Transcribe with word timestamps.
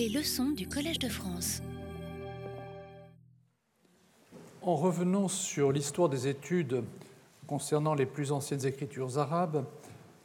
Les 0.00 0.08
leçons 0.08 0.48
du 0.52 0.66
Collège 0.66 0.98
de 0.98 1.10
France. 1.10 1.60
En 4.62 4.74
revenant 4.74 5.28
sur 5.28 5.72
l'histoire 5.72 6.08
des 6.08 6.26
études 6.26 6.82
concernant 7.46 7.92
les 7.92 8.06
plus 8.06 8.32
anciennes 8.32 8.64
écritures 8.64 9.18
arabes, 9.18 9.62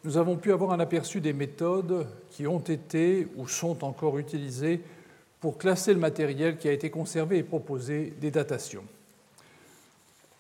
nous 0.06 0.16
avons 0.16 0.38
pu 0.38 0.54
avoir 0.54 0.72
un 0.72 0.80
aperçu 0.80 1.20
des 1.20 1.34
méthodes 1.34 2.08
qui 2.30 2.48
ont 2.48 2.62
été 2.62 3.28
ou 3.36 3.50
sont 3.50 3.84
encore 3.84 4.18
utilisées 4.18 4.80
pour 5.42 5.58
classer 5.58 5.94
le 5.94 6.00
matériel 6.00 6.58
qui 6.58 6.70
a 6.70 6.72
été 6.72 6.90
conservé 6.90 7.40
et 7.40 7.44
proposer 7.44 8.14
des 8.22 8.32
datations. 8.32 8.86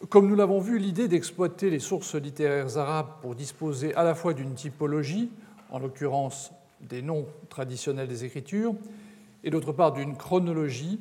Comme 0.07 0.29
nous 0.29 0.35
l'avons 0.35 0.61
vu, 0.61 0.79
l'idée 0.79 1.09
d'exploiter 1.09 1.69
les 1.69 1.79
sources 1.81 2.15
littéraires 2.15 2.77
arabes 2.77 3.11
pour 3.21 3.35
disposer 3.35 3.93
à 3.95 4.05
la 4.05 4.15
fois 4.15 4.33
d'une 4.33 4.53
typologie, 4.53 5.29
en 5.71 5.79
l'occurrence 5.79 6.51
des 6.79 7.01
noms 7.01 7.25
traditionnels 7.49 8.07
des 8.07 8.23
écritures, 8.23 8.75
et 9.45 9.51
d'autre 9.51 9.71
part 9.71 9.93
d'une 9.93 10.17
chronologie, 10.17 10.99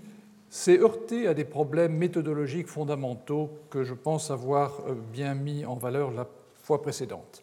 s'est 0.51 0.79
heurté 0.79 1.27
à 1.27 1.35
des 1.35 1.45
problèmes 1.45 1.97
méthodologiques 1.97 2.69
fondamentaux 2.69 3.51
que 3.71 3.83
je 3.83 3.95
pense 3.95 4.30
avoir 4.30 4.83
euh, 4.87 4.95
bien 5.12 5.35
mis 5.35 5.65
en 5.65 5.75
valeur 5.75 6.12
la 6.12 6.29
fois 6.62 6.80
précédente. 6.80 7.43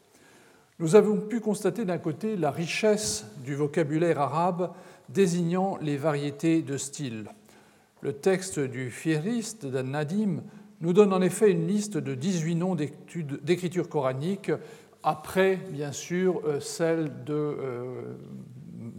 Nous 0.79 0.95
avons 0.95 1.17
pu 1.17 1.41
constater 1.41 1.83
d'un 1.83 1.97
côté 1.97 2.37
la 2.37 2.51
richesse 2.51 3.25
du 3.43 3.53
vocabulaire 3.55 4.21
arabe 4.21 4.71
désignant 5.09 5.77
les 5.81 5.97
variétés 5.97 6.61
de 6.61 6.77
style. 6.77 7.25
Le 8.01 8.13
texte 8.13 8.59
du 8.59 8.89
Fihrist 8.89 9.65
d'An-Nadim 9.65 10.41
nous 10.79 10.93
donne 10.93 11.13
en 11.13 11.21
effet 11.21 11.51
une 11.51 11.67
liste 11.67 11.97
de 11.97 12.15
18 12.15 12.55
noms 12.55 12.75
d'écriture 12.75 13.89
coranique, 13.89 14.51
après, 15.03 15.55
bien 15.55 15.91
sûr, 15.91 16.41
euh, 16.45 16.59
celle 16.59 17.23
de 17.25 17.33
euh, 17.33 18.15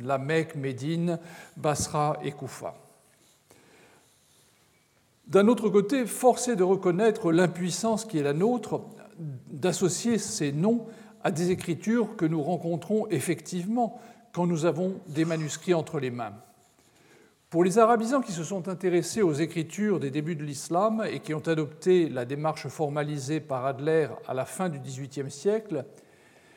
la 0.01 0.19
Mecque, 0.19 0.55
Médine, 0.57 1.19
Basra 1.57 2.19
et 2.23 2.33
Koufa. 2.33 2.75
D'un 5.27 5.49
autre 5.49 5.69
côté, 5.69 6.07
force 6.07 6.49
est 6.49 6.57
de 6.57 6.65
reconnaître 6.65 7.33
l'impuissance 7.33 8.05
qui 8.05 8.19
est 8.19 8.23
la 8.23 8.33
nôtre 8.33 8.83
d'associer 9.19 10.19
ces 10.19 10.53
noms 10.53 10.87
à 11.25 11.31
des 11.31 11.51
écritures 11.51 12.17
que 12.17 12.27
nous 12.27 12.43
rencontrons 12.43 13.07
effectivement 13.09 14.01
quand 14.33 14.47
nous 14.47 14.65
avons 14.65 14.95
des 15.09 15.25
manuscrits 15.25 15.75
entre 15.75 16.01
les 16.01 16.11
mains. 16.11 16.35
Pour 17.51 17.65
les 17.65 17.79
arabisants 17.79 18.23
qui 18.23 18.33
se 18.33 18.45
sont 18.45 18.69
intéressés 18.69 19.21
aux 19.21 19.35
écritures 19.35 20.01
des 20.01 20.11
débuts 20.11 20.37
de 20.37 20.43
l'islam 20.43 21.05
et 21.11 21.21
qui 21.21 21.35
ont 21.35 21.47
adopté 21.47 22.09
la 22.09 22.25
démarche 22.25 22.67
formalisée 22.69 23.41
par 23.41 23.67
Adler 23.67 24.09
à 24.27 24.33
la 24.33 24.47
fin 24.47 24.71
du 24.71 24.79
XVIIIe 24.79 25.31
siècle, 25.31 25.85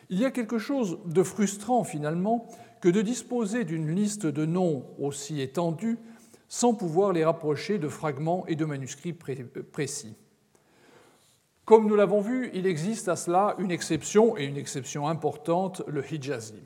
il 0.09 0.19
y 0.19 0.25
a 0.25 0.31
quelque 0.31 0.57
chose 0.57 0.99
de 1.05 1.21
frustrant 1.21 1.83
finalement 1.83 2.47
que 2.85 2.91
de 2.91 3.01
disposer 3.01 3.63
d'une 3.63 3.95
liste 3.95 4.27
de 4.27 4.45
noms 4.45 4.85
aussi 4.99 5.41
étendue 5.41 5.97
sans 6.47 6.75
pouvoir 6.75 7.13
les 7.13 7.25
rapprocher 7.25 7.79
de 7.79 7.87
fragments 7.87 8.45
et 8.45 8.55
de 8.55 8.63
manuscrits 8.63 9.11
précis. 9.71 10.15
Comme 11.65 11.87
nous 11.87 11.95
l'avons 11.95 12.21
vu, 12.21 12.51
il 12.53 12.67
existe 12.67 13.07
à 13.07 13.15
cela 13.15 13.55
une 13.57 13.71
exception, 13.71 14.37
et 14.37 14.45
une 14.45 14.57
exception 14.57 15.07
importante, 15.07 15.81
le 15.87 16.03
Hijazi. 16.05 16.61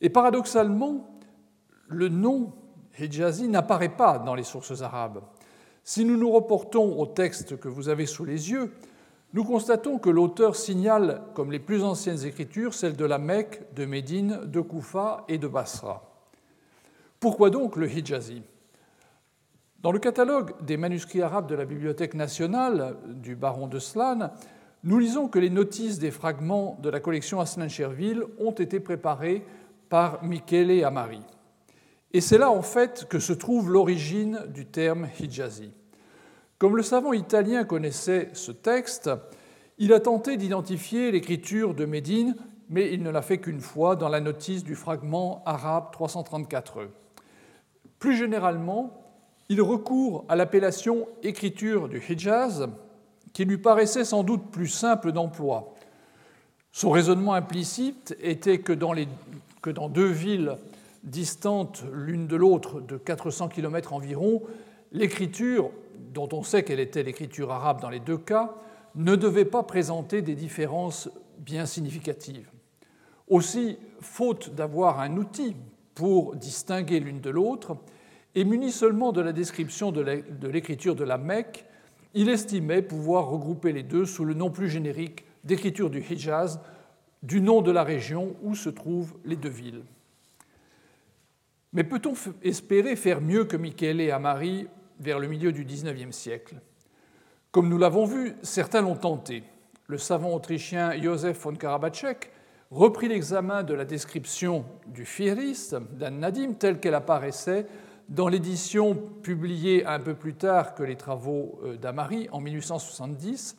Et 0.00 0.10
paradoxalement, 0.10 1.18
le 1.88 2.08
nom 2.08 2.52
Hijazi 2.96 3.48
n'apparaît 3.48 3.96
pas 3.96 4.20
dans 4.20 4.36
les 4.36 4.44
sources 4.44 4.80
arabes. 4.80 5.24
Si 5.82 6.04
nous 6.04 6.16
nous 6.16 6.30
reportons 6.30 7.00
au 7.00 7.06
texte 7.06 7.58
que 7.58 7.68
vous 7.68 7.88
avez 7.88 8.06
sous 8.06 8.24
les 8.24 8.52
yeux, 8.52 8.72
nous 9.32 9.44
constatons 9.44 9.98
que 9.98 10.10
l'auteur 10.10 10.56
signale 10.56 11.22
comme 11.34 11.52
les 11.52 11.58
plus 11.58 11.82
anciennes 11.82 12.24
écritures 12.24 12.74
celles 12.74 12.96
de 12.96 13.04
la 13.04 13.18
Mecque, 13.18 13.62
de 13.74 13.86
Médine, 13.86 14.40
de 14.44 14.60
Koufa 14.60 15.24
et 15.28 15.38
de 15.38 15.48
Basra. 15.48 16.02
Pourquoi 17.18 17.50
donc 17.50 17.76
le 17.76 17.88
Hijazi? 17.90 18.42
Dans 19.80 19.92
le 19.92 19.98
catalogue 19.98 20.52
des 20.64 20.76
manuscrits 20.76 21.22
arabes 21.22 21.48
de 21.48 21.54
la 21.54 21.64
Bibliothèque 21.64 22.14
nationale 22.14 22.96
du 23.06 23.34
baron 23.34 23.66
de 23.66 23.78
Slan, 23.78 24.30
nous 24.84 24.98
lisons 24.98 25.28
que 25.28 25.38
les 25.38 25.50
notices 25.50 25.98
des 25.98 26.10
fragments 26.10 26.78
de 26.82 26.90
la 26.90 27.00
collection 27.00 27.40
Aslan-Cherville 27.40 28.24
ont 28.38 28.52
été 28.52 28.80
préparées 28.80 29.44
par 29.88 30.22
Michele 30.24 30.84
Amari. 30.84 31.22
Et 32.12 32.20
c'est 32.20 32.38
là 32.38 32.50
en 32.50 32.62
fait 32.62 33.06
que 33.08 33.18
se 33.18 33.32
trouve 33.32 33.70
l'origine 33.70 34.40
du 34.48 34.66
terme 34.66 35.08
Hijazi. 35.18 35.72
Comme 36.62 36.76
le 36.76 36.84
savant 36.84 37.12
italien 37.12 37.64
connaissait 37.64 38.28
ce 38.34 38.52
texte, 38.52 39.10
il 39.78 39.92
a 39.92 39.98
tenté 39.98 40.36
d'identifier 40.36 41.10
l'écriture 41.10 41.74
de 41.74 41.84
Médine, 41.84 42.36
mais 42.70 42.92
il 42.92 43.02
ne 43.02 43.10
l'a 43.10 43.20
fait 43.20 43.38
qu'une 43.38 43.60
fois 43.60 43.96
dans 43.96 44.08
la 44.08 44.20
notice 44.20 44.62
du 44.62 44.76
fragment 44.76 45.42
arabe 45.44 45.86
334e. 45.92 46.86
Plus 47.98 48.16
généralement, 48.16 48.92
il 49.48 49.60
recourt 49.60 50.24
à 50.28 50.36
l'appellation 50.36 51.08
écriture 51.24 51.88
du 51.88 52.00
Hijaz, 52.00 52.68
qui 53.32 53.44
lui 53.44 53.58
paraissait 53.58 54.04
sans 54.04 54.22
doute 54.22 54.52
plus 54.52 54.68
simple 54.68 55.10
d'emploi. 55.10 55.74
Son 56.70 56.90
raisonnement 56.90 57.34
implicite 57.34 58.16
était 58.20 58.58
que 58.58 58.72
dans, 58.72 58.94
que 59.62 59.70
dans 59.70 59.88
deux 59.88 60.12
villes 60.12 60.58
distantes 61.02 61.82
l'une 61.92 62.28
de 62.28 62.36
l'autre 62.36 62.80
de 62.80 62.98
400 62.98 63.48
km 63.48 63.94
environ, 63.94 64.42
l'écriture, 64.92 65.72
dont 66.12 66.28
on 66.32 66.42
sait 66.42 66.62
qu'elle 66.62 66.80
était 66.80 67.02
l'écriture 67.02 67.50
arabe 67.50 67.80
dans 67.80 67.90
les 67.90 68.00
deux 68.00 68.18
cas, 68.18 68.54
ne 68.94 69.16
devait 69.16 69.46
pas 69.46 69.62
présenter 69.62 70.22
des 70.22 70.34
différences 70.34 71.10
bien 71.38 71.66
significatives. 71.66 72.50
Aussi, 73.28 73.78
faute 74.00 74.54
d'avoir 74.54 75.00
un 75.00 75.16
outil 75.16 75.56
pour 75.94 76.36
distinguer 76.36 77.00
l'une 77.00 77.20
de 77.20 77.30
l'autre, 77.30 77.76
et 78.34 78.44
muni 78.44 78.70
seulement 78.70 79.12
de 79.12 79.20
la 79.20 79.32
description 79.32 79.92
de 79.92 80.48
l'écriture 80.48 80.94
de 80.94 81.04
la 81.04 81.18
Mecque, 81.18 81.66
il 82.14 82.28
estimait 82.28 82.82
pouvoir 82.82 83.26
regrouper 83.26 83.72
les 83.72 83.82
deux 83.82 84.04
sous 84.04 84.24
le 84.24 84.34
nom 84.34 84.50
plus 84.50 84.68
générique 84.68 85.24
d'écriture 85.44 85.90
du 85.90 86.00
Hijaz, 86.00 86.60
du 87.22 87.40
nom 87.40 87.62
de 87.62 87.70
la 87.70 87.84
région 87.84 88.34
où 88.42 88.54
se 88.54 88.68
trouvent 88.68 89.14
les 89.24 89.36
deux 89.36 89.48
villes. 89.48 89.82
Mais 91.72 91.84
peut-on 91.84 92.14
espérer 92.42 92.96
faire 92.96 93.20
mieux 93.20 93.44
que 93.44 93.56
Michele 93.56 94.00
et 94.00 94.10
Amari 94.10 94.66
vers 95.02 95.18
le 95.18 95.28
milieu 95.28 95.52
du 95.52 95.64
XIXe 95.64 96.14
siècle 96.14 96.56
Comme 97.50 97.68
nous 97.68 97.78
l'avons 97.78 98.06
vu, 98.06 98.34
certains 98.42 98.80
l'ont 98.80 98.94
tenté. 98.94 99.42
Le 99.88 99.98
savant 99.98 100.32
autrichien 100.32 100.96
Josef 101.00 101.40
von 101.40 101.54
Karabacek 101.54 102.30
reprit 102.70 103.08
l'examen 103.08 103.62
de 103.62 103.74
la 103.74 103.84
description 103.84 104.64
du 104.86 105.04
Fihrist 105.04 105.76
d'Anne 105.92 106.20
Nadim 106.20 106.54
telle 106.54 106.80
qu'elle 106.80 106.94
apparaissait 106.94 107.66
dans 108.08 108.28
l'édition 108.28 108.94
publiée 108.94 109.84
un 109.84 109.98
peu 109.98 110.14
plus 110.14 110.34
tard 110.34 110.74
que 110.74 110.82
les 110.82 110.96
travaux 110.96 111.60
euh, 111.64 111.76
d'Amari 111.76 112.28
en 112.30 112.40
1870 112.40 113.56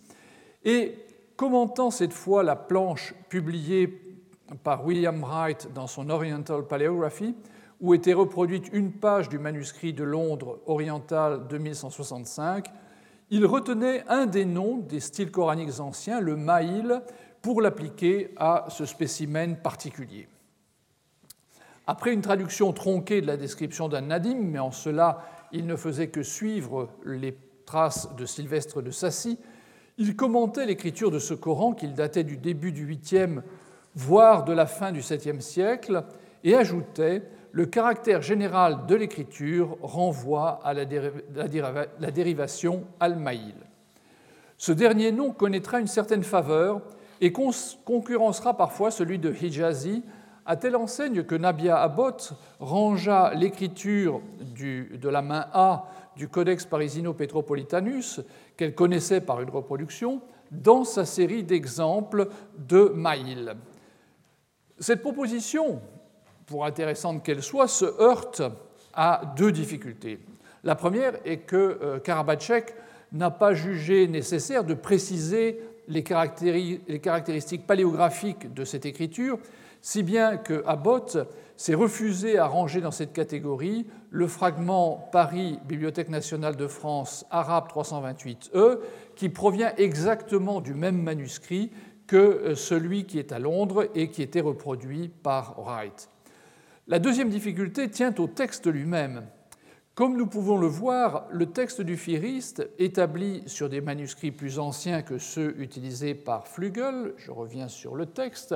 et 0.66 0.96
commentant 1.36 1.92
cette 1.92 2.14
fois 2.14 2.44
la 2.44 2.56
planche 2.56 3.14
publiée 3.30 4.02
par 4.64 4.86
William 4.86 5.20
Wright 5.22 5.70
dans 5.74 5.88
son 5.88 6.10
Oriental 6.10 6.66
Paleography, 6.66 7.36
où 7.84 7.94
était 7.94 8.14
reproduite 8.14 8.70
une 8.72 8.94
page 8.94 9.28
du 9.28 9.38
manuscrit 9.38 9.92
de 9.92 10.06
Londres 10.06 10.62
oriental 10.68 11.50
de 11.50 11.58
1165, 11.58 12.70
il 13.30 13.46
retenait 13.46 14.06
un 14.08 14.26
des 14.26 14.46
noms 14.46 14.78
des 14.78 15.02
styles 15.02 15.32
coraniques 15.32 15.82
anciens, 15.82 16.22
le 16.22 16.38
Maïl, 16.38 17.02
pour 17.42 17.62
l'appliquer 17.62 18.34
à 18.38 18.68
ce 18.70 18.86
spécimen 18.86 19.58
particulier. 19.58 20.30
Après 21.86 22.14
une 22.14 22.22
traduction 22.22 22.72
tronquée 22.72 23.20
de 23.20 23.28
la 23.28 23.36
description 23.36 23.90
d'un 23.90 24.00
Nadim, 24.00 24.38
mais 24.40 24.60
en 24.60 24.72
cela 24.72 25.26
il 25.52 25.68
ne 25.68 25.76
faisait 25.76 26.08
que 26.08 26.24
suivre 26.24 26.88
les 27.04 27.38
traces 27.66 28.16
de 28.16 28.26
Sylvestre 28.26 28.82
de 28.82 28.92
Sassy, 28.92 29.38
il 29.98 30.16
commentait 30.16 30.66
l'écriture 30.66 31.12
de 31.12 31.20
ce 31.20 31.34
Coran 31.34 31.74
qu'il 31.74 31.96
datait 31.96 32.24
du 32.24 32.38
début 32.38 32.72
du 32.72 32.88
8e, 32.88 33.42
voire 33.94 34.46
de 34.46 34.54
la 34.54 34.68
fin 34.68 34.94
du 34.94 35.02
7e 35.02 35.42
siècle, 35.42 36.06
et 36.46 36.56
ajoutait 36.56 37.24
le 37.54 37.68
caractère 37.68 38.24
général 38.24 38.88
de 38.88 38.96
l'écriture 38.96 39.78
renvoie 39.84 40.60
à 40.64 40.74
la, 40.74 40.86
dérivation 42.12 42.84
al-maïl. 43.00 43.54
Ce 44.58 44.72
dernier 44.72 45.12
nom 45.12 45.32
connaîtra 45.32 45.80
une 45.80 45.88
certaine 45.88 46.24
faveur 46.24 46.82
et 47.22 47.32
concurrencera 47.32 48.58
parfois 48.58 48.90
celui 48.90 49.20
de 49.20 49.32
Hijazi, 49.32 50.04
à 50.48 50.56
telle 50.56 50.76
enseigne 50.76 51.24
que 51.24 51.36
Nabia 51.36 51.80
Abbott 51.80 52.34
rangea 52.60 53.34
l'écriture 53.36 54.20
de 54.42 55.10
la 55.10 55.22
main 55.22 55.46
A 55.54 55.86
du 56.18 56.28
Codex 56.28 56.66
Parisino 56.66 57.14
Petropolitanus, 57.14 58.20
qu'elle 58.58 58.74
connaissait 58.74 59.22
par 59.22 59.42
une 59.42 59.52
reproduction, 59.52 60.22
dans 60.52 60.84
sa 60.84 61.06
série 61.06 61.44
d'exemples 61.44 62.30
de 62.58 62.92
Maïl. 62.96 63.56
Cette 64.80 65.02
proposition 65.02 65.80
pour 66.54 66.66
intéressante 66.66 67.24
qu'elle 67.24 67.42
soit, 67.42 67.68
se 67.68 68.00
heurte 68.00 68.44
à 68.94 69.34
deux 69.36 69.52
difficultés. 69.52 70.20
La 70.64 70.76
première 70.76 71.14
est 71.26 71.38
que 71.38 71.80
euh, 71.82 71.98
Karabatchek 71.98 72.76
n'a 73.12 73.32
pas 73.32 73.56
jugé 73.56 74.08
nécessaire 74.08 74.64
de 74.64 74.76
préciser 74.76 75.60
les 75.88 76.04
caractéristiques 76.04 77.66
paléographiques 77.66 78.54
de 78.54 78.66
cette 78.66 78.86
écriture, 78.86 79.40
si 79.82 80.04
bien 80.04 80.38
que 80.38 80.64
Abbott 80.68 81.18
s'est 81.58 81.74
refusé 81.74 82.38
à 82.38 82.46
ranger 82.46 82.82
dans 82.82 82.92
cette 82.92 83.14
catégorie 83.14 83.88
le 84.12 84.28
fragment 84.28 85.10
Paris, 85.12 85.58
Bibliothèque 85.66 86.10
nationale 86.10 86.56
de 86.56 86.68
France, 86.68 87.26
arabe 87.32 87.66
328E, 87.74 88.78
qui 89.16 89.30
provient 89.30 89.74
exactement 89.78 90.62
du 90.62 90.76
même 90.76 91.02
manuscrit 91.02 91.72
que 92.06 92.16
euh, 92.16 92.56
celui 92.56 93.06
qui 93.06 93.18
est 93.18 93.32
à 93.32 93.40
Londres 93.40 93.90
et 93.96 94.12
qui 94.12 94.22
était 94.22 94.40
reproduit 94.40 95.08
par 95.08 95.60
Wright. 95.60 96.10
La 96.88 97.00
deuxième 97.00 97.30
difficulté 97.30 97.90
tient 97.90 98.14
au 98.20 98.28
texte 98.28 98.68
lui-même. 98.68 99.26
Comme 99.96 100.18
nous 100.18 100.28
pouvons 100.28 100.58
le 100.58 100.68
voir, 100.68 101.28
le 101.32 101.46
texte 101.46 101.82
du 101.82 101.96
Firiste, 101.96 102.68
établi 102.78 103.42
sur 103.46 103.70
des 103.70 103.80
manuscrits 103.80 104.32
plus 104.34 104.60
anciens 104.60 105.02
que 105.02 105.18
ceux 105.18 105.56
utilisés 105.62 106.14
par 106.14 106.46
Flügel, 106.46 107.14
je 107.16 107.32
reviens 107.32 107.70
sur 107.70 107.96
le 107.96 108.08
texte, 108.08 108.54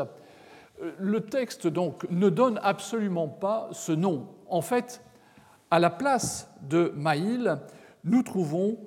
euh, 0.82 0.92
le 1.00 1.22
texte 1.22 1.68
donc 1.68 2.06
ne 2.10 2.28
donne 2.28 2.60
absolument 2.64 3.30
pas 3.30 3.70
ce 3.72 3.94
nom. 3.94 4.28
En 4.50 4.62
fait, 4.62 5.02
à 5.72 5.80
la 5.80 5.90
place 5.90 6.52
de 6.64 6.92
Maïl, 6.98 7.60
nous 8.04 8.24
trouvons 8.24 8.78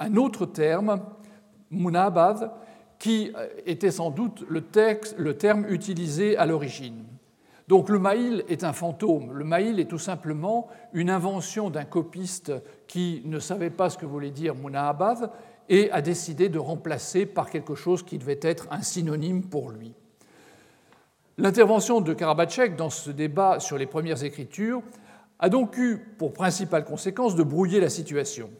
un 0.00 0.16
autre 0.16 0.44
terme, 0.44 1.00
Munabad, 1.70 2.50
qui 2.98 3.30
euh, 3.36 3.46
était 3.64 3.92
sans 3.92 4.10
doute 4.10 4.44
le, 4.48 4.62
terme 5.34 5.66
utilisé 5.68 6.36
à 6.36 6.46
l'origine. 6.46 7.04
Donc 7.72 7.88
le 7.88 7.98
maïl 7.98 8.44
est 8.50 8.64
un 8.64 8.74
fantôme. 8.74 9.32
Le 9.32 9.46
maïl 9.46 9.80
est 9.80 9.86
tout 9.88 9.96
simplement 9.96 10.68
une 10.92 11.08
invention 11.08 11.70
d'un 11.70 11.86
copiste 11.86 12.52
qui 12.86 13.22
ne 13.24 13.38
savait 13.38 13.70
pas 13.70 13.88
ce 13.88 13.96
que 13.96 14.04
voulait 14.04 14.30
dire 14.30 14.54
Munaabad 14.54 15.30
et 15.70 15.90
a 15.90 16.02
décidé 16.02 16.50
de 16.50 16.58
remplacer 16.58 17.24
par 17.24 17.48
quelque 17.48 17.74
chose 17.74 18.02
qui 18.02 18.18
devait 18.18 18.40
être 18.42 18.68
un 18.70 18.82
synonyme 18.82 19.44
pour 19.44 19.70
lui. 19.70 19.94
L'intervention 21.38 22.02
de 22.02 22.12
Karabatchek 22.12 22.76
dans 22.76 22.90
ce 22.90 23.10
débat 23.10 23.58
sur 23.58 23.78
les 23.78 23.86
premières 23.86 24.22
écritures 24.22 24.82
a 25.38 25.48
donc 25.48 25.78
eu 25.78 25.96
pour 26.18 26.34
principale 26.34 26.84
conséquence 26.84 27.36
de 27.36 27.42
brouiller 27.42 27.80
la 27.80 27.88
situation. 27.88 28.50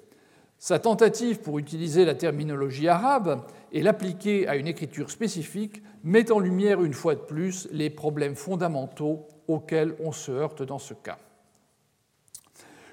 Sa 0.63 0.79
tentative 0.79 1.41
pour 1.41 1.59
utiliser 1.59 2.05
la 2.05 2.15
terminologie 2.15 2.87
arabe 2.87 3.43
et 3.73 3.83
l'appliquer 3.83 4.47
à 4.47 4.55
une 4.55 4.69
écriture 4.69 5.11
spécifique 5.11 5.83
met 6.05 6.31
en 6.31 6.39
lumière 6.39 6.85
une 6.85 6.93
fois 6.93 7.17
de 7.17 7.21
plus 7.21 7.67
les 7.73 7.91
problèmes 7.91 8.37
fondamentaux 8.37 9.27
auxquels 9.49 9.97
on 9.99 10.13
se 10.13 10.31
heurte 10.31 10.63
dans 10.63 10.79
ce 10.79 10.95
cas. 10.95 11.19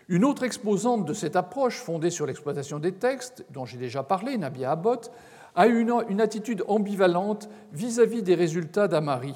Une 0.07 0.25
autre 0.25 0.42
exposante 0.42 1.06
de 1.06 1.13
cette 1.13 1.36
approche 1.36 1.77
fondée 1.77 2.10
sur 2.10 2.25
l'exploitation 2.25 2.80
des 2.80 2.94
textes, 2.94 3.45
dont 3.51 3.66
j'ai 3.66 3.77
déjà 3.77 4.01
parlé, 4.01 4.36
Nabia 4.39 4.71
Abbott, 4.71 5.12
a 5.54 5.68
eu 5.68 5.80
une, 6.10 6.21
attitude 6.21 6.63
ambivalente 6.68 7.51
vis-à-vis 7.71 8.24
des 8.24 8.33
résultats 8.33 8.88
d'Amari. 8.88 9.36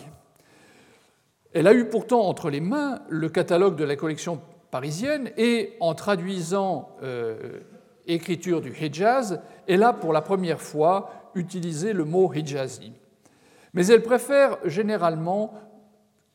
Elle 1.53 1.67
a 1.67 1.73
eu 1.75 1.85
pourtant 1.85 2.21
entre 2.21 2.49
les 2.49 2.61
mains 2.61 3.03
le 3.09 3.29
catalogue 3.29 3.75
de 3.75 3.83
la 3.83 3.95
collection 3.95 4.41
parisienne 4.71 5.31
et 5.37 5.75
en 5.81 5.93
traduisant 5.93 6.97
euh, 7.03 7.59
écriture 8.07 8.61
du 8.61 8.71
Hijaz, 8.71 9.41
elle 9.67 9.83
a 9.83 9.93
pour 9.93 10.13
la 10.13 10.21
première 10.21 10.61
fois 10.61 11.31
utilisé 11.35 11.93
le 11.93 12.05
mot 12.05 12.31
Hijazi. 12.33 12.91
Mais 13.73 13.87
elle 13.87 14.03
préfère 14.03 14.57
généralement 14.65 15.53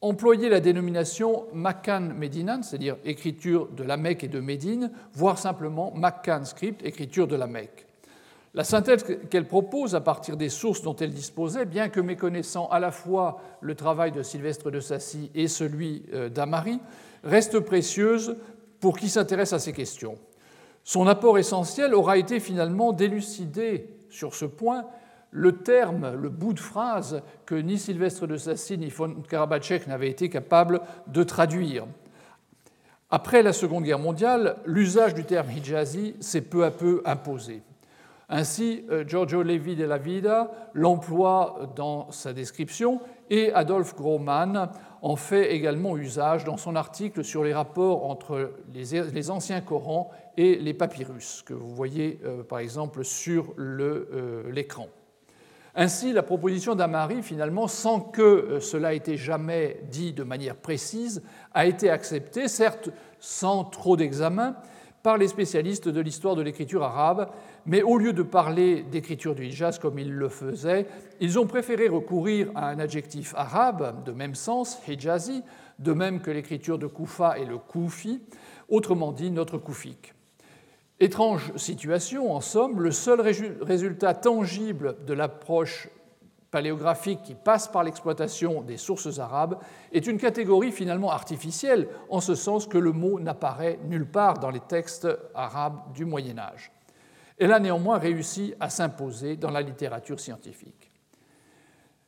employer 0.01 0.49
la 0.49 0.61
dénomination 0.61 1.47
Makkan 1.53 2.01
Medinan, 2.01 2.63
c'est-à-dire 2.63 2.97
écriture 3.05 3.69
de 3.69 3.83
la 3.83 3.97
Mecque 3.97 4.25
et 4.25 4.29
de 4.29 4.41
Médine, 4.41 4.91
voire 5.13 5.39
simplement 5.39 5.93
Makkan 5.95 6.45
script, 6.45 6.85
écriture 6.85 7.27
de 7.27 7.37
la 7.37 7.47
Mecque. 7.47 7.87
La 8.55 8.65
synthèse 8.65 9.05
qu'elle 9.31 9.47
propose 9.47 9.95
à 9.95 10.01
partir 10.01 10.37
des 10.37 10.49
sources 10.49 10.83
dont 10.83 10.97
elle 10.97 11.13
disposait, 11.13 11.67
bien 11.67 11.89
que 11.89 12.01
méconnaissant 12.01 12.69
à 12.69 12.81
la 12.81 12.91
fois 12.91 13.41
le 13.61 13.75
travail 13.75 14.11
de 14.11 14.23
Sylvestre 14.23 14.71
de 14.71 14.81
Sassy 14.81 15.31
et 15.35 15.49
celui 15.49 16.05
euh, 16.13 16.29
d'Amari, 16.29 16.81
reste 17.25 17.61
précieuse 17.61 18.37
pour 18.81 18.97
qui 18.97 19.09
s'intéresse 19.09 19.53
à 19.53 19.59
ces 19.59 19.73
questions. 19.73 20.17
Son 20.89 21.07
apport 21.07 21.37
essentiel 21.37 21.95
aura 21.95 22.17
été 22.17 22.41
finalement 22.41 22.95
d'élucider 22.95 23.91
sur 24.09 24.35
ce 24.35 24.47
point 24.47 24.87
le 25.31 25.59
terme, 25.59 26.15
le 26.15 26.31
bout 26.31 26.55
de 26.55 26.61
phrase 26.61 27.21
que 27.45 27.55
ni 27.55 27.77
Sylvestre 27.77 28.27
de 28.27 28.39
Sassy 28.39 28.79
ni 28.79 28.89
von 28.89 29.17
Karabatchek 29.29 29.87
n'avaient 29.87 30.09
été 30.09 30.31
capables 30.31 30.81
de 31.09 31.23
traduire. 31.23 31.85
Après 33.11 33.43
la 33.43 33.53
Seconde 33.53 33.85
Guerre 33.85 33.99
mondiale, 33.99 34.57
l'usage 34.65 35.13
du 35.13 35.25
terme 35.25 35.51
Hijazi 35.51 36.17
s'est 36.21 36.41
peu 36.41 36.65
à 36.65 36.71
peu 36.71 37.03
imposé. 37.05 37.61
Ainsi, 38.31 38.85
euh, 38.91 39.05
Giorgio 39.07 39.43
Levi 39.43 39.77
de 39.77 39.85
la 39.85 39.99
Vida 39.99 40.51
l'emploie 40.73 41.71
dans 41.77 42.11
sa 42.13 42.33
description 42.33 43.01
et 43.29 43.53
Adolf 43.53 43.95
Grohmann 43.95 44.71
en 45.03 45.17
fait 45.17 45.53
également 45.53 45.99
usage 45.99 46.45
dans 46.45 46.57
son 46.57 46.77
article 46.77 47.25
sur 47.25 47.45
les 47.45 47.53
rapports 47.53 48.11
entre 48.11 48.53
les 48.73 49.31
anciens 49.31 49.61
Corans 49.61 50.11
et 50.39 50.55
les 50.55 50.73
papyrus, 50.73 51.43
que 51.45 51.53
vous 51.53 51.75
voyez 51.75 52.21
euh, 52.25 52.45
par 52.45 52.61
exemple 52.61 53.05
sur 53.05 53.55
euh, 53.59 54.51
l'écran. 54.53 54.87
Ainsi, 55.75 56.13
la 56.13 56.23
proposition 56.23 56.77
d'Amari, 56.77 57.23
finalement, 57.23 57.67
sans 57.67 58.01
que 58.01 58.59
cela 58.61 58.95
ait 58.95 58.99
été 58.99 59.17
jamais 59.17 59.81
dit 59.91 60.13
de 60.13 60.23
manière 60.23 60.55
précise, 60.55 61.23
a 61.53 61.67
été 61.67 61.91
acceptée, 61.91 62.47
certes 62.47 62.89
sans 63.19 63.65
trop 63.65 63.97
d'examen, 63.97 64.55
par 65.03 65.19
les 65.19 65.27
spécialistes 65.27 65.89
de 65.89 66.01
l'histoire 66.01 66.37
de 66.37 66.43
l'écriture 66.43 66.85
arabe, 66.85 67.31
mais 67.67 67.83
au 67.83 67.99
lieu 67.99 68.13
de 68.13 68.23
parler 68.23 68.83
d'écriture 68.83 69.35
du 69.35 69.45
Hijaz 69.45 69.81
comme 69.81 69.99
ils 69.99 70.13
le 70.13 70.29
faisaient, 70.29 70.87
ils 71.21 71.39
ont 71.39 71.47
préféré 71.47 71.89
recourir 71.89 72.51
à 72.55 72.69
un 72.69 72.79
adjectif 72.79 73.35
arabe 73.37 74.05
de 74.05 74.13
même 74.13 74.37
sens, 74.37 74.79
Hijazi, 74.87 75.43
de 75.81 75.93
même 75.93 76.21
que 76.21 76.31
l'écriture 76.31 76.79
de 76.79 76.87
Koufa 76.87 77.39
et 77.39 77.45
le 77.45 77.59
Koufi, 77.59 78.21
autrement 78.69 79.13
dit 79.13 79.31
notre 79.31 79.59
Koufik. 79.59 80.15
Étrange 81.01 81.53
situation, 81.57 82.35
en 82.35 82.41
somme, 82.41 82.81
le 82.81 82.91
seul 82.91 83.21
résultat 83.21 84.15
tangible 84.15 84.97
de 85.07 85.15
l'approche 85.15 85.89
paléographique 86.51 87.23
qui 87.23 87.35
passe 87.35 87.69
par 87.69 87.85
l'exploitation 87.85 88.63
des 88.63 88.77
sources 88.77 89.19
arabes 89.19 89.59
est 89.93 90.07
une 90.07 90.19
catégorie 90.19 90.73
finalement 90.73 91.11
artificielle, 91.11 91.89
en 92.09 92.21
ce 92.21 92.35
sens 92.35 92.67
que 92.67 92.79
le 92.79 92.93
mot 92.93 93.21
n'apparaît 93.21 93.79
nulle 93.85 94.07
part 94.07 94.39
dans 94.39 94.51
les 94.51 94.61
textes 94.61 95.07
arabes 95.35 95.93
du 95.95 96.05
Moyen 96.05 96.39
Âge. 96.39 96.73
Elle 97.39 97.53
a 97.53 97.61
néanmoins 97.61 97.99
réussi 97.99 98.55
à 98.59 98.69
s'imposer 98.69 99.37
dans 99.37 99.51
la 99.51 99.63
littérature 99.63 100.19
scientifique. 100.19 100.91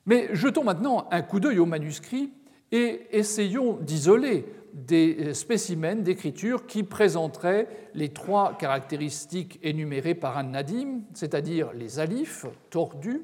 Mais 0.07 0.31
jetons 0.33 0.65
maintenant 0.65 1.07
un 1.13 1.23
coup 1.23 1.39
d'œil 1.39 1.61
aux 1.61 1.67
manuscrits 1.67 2.33
et 2.73 3.07
essayons 3.13 3.75
d'isoler 3.75 4.47
des 4.73 5.35
spécimens 5.35 6.03
d'écriture 6.03 6.67
qui 6.67 6.83
présenteraient 6.83 7.69
les 7.95 8.11
trois 8.11 8.57
caractéristiques 8.57 9.59
énumérées 9.63 10.15
par 10.15 10.39
un 10.39 10.45
nadim, 10.45 11.01
c'est-à-dire 11.15 11.73
les 11.73 11.99
alifs 11.99 12.47
tordus, 12.71 13.23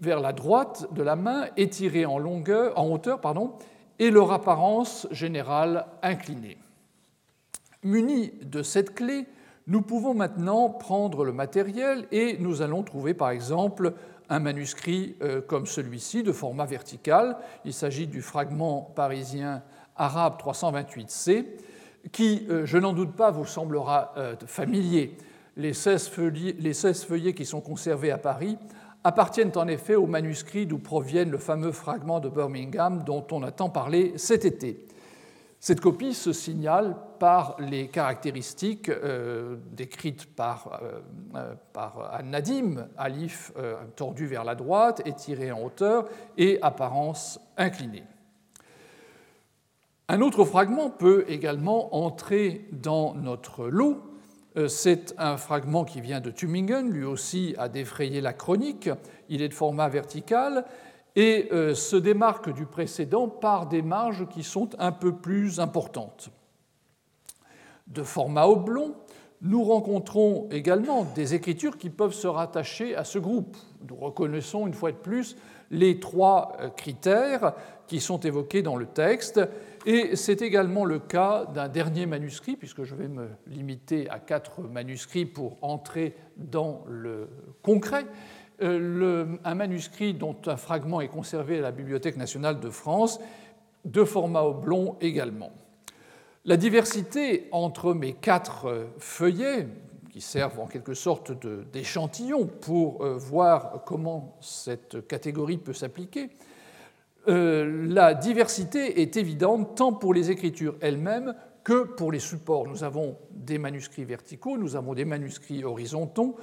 vers 0.00 0.20
la 0.20 0.32
droite 0.32 0.92
de 0.92 1.02
la 1.02 1.16
main, 1.16 1.46
étirés 1.56 2.06
en, 2.06 2.18
longueur, 2.18 2.78
en 2.78 2.90
hauteur, 2.90 3.20
pardon, 3.20 3.52
et 3.98 4.10
leur 4.10 4.32
apparence 4.32 5.06
générale 5.10 5.86
inclinée. 6.02 6.58
Munis 7.82 8.32
de 8.42 8.62
cette 8.62 8.94
clé, 8.94 9.26
nous 9.66 9.82
pouvons 9.82 10.14
maintenant 10.14 10.68
prendre 10.68 11.24
le 11.24 11.32
matériel 11.32 12.06
et 12.12 12.36
nous 12.38 12.62
allons 12.62 12.82
trouver 12.82 13.14
par 13.14 13.30
exemple 13.30 13.94
un 14.28 14.40
manuscrit 14.40 15.16
euh, 15.22 15.40
comme 15.40 15.66
celui-ci 15.66 16.22
de 16.22 16.32
format 16.32 16.66
vertical. 16.66 17.36
Il 17.64 17.72
s'agit 17.72 18.06
du 18.06 18.22
fragment 18.22 18.92
parisien 18.94 19.62
arabe 19.96 20.38
328C 20.40 21.44
qui, 22.12 22.46
euh, 22.50 22.66
je 22.66 22.78
n'en 22.78 22.92
doute 22.92 23.12
pas, 23.12 23.30
vous 23.30 23.46
semblera 23.46 24.12
euh, 24.16 24.36
familier. 24.46 25.16
Les 25.56 25.72
16 25.72 26.08
feuillets 26.08 27.34
qui 27.34 27.46
sont 27.46 27.60
conservés 27.60 28.10
à 28.10 28.18
Paris 28.18 28.58
appartiennent 29.04 29.52
en 29.56 29.68
effet 29.68 29.94
aux 29.94 30.06
manuscrits 30.06 30.66
d'où 30.66 30.78
proviennent 30.78 31.30
le 31.30 31.38
fameux 31.38 31.72
fragment 31.72 32.20
de 32.20 32.28
Birmingham 32.28 33.04
dont 33.04 33.26
on 33.30 33.42
a 33.42 33.50
tant 33.50 33.70
parlé 33.70 34.12
cet 34.16 34.44
été. 34.44 34.86
Cette 35.58 35.80
copie 35.80 36.12
se 36.12 36.32
signale 36.32 36.94
par 37.18 37.56
les 37.58 37.88
caractéristiques 37.88 38.90
euh, 38.90 39.56
décrites 39.72 40.26
par, 40.34 40.80
par 41.72 42.12
An-Nadim, 42.20 42.88
alif 42.98 43.52
tordu 43.96 44.26
vers 44.26 44.44
la 44.44 44.54
droite, 44.54 45.00
étiré 45.06 45.50
en 45.50 45.62
hauteur 45.62 46.04
et 46.36 46.58
apparence 46.60 47.40
inclinée. 47.56 48.04
Un 50.08 50.20
autre 50.20 50.44
fragment 50.44 50.90
peut 50.90 51.24
également 51.28 51.94
entrer 51.94 52.68
dans 52.72 53.14
notre 53.14 53.66
lot 53.66 54.02
euh, 54.56 54.68
c'est 54.68 55.14
un 55.18 55.36
fragment 55.36 55.84
qui 55.84 56.00
vient 56.00 56.20
de 56.20 56.30
Tübingen, 56.30 56.88
lui 56.90 57.04
aussi 57.04 57.54
a 57.58 57.68
défrayé 57.68 58.20
la 58.20 58.32
chronique. 58.32 58.88
Il 59.28 59.42
est 59.42 59.48
de 59.48 59.54
format 59.54 59.88
vertical 59.88 60.64
et 61.14 61.48
euh, 61.52 61.74
se 61.74 61.96
démarque 61.96 62.52
du 62.52 62.64
précédent 62.64 63.28
par 63.28 63.66
des 63.66 63.82
marges 63.82 64.26
qui 64.28 64.42
sont 64.42 64.70
un 64.78 64.92
peu 64.92 65.12
plus 65.12 65.60
importantes. 65.60 66.30
De 67.86 68.02
format 68.02 68.46
oblong, 68.46 68.94
nous 69.42 69.62
rencontrons 69.62 70.48
également 70.50 71.04
des 71.14 71.34
écritures 71.34 71.76
qui 71.76 71.90
peuvent 71.90 72.14
se 72.14 72.26
rattacher 72.26 72.96
à 72.96 73.04
ce 73.04 73.18
groupe. 73.18 73.56
Nous 73.88 73.96
reconnaissons 73.96 74.66
une 74.66 74.74
fois 74.74 74.90
de 74.90 74.96
plus 74.96 75.36
les 75.70 76.00
trois 76.00 76.56
euh, 76.60 76.70
critères 76.70 77.52
qui 77.86 78.00
sont 78.00 78.20
évoqués 78.20 78.62
dans 78.62 78.76
le 78.76 78.86
texte. 78.86 79.40
Et 79.86 80.16
c'est 80.16 80.42
également 80.42 80.84
le 80.84 80.98
cas 80.98 81.44
d'un 81.46 81.68
dernier 81.68 82.06
manuscrit, 82.06 82.56
puisque 82.56 82.82
je 82.82 82.96
vais 82.96 83.06
me 83.06 83.28
limiter 83.46 84.10
à 84.10 84.18
quatre 84.18 84.60
manuscrits 84.60 85.26
pour 85.26 85.56
entrer 85.62 86.16
dans 86.36 86.84
le 86.88 87.28
concret. 87.62 88.04
Euh, 88.62 89.36
un 89.44 89.54
manuscrit 89.54 90.12
dont 90.12 90.36
un 90.46 90.56
fragment 90.56 91.00
est 91.00 91.08
conservé 91.08 91.58
à 91.58 91.62
la 91.62 91.70
Bibliothèque 91.70 92.16
nationale 92.16 92.58
de 92.58 92.68
France, 92.68 93.20
de 93.84 94.02
format 94.02 94.42
oblong 94.42 94.96
également. 95.00 95.52
La 96.44 96.56
diversité 96.56 97.46
entre 97.52 97.94
mes 97.94 98.12
quatre 98.12 98.88
feuillets, 98.98 99.68
qui 100.10 100.20
servent 100.20 100.58
en 100.58 100.66
quelque 100.66 100.94
sorte 100.94 101.30
d'échantillon 101.72 102.46
pour 102.46 103.04
euh, 103.04 103.16
voir 103.16 103.84
comment 103.84 104.36
cette 104.40 105.06
catégorie 105.06 105.58
peut 105.58 105.74
s'appliquer, 105.74 106.30
euh, 107.28 107.86
la 107.88 108.14
diversité 108.14 109.02
est 109.02 109.16
évidente 109.16 109.76
tant 109.76 109.92
pour 109.92 110.14
les 110.14 110.30
écritures 110.30 110.76
elles-mêmes 110.80 111.34
que 111.64 111.82
pour 111.82 112.12
les 112.12 112.20
supports. 112.20 112.68
Nous 112.68 112.84
avons 112.84 113.16
des 113.30 113.58
manuscrits 113.58 114.04
verticaux, 114.04 114.56
nous 114.56 114.76
avons 114.76 114.94
des 114.94 115.04
manuscrits 115.04 115.64
horizontaux, 115.64 116.38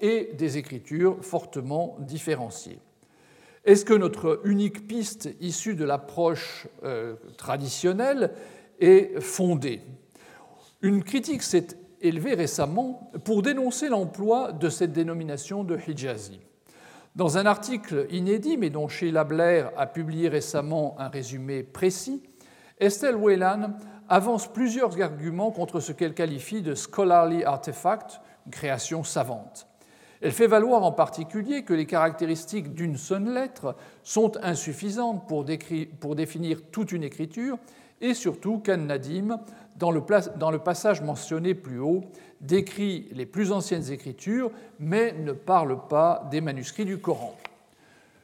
et 0.00 0.30
des 0.36 0.58
écritures 0.58 1.24
fortement 1.24 1.96
différenciées. 2.00 2.80
Est-ce 3.64 3.84
que 3.84 3.94
notre 3.94 4.40
unique 4.44 4.88
piste 4.88 5.28
issue 5.40 5.76
de 5.76 5.84
l'approche 5.84 6.66
euh, 6.82 7.14
traditionnelle 7.36 8.32
est 8.80 9.20
fondée? 9.20 9.80
Une 10.82 11.04
critique 11.04 11.42
s'est 11.42 11.68
élevée 12.00 12.34
récemment 12.34 13.12
pour 13.24 13.42
dénoncer 13.42 13.88
l'emploi 13.88 14.50
de 14.52 14.70
cette 14.70 14.92
dénomination 14.92 15.62
de 15.62 15.78
Hijazi. 15.78 16.40
Dans 17.16 17.38
un 17.38 17.46
article 17.46 18.06
inédit, 18.10 18.56
mais 18.56 18.70
dont 18.70 18.86
Sheila 18.86 19.24
Blair 19.24 19.72
a 19.76 19.86
publié 19.86 20.28
récemment 20.28 20.94
un 20.98 21.08
résumé 21.08 21.64
précis, 21.64 22.22
Estelle 22.78 23.16
Whelan 23.16 23.72
avance 24.08 24.52
plusieurs 24.52 25.00
arguments 25.02 25.50
contre 25.50 25.80
ce 25.80 25.90
qu'elle 25.90 26.14
qualifie 26.14 26.62
de 26.62 26.76
scholarly 26.76 27.42
artifact, 27.42 28.20
une 28.46 28.52
création 28.52 29.02
savante. 29.02 29.66
Elle 30.20 30.30
fait 30.30 30.46
valoir 30.46 30.84
en 30.84 30.92
particulier 30.92 31.64
que 31.64 31.74
les 31.74 31.86
caractéristiques 31.86 32.74
d'une 32.74 32.96
seule 32.96 33.32
lettre 33.32 33.74
sont 34.04 34.32
insuffisantes 34.42 35.26
pour, 35.26 35.44
définir 35.44 36.62
toute 36.70 36.92
une 36.92 37.02
écriture 37.02 37.58
et 38.00 38.14
surtout 38.14 38.58
qu'Anne 38.58 38.86
Nadim, 38.86 39.40
dans 39.76 39.90
le, 39.90 40.02
dans 40.36 40.50
le 40.50 40.58
passage 40.58 41.02
mentionné 41.02 41.54
plus 41.54 41.80
haut, 41.80 42.02
décrit 42.40 43.08
les 43.12 43.26
plus 43.26 43.52
anciennes 43.52 43.90
écritures, 43.90 44.50
mais 44.78 45.12
ne 45.12 45.32
parle 45.32 45.86
pas 45.88 46.26
des 46.30 46.40
manuscrits 46.40 46.84
du 46.84 46.98
Coran. 46.98 47.36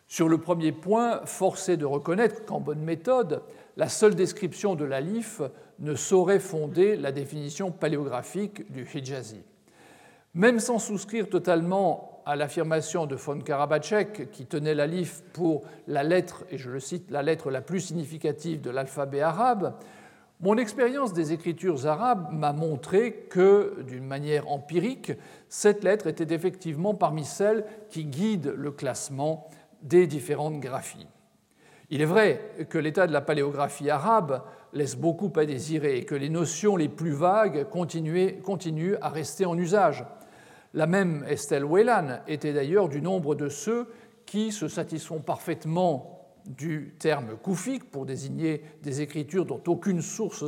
Sur 0.08 0.28
le 0.28 0.38
premier 0.38 0.72
point, 0.72 1.20
force 1.26 1.68
est 1.68 1.76
de 1.76 1.84
reconnaître 1.84 2.44
qu'en 2.44 2.60
bonne 2.60 2.82
méthode, 2.82 3.42
la 3.76 3.88
seule 3.88 4.14
description 4.14 4.74
de 4.74 4.84
l'alif 4.84 5.42
ne 5.80 5.94
saurait 5.94 6.38
fonder 6.38 6.96
la 6.96 7.12
définition 7.12 7.70
paléographique 7.70 8.70
du 8.72 8.86
Hijazi. 8.86 9.42
Même 10.34 10.60
sans 10.60 10.78
souscrire 10.78 11.28
totalement 11.28 12.22
à 12.24 12.36
l'affirmation 12.36 13.06
de 13.06 13.16
von 13.16 13.40
Karabachek 13.40 14.30
qui 14.30 14.46
tenait 14.46 14.74
l'alif 14.74 15.22
pour 15.32 15.64
la 15.86 16.02
lettre, 16.02 16.44
et 16.50 16.58
je 16.58 16.70
le 16.70 16.80
cite, 16.80 17.10
la 17.10 17.22
lettre 17.22 17.50
la 17.50 17.60
plus 17.60 17.80
significative 17.80 18.60
de 18.60 18.70
l'alphabet 18.70 19.20
arabe, 19.20 19.74
mon 20.40 20.58
expérience 20.58 21.14
des 21.14 21.32
écritures 21.32 21.86
arabes 21.86 22.28
m'a 22.30 22.52
montré 22.52 23.26
que, 23.30 23.82
d'une 23.86 24.04
manière 24.04 24.50
empirique, 24.50 25.12
cette 25.48 25.82
lettre 25.82 26.08
était 26.08 26.34
effectivement 26.34 26.94
parmi 26.94 27.24
celles 27.24 27.64
qui 27.88 28.04
guident 28.04 28.52
le 28.54 28.70
classement 28.70 29.48
des 29.82 30.06
différentes 30.06 30.60
graphies. 30.60 31.06
Il 31.88 32.02
est 32.02 32.06
vrai 32.06 32.66
que 32.68 32.78
l'état 32.78 33.06
de 33.06 33.12
la 33.12 33.20
paléographie 33.20 33.88
arabe 33.88 34.42
laisse 34.72 34.96
beaucoup 34.96 35.32
à 35.36 35.46
désirer 35.46 35.98
et 35.98 36.04
que 36.04 36.16
les 36.16 36.28
notions 36.28 36.76
les 36.76 36.88
plus 36.88 37.12
vagues 37.12 37.68
continuent 37.70 38.96
à 39.00 39.08
rester 39.08 39.46
en 39.46 39.56
usage. 39.56 40.04
La 40.74 40.86
même 40.86 41.24
Estelle 41.28 41.64
Whelan 41.64 42.18
était 42.26 42.52
d'ailleurs 42.52 42.88
du 42.88 43.00
nombre 43.00 43.34
de 43.34 43.48
ceux 43.48 43.88
qui 44.26 44.52
se 44.52 44.68
satisfont 44.68 45.20
parfaitement 45.20 46.15
du 46.46 46.94
terme 46.98 47.36
koufique 47.36 47.90
pour 47.90 48.06
désigner 48.06 48.62
des 48.82 49.00
écritures 49.00 49.44
dont 49.46 49.60
aucune 49.66 50.02
source, 50.02 50.44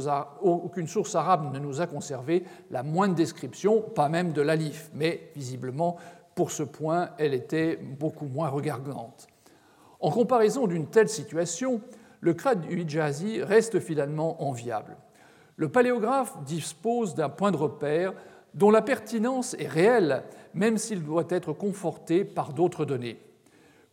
arabe 1.15 1.53
ne 1.53 1.59
nous 1.59 1.81
a 1.81 1.87
conservé 1.87 2.45
la 2.71 2.83
moindre 2.83 3.15
description, 3.15 3.81
pas 3.81 4.09
même 4.09 4.33
de 4.33 4.43
l'alif, 4.43 4.91
mais 4.95 5.31
visiblement, 5.35 5.97
pour 6.35 6.51
ce 6.51 6.63
point, 6.63 7.11
elle 7.19 7.35
était 7.35 7.77
beaucoup 7.77 8.27
moins 8.27 8.49
regardante. 8.49 9.27
En 10.01 10.11
comparaison 10.11 10.67
d'une 10.67 10.87
telle 10.87 11.09
situation, 11.09 11.81
le 12.21 12.35
crâne 12.35 12.61
du 12.61 13.43
reste 13.43 13.81
finalement 13.81 14.43
enviable. 14.43 14.97
Le 15.57 15.69
paléographe 15.69 16.37
dispose 16.45 17.15
d'un 17.15 17.29
point 17.29 17.51
de 17.51 17.57
repère 17.57 18.13
dont 18.55 18.71
la 18.71 18.83
pertinence 18.83 19.55
est 19.59 19.67
réelle, 19.67 20.23
même 20.55 20.79
s'il 20.79 21.05
doit 21.05 21.27
être 21.29 21.53
conforté 21.53 22.25
par 22.25 22.53
d'autres 22.53 22.85
données. 22.85 23.19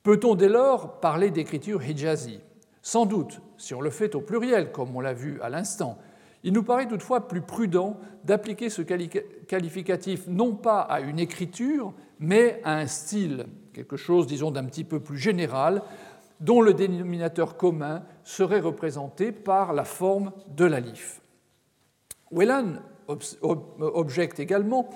Peut-on 0.06 0.36
dès 0.36 0.50
lors 0.50 1.00
parler 1.00 1.32
d'écriture 1.32 1.84
hijazi? 1.84 2.40
Sans 2.84 3.08
doute, 3.08 3.42
si 3.58 3.74
on 3.74 3.82
le 3.82 3.90
fait 3.90 4.14
au 4.14 4.22
pluriel, 4.22 4.72
comme 4.72 4.96
on 4.96 5.00
l'a 5.00 5.14
vu 5.14 5.42
à 5.42 5.50
l'instant. 5.50 5.98
Il 6.44 6.54
nous 6.54 6.62
paraît 6.62 6.88
toutefois 6.88 7.28
plus 7.28 7.42
prudent 7.42 7.98
d'appliquer 8.24 8.70
ce 8.70 8.84
qualificatif 8.84 10.28
non 10.28 10.54
pas 10.54 10.82
à 10.82 11.00
une 11.00 11.18
écriture, 11.18 11.92
mais 12.20 12.62
à 12.64 12.76
un 12.76 12.86
style, 12.86 13.48
quelque 13.74 13.98
chose, 13.98 14.28
disons, 14.28 14.52
d'un 14.52 14.66
petit 14.66 14.84
peu 14.84 15.00
plus 15.00 15.18
général, 15.18 15.82
dont 16.40 16.62
le 16.62 16.76
dénominateur 16.76 17.58
commun 17.58 18.04
serait 18.24 18.60
représenté 18.60 19.32
par 19.32 19.74
la 19.74 19.86
forme 19.86 20.34
de 20.56 20.66
l'alif. 20.66 21.20
Whelan 22.30 22.76
objecte 23.80 24.40
également 24.40 24.88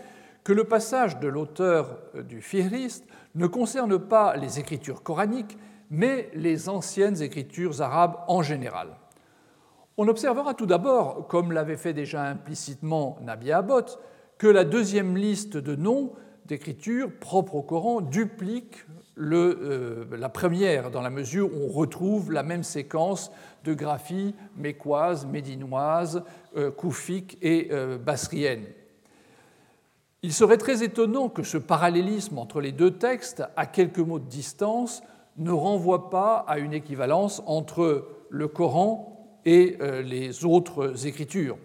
que 0.44 0.54
le 0.54 0.66
passage 0.66 1.20
de 1.20 1.28
l'auteur 1.28 1.98
du 2.14 2.44
Fihrist 2.44 3.06
ne 3.40 3.48
concerne 3.48 3.98
pas 3.98 4.36
les 4.36 4.60
écritures 4.60 5.02
coraniques, 5.02 5.58
mais 5.90 6.30
les 6.36 6.70
anciennes 6.70 7.22
écritures 7.22 7.82
arabes 7.82 8.18
en 8.28 8.44
général. 8.44 8.90
On 9.98 10.08
observera 10.08 10.54
tout 10.54 10.66
d'abord, 10.66 11.28
comme 11.28 11.52
l'avait 11.52 11.78
fait 11.78 11.94
déjà 11.94 12.24
implicitement 12.24 13.18
Nabi 13.22 13.52
Abbot, 13.52 13.86
que 14.38 14.48
la 14.48 14.66
deuxième 14.66 15.18
liste 15.18 15.58
de 15.58 15.76
noms 15.76 16.14
d'écritures 16.46 17.12
propres 17.20 17.56
au 17.56 17.64
Coran 17.64 18.02
duplique 18.02 18.86
euh, 19.18 20.06
la 20.18 20.30
première, 20.30 20.92
dans 20.92 21.02
la 21.02 21.10
mesure 21.10 21.50
où 21.54 21.66
on 21.66 21.72
retrouve 21.72 22.32
la 22.32 22.44
même 22.44 22.64
séquence 22.64 23.32
de 23.64 23.74
graphies 23.74 24.36
mécoises, 24.58 25.26
médinoises, 25.26 26.24
euh, 26.56 26.72
et 27.42 27.70
euh, 27.72 27.98
basriennes. 27.98 28.66
Il 30.22 30.34
serait 30.34 30.58
très 30.58 30.84
étonnant 30.84 31.30
que 31.30 31.44
ce 31.44 31.58
parallélisme 31.58 32.38
entre 32.38 32.60
les 32.60 32.74
deux 32.74 32.92
textes, 32.92 33.44
à 33.56 33.66
quelques 33.66 34.00
mots 34.00 34.20
de 34.20 34.28
distance, 34.28 35.02
ne 35.38 35.52
renvoie 35.52 36.10
pas 36.10 36.38
à 36.48 36.60
une 36.60 36.74
équivalence 36.74 37.42
entre 37.46 38.08
le 38.30 38.48
Coran 38.50 39.40
et 39.46 39.78
euh, 39.80 40.02
les 40.02 40.44
autres 40.44 41.08
écritures. 41.08 41.58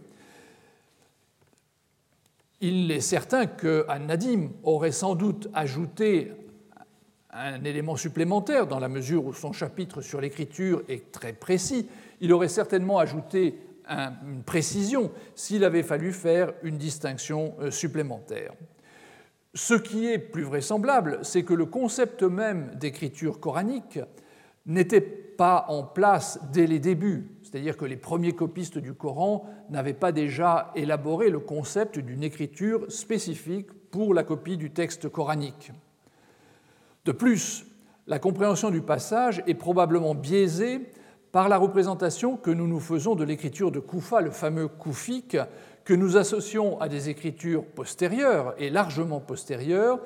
Il 2.61 2.91
est 2.93 3.01
certain 3.01 3.47
que 3.47 3.85
An-Nadim 3.89 4.51
aurait 4.63 4.93
sans 4.93 5.17
doute 5.17 5.49
ajouté 5.53 6.33
un 7.31 7.65
élément 7.65 7.97
supplémentaire 7.97 8.69
dans 8.69 8.79
la 8.79 8.89
mesure 8.89 9.27
où 9.27 9.35
son 9.35 9.53
chapitre 9.53 10.01
sur 10.01 10.21
l'écriture 10.21 10.83
est 10.89 11.11
très 11.11 11.33
précis. 11.33 11.89
Il 12.21 12.33
aurait 12.33 12.49
certainement 12.49 12.99
ajouté 12.99 13.59
une 13.89 14.43
précision 14.45 15.11
s'il 15.35 15.65
avait 15.65 15.83
fallu 15.83 16.13
faire 16.13 16.53
une 16.63 16.79
distinction 16.79 17.55
euh, 17.61 17.71
supplémentaire. 17.71 18.53
Ce 19.55 19.75
qui 19.75 20.07
est 20.07 20.19
plus 20.19 20.43
vraisemblable, 20.43 21.21
c'est 21.23 21.45
que 21.45 21.55
le 21.55 21.67
concept 21.67 22.23
même 22.23 22.75
d'écriture 22.75 23.39
coranique 23.39 24.01
n'était 24.67 25.01
pas 25.01 25.67
en 25.69 25.83
place 25.83 26.41
dès 26.53 26.67
les 26.67 26.79
débuts, 26.79 27.31
c'est-à-dire 27.43 27.77
que 27.77 27.85
les 27.85 27.97
premiers 27.97 28.33
copistes 28.33 28.79
du 28.79 28.95
Coran 28.95 29.49
n'avaient 29.71 29.93
pas 29.93 30.13
déjà 30.13 30.73
élaboré 30.75 31.31
le 31.31 31.39
concept 31.39 31.99
d'une 31.99 32.23
écriture 32.23 32.91
spécifique 32.91 33.73
pour 33.91 34.15
la 34.15 34.25
copie 34.25 34.57
du 34.57 34.71
texte 34.71 35.09
coranique. 35.09 35.71
De 37.05 37.13
plus, 37.13 37.67
la 38.07 38.19
compréhension 38.19 38.71
du 38.71 38.81
passage 38.81 39.43
est 39.47 39.55
probablement 39.55 40.15
biaisée 40.15 40.91
par 41.35 41.49
la 41.49 41.59
représentation 41.59 42.37
que 42.37 42.53
nous 42.53 42.69
nous 42.69 42.79
faisons 42.79 43.17
de 43.17 43.25
l'écriture 43.25 43.73
de 43.73 43.81
Koufa, 43.81 44.21
le 44.21 44.31
fameux 44.31 44.69
koufique, 44.69 45.37
que 45.85 45.93
nous 45.93 46.17
associons 46.17 46.81
à 46.81 46.89
des 46.89 47.09
écritures 47.09 47.65
postérieures 47.65 48.55
et 48.57 48.71
largement 48.71 49.19
postérieures, 49.19 49.99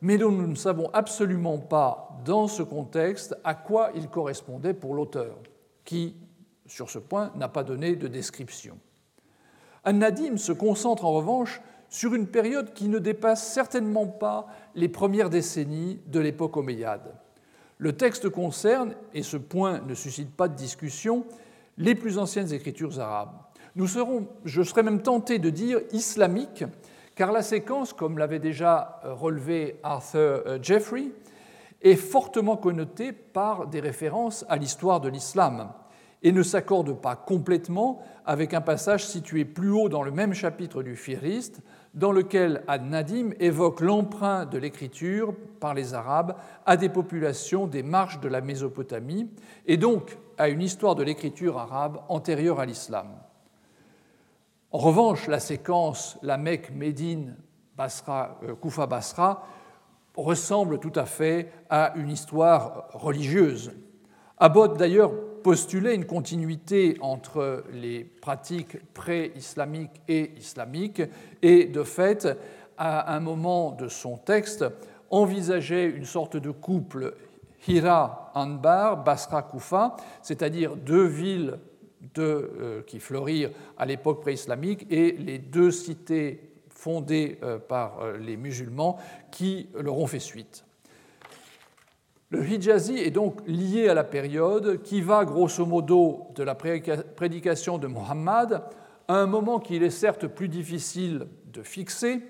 mais 0.00 0.18
dont 0.18 0.32
nous 0.32 0.48
ne 0.48 0.56
savons 0.56 0.90
absolument 0.92 1.58
pas, 1.58 2.18
dans 2.24 2.48
ce 2.48 2.64
contexte, 2.64 3.36
à 3.44 3.54
quoi 3.54 3.90
il 3.94 4.08
correspondait 4.08 4.74
pour 4.74 4.94
l'auteur, 4.96 5.36
qui, 5.84 6.16
sur 6.66 6.90
ce 6.90 6.98
point, 6.98 7.30
n'a 7.36 7.48
pas 7.48 7.62
donné 7.62 7.94
de 7.94 8.08
description. 8.08 8.76
An-Nadim 9.84 10.36
se 10.36 10.50
concentre 10.50 11.04
en 11.04 11.12
revanche 11.12 11.62
sur 11.90 12.12
une 12.12 12.26
période 12.26 12.72
qui 12.74 12.88
ne 12.88 12.98
dépasse 12.98 13.52
certainement 13.52 14.08
pas 14.08 14.48
les 14.74 14.88
premières 14.88 15.30
décennies 15.30 16.00
de 16.08 16.18
l'époque 16.18 16.56
omeyyade. 16.56 17.21
Le 17.82 17.94
texte 17.94 18.28
concerne, 18.28 18.94
et 19.12 19.24
ce 19.24 19.36
point 19.36 19.80
ne 19.80 19.94
suscite 19.94 20.30
pas 20.30 20.46
de 20.46 20.54
discussion, 20.54 21.26
les 21.76 21.96
plus 21.96 22.16
anciennes 22.16 22.52
écritures 22.52 23.00
arabes. 23.00 23.32
Nous 23.74 23.88
serons, 23.88 24.28
je 24.44 24.62
serais 24.62 24.84
même 24.84 25.02
tenté 25.02 25.40
de 25.40 25.50
dire 25.50 25.80
islamiques, 25.90 26.62
car 27.16 27.32
la 27.32 27.42
séquence, 27.42 27.92
comme 27.92 28.18
l'avait 28.18 28.38
déjà 28.38 29.00
relevé 29.02 29.80
Arthur 29.82 30.44
euh, 30.46 30.58
Jeffrey, 30.62 31.06
est 31.82 31.96
fortement 31.96 32.56
connotée 32.56 33.10
par 33.10 33.66
des 33.66 33.80
références 33.80 34.44
à 34.48 34.58
l'histoire 34.58 35.00
de 35.00 35.08
l'islam 35.08 35.72
et 36.22 36.30
ne 36.30 36.44
s'accorde 36.44 36.92
pas 37.00 37.16
complètement 37.16 38.00
avec 38.24 38.54
un 38.54 38.60
passage 38.60 39.04
situé 39.04 39.44
plus 39.44 39.72
haut 39.72 39.88
dans 39.88 40.04
le 40.04 40.12
même 40.12 40.34
chapitre 40.34 40.84
du 40.84 40.94
Firist, 40.94 41.62
dans 41.94 42.12
lequel 42.12 42.64
Ad-Nadim 42.68 43.30
évoque 43.38 43.80
l'emprunt 43.80 44.46
de 44.46 44.58
l'écriture 44.58 45.34
par 45.60 45.74
les 45.74 45.94
Arabes 45.94 46.36
à 46.64 46.76
des 46.76 46.88
populations 46.88 47.66
des 47.66 47.82
marches 47.82 48.20
de 48.20 48.28
la 48.28 48.40
Mésopotamie, 48.40 49.30
et 49.66 49.76
donc 49.76 50.16
à 50.38 50.48
une 50.48 50.62
histoire 50.62 50.94
de 50.94 51.02
l'écriture 51.02 51.58
arabe 51.58 52.00
antérieure 52.08 52.60
à 52.60 52.66
l'islam. 52.66 53.08
En 54.70 54.78
revanche, 54.78 55.28
la 55.28 55.38
séquence 55.38 56.18
la 56.22 56.38
Mecque, 56.38 56.70
Médine, 56.70 57.36
Basra, 57.76 58.38
euh, 58.42 58.54
Koufa, 58.54 58.86
Basra 58.86 59.46
ressemble 60.16 60.78
tout 60.78 60.92
à 60.94 61.04
fait 61.04 61.52
à 61.68 61.92
une 61.96 62.10
histoire 62.10 62.88
religieuse. 62.92 63.72
Abbott 64.38 64.78
d'ailleurs 64.78 65.12
postulait 65.42 65.94
une 65.94 66.06
continuité 66.06 66.96
entre 67.00 67.64
les 67.72 68.04
pratiques 68.04 68.78
pré-islamiques 68.94 70.00
et 70.08 70.32
islamiques 70.38 71.02
et 71.42 71.64
de 71.64 71.82
fait, 71.82 72.28
à 72.78 73.14
un 73.14 73.20
moment 73.20 73.72
de 73.72 73.88
son 73.88 74.16
texte, 74.16 74.64
envisageait 75.10 75.88
une 75.88 76.04
sorte 76.06 76.36
de 76.36 76.50
couple 76.50 77.14
Hira-Anbar, 77.68 79.04
Basra-Koufa, 79.04 79.96
c'est-à-dire 80.22 80.76
deux 80.76 81.06
villes 81.06 81.58
euh, 82.18 82.82
qui 82.82 82.98
fleurirent 82.98 83.50
à 83.78 83.86
l'époque 83.86 84.22
pré-islamique 84.22 84.86
et 84.90 85.12
les 85.12 85.38
deux 85.38 85.70
cités 85.70 86.50
fondées 86.68 87.38
euh, 87.42 87.58
par 87.58 88.00
euh, 88.00 88.18
les 88.18 88.36
musulmans 88.36 88.98
qui 89.30 89.68
leur 89.78 89.98
ont 89.98 90.08
fait 90.08 90.18
suite. 90.18 90.64
Le 92.32 92.48
Hijazi 92.48 92.96
est 92.96 93.10
donc 93.10 93.46
lié 93.46 93.90
à 93.90 93.94
la 93.94 94.04
période 94.04 94.80
qui 94.80 95.02
va 95.02 95.26
grosso 95.26 95.66
modo 95.66 96.28
de 96.34 96.42
la 96.42 96.54
prédication 96.54 97.76
de 97.76 97.86
Mohammed 97.86 98.62
à 99.06 99.16
un 99.16 99.26
moment 99.26 99.58
qu'il 99.58 99.82
est 99.82 99.90
certes 99.90 100.26
plus 100.28 100.48
difficile 100.48 101.26
de 101.52 101.62
fixer 101.62 102.22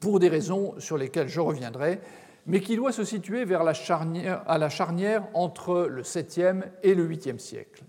pour 0.00 0.18
des 0.18 0.28
raisons 0.28 0.74
sur 0.78 0.98
lesquelles 0.98 1.28
je 1.28 1.38
reviendrai, 1.38 2.00
mais 2.46 2.58
qui 2.60 2.74
doit 2.74 2.90
se 2.90 3.04
situer 3.04 3.46
à 3.54 4.58
la 4.58 4.68
charnière 4.68 5.28
entre 5.32 5.86
le 5.88 6.02
7e 6.02 6.64
et 6.82 6.96
le 6.96 7.08
8e 7.08 7.38
siècle. 7.38 7.84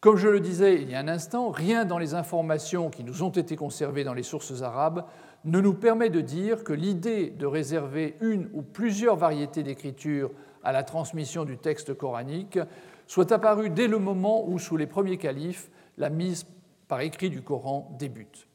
Comme 0.00 0.16
je 0.16 0.28
le 0.28 0.40
disais 0.40 0.82
il 0.82 0.90
y 0.90 0.96
a 0.96 0.98
un 0.98 1.06
instant, 1.06 1.50
rien 1.50 1.84
dans 1.84 1.98
les 1.98 2.14
informations 2.14 2.90
qui 2.90 3.04
nous 3.04 3.22
ont 3.22 3.30
été 3.30 3.54
conservées 3.54 4.02
dans 4.02 4.14
les 4.14 4.24
sources 4.24 4.62
arabes 4.62 5.04
ne 5.44 5.60
nous 5.60 5.74
permet 5.74 6.10
de 6.10 6.20
dire 6.20 6.64
que 6.64 6.72
l'idée 6.72 7.30
de 7.30 7.46
réserver 7.46 8.16
une 8.20 8.50
ou 8.52 8.62
plusieurs 8.62 9.16
variétés 9.16 9.62
d'écriture 9.62 10.30
à 10.62 10.72
la 10.72 10.82
transmission 10.82 11.44
du 11.44 11.56
texte 11.56 11.94
coranique 11.94 12.58
soit 13.06 13.32
apparue 13.32 13.70
dès 13.70 13.88
le 13.88 13.98
moment 13.98 14.46
où, 14.48 14.58
sous 14.58 14.76
les 14.76 14.86
premiers 14.86 15.16
califes, 15.16 15.70
la 15.96 16.10
mise 16.10 16.46
par 16.88 17.00
écrit 17.00 17.30
du 17.30 17.42
Coran 17.42 17.96
débute. 17.98 18.46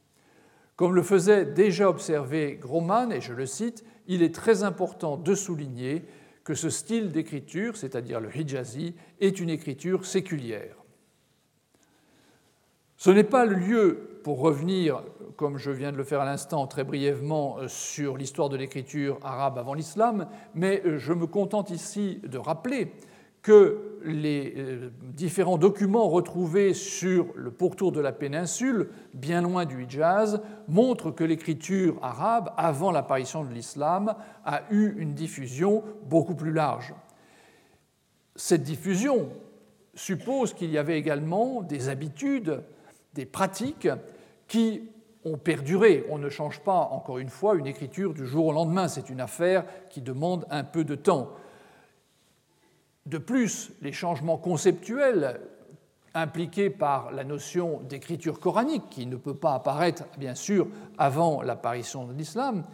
Comme 0.76 0.94
le 0.94 1.02
faisait 1.02 1.46
déjà 1.46 1.88
observer 1.88 2.58
Groman, 2.60 3.10
et 3.10 3.20
je 3.20 3.32
le 3.32 3.46
cite, 3.46 3.84
il 4.06 4.22
est 4.22 4.34
très 4.34 4.62
important 4.62 5.16
de 5.16 5.34
souligner 5.34 6.04
que 6.44 6.54
ce 6.54 6.70
style 6.70 7.10
d'écriture, 7.10 7.76
c'est-à-dire 7.76 8.20
le 8.20 8.34
hijazi, 8.34 8.94
est 9.20 9.40
une 9.40 9.50
écriture 9.50 10.04
séculière. 10.04 10.76
Ce 12.96 13.10
n'est 13.10 13.24
pas 13.24 13.44
le 13.44 13.56
lieu 13.56 14.20
pour 14.22 14.40
revenir, 14.40 15.02
comme 15.36 15.58
je 15.58 15.70
viens 15.70 15.92
de 15.92 15.96
le 15.96 16.04
faire 16.04 16.20
à 16.20 16.24
l'instant, 16.24 16.66
très 16.66 16.84
brièvement 16.84 17.58
sur 17.68 18.16
l'histoire 18.16 18.48
de 18.48 18.56
l'écriture 18.56 19.18
arabe 19.22 19.58
avant 19.58 19.74
l'islam, 19.74 20.26
mais 20.54 20.82
je 20.96 21.12
me 21.12 21.26
contente 21.26 21.70
ici 21.70 22.20
de 22.24 22.38
rappeler 22.38 22.92
que 23.46 24.00
les 24.04 24.54
euh, 24.56 24.90
différents 25.14 25.56
documents 25.56 26.08
retrouvés 26.08 26.74
sur 26.74 27.26
le 27.36 27.52
pourtour 27.52 27.92
de 27.92 28.00
la 28.00 28.10
péninsule, 28.10 28.88
bien 29.14 29.40
loin 29.40 29.64
du 29.64 29.84
Hijaz, 29.84 30.40
montrent 30.66 31.12
que 31.12 31.22
l'écriture 31.22 31.96
arabe, 32.02 32.50
avant 32.56 32.90
l'apparition 32.90 33.44
de 33.44 33.52
l'islam, 33.52 34.16
a 34.44 34.62
eu 34.72 34.96
une 34.98 35.14
diffusion 35.14 35.84
beaucoup 36.06 36.34
plus 36.34 36.50
large. 36.50 36.92
Cette 38.34 38.64
diffusion 38.64 39.28
suppose 39.94 40.52
qu'il 40.52 40.72
y 40.72 40.78
avait 40.78 40.98
également 40.98 41.62
des 41.62 41.88
habitudes 41.88 42.64
des 43.14 43.26
pratiques 43.26 43.88
qui 44.48 44.90
ont 45.26 45.36
perduré. 45.36 46.06
On 46.08 46.18
ne 46.18 46.28
change 46.28 46.60
pas, 46.60 46.88
encore 46.92 47.18
une 47.18 47.28
fois, 47.28 47.56
une 47.56 47.66
écriture 47.66 48.14
du 48.14 48.26
jour 48.26 48.46
au 48.46 48.52
lendemain. 48.52 48.88
C'est 48.88 49.10
une 49.10 49.20
affaire 49.20 49.64
qui 49.90 50.00
demande 50.00 50.46
un 50.50 50.64
peu 50.64 50.84
de 50.84 50.94
temps. 50.94 51.30
De 53.04 53.18
plus, 53.18 53.72
les 53.82 53.92
changements 53.92 54.38
conceptuels 54.38 55.40
impliqués 56.14 56.70
par 56.70 57.12
la 57.12 57.24
notion 57.24 57.80
d'écriture 57.88 58.40
coranique, 58.40 58.88
qui 58.88 59.06
ne 59.06 59.16
peut 59.16 59.34
pas 59.34 59.54
apparaître, 59.54 60.04
bien 60.16 60.34
sûr, 60.34 60.66
avant 60.96 61.42
l'apparition 61.42 62.06
de 62.06 62.14
l'islam, 62.14 62.64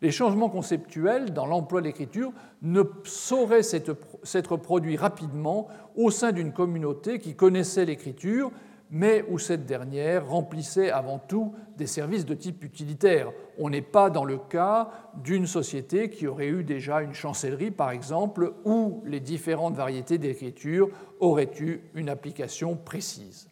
les 0.00 0.10
changements 0.10 0.50
conceptuels 0.50 1.32
dans 1.32 1.46
l'emploi 1.46 1.80
de 1.80 1.86
l'écriture 1.86 2.32
ne 2.62 2.82
sauraient 3.04 3.62
s'être 3.62 4.56
produits 4.56 4.96
rapidement 4.96 5.68
au 5.96 6.10
sein 6.10 6.30
d'une 6.30 6.52
communauté 6.52 7.18
qui 7.18 7.34
connaissait 7.34 7.86
l'écriture, 7.86 8.52
mais 8.94 9.24
où 9.28 9.40
cette 9.40 9.66
dernière 9.66 10.28
remplissait 10.28 10.92
avant 10.92 11.18
tout 11.18 11.52
des 11.76 11.88
services 11.88 12.24
de 12.24 12.34
type 12.34 12.62
utilitaire. 12.62 13.32
On 13.58 13.68
n'est 13.68 13.82
pas 13.82 14.08
dans 14.08 14.24
le 14.24 14.38
cas 14.38 14.88
d'une 15.16 15.48
société 15.48 16.10
qui 16.10 16.28
aurait 16.28 16.46
eu 16.46 16.62
déjà 16.62 17.02
une 17.02 17.12
chancellerie, 17.12 17.72
par 17.72 17.90
exemple, 17.90 18.54
où 18.64 19.02
les 19.04 19.18
différentes 19.18 19.74
variétés 19.74 20.18
d'écriture 20.18 20.90
auraient 21.18 21.50
eu 21.58 21.80
une 21.96 22.08
application 22.08 22.76
précise. 22.76 23.48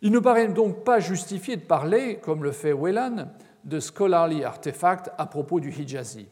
Il 0.00 0.12
ne 0.12 0.20
paraît 0.20 0.46
donc 0.46 0.84
pas 0.84 1.00
justifié 1.00 1.56
de 1.56 1.64
parler, 1.64 2.20
comme 2.22 2.44
le 2.44 2.52
fait 2.52 2.72
Whelan, 2.72 3.32
de 3.64 3.80
scholarly 3.80 4.44
artefact 4.44 5.10
à 5.18 5.26
propos 5.26 5.58
du 5.58 5.72
Hijazi. 5.72 6.28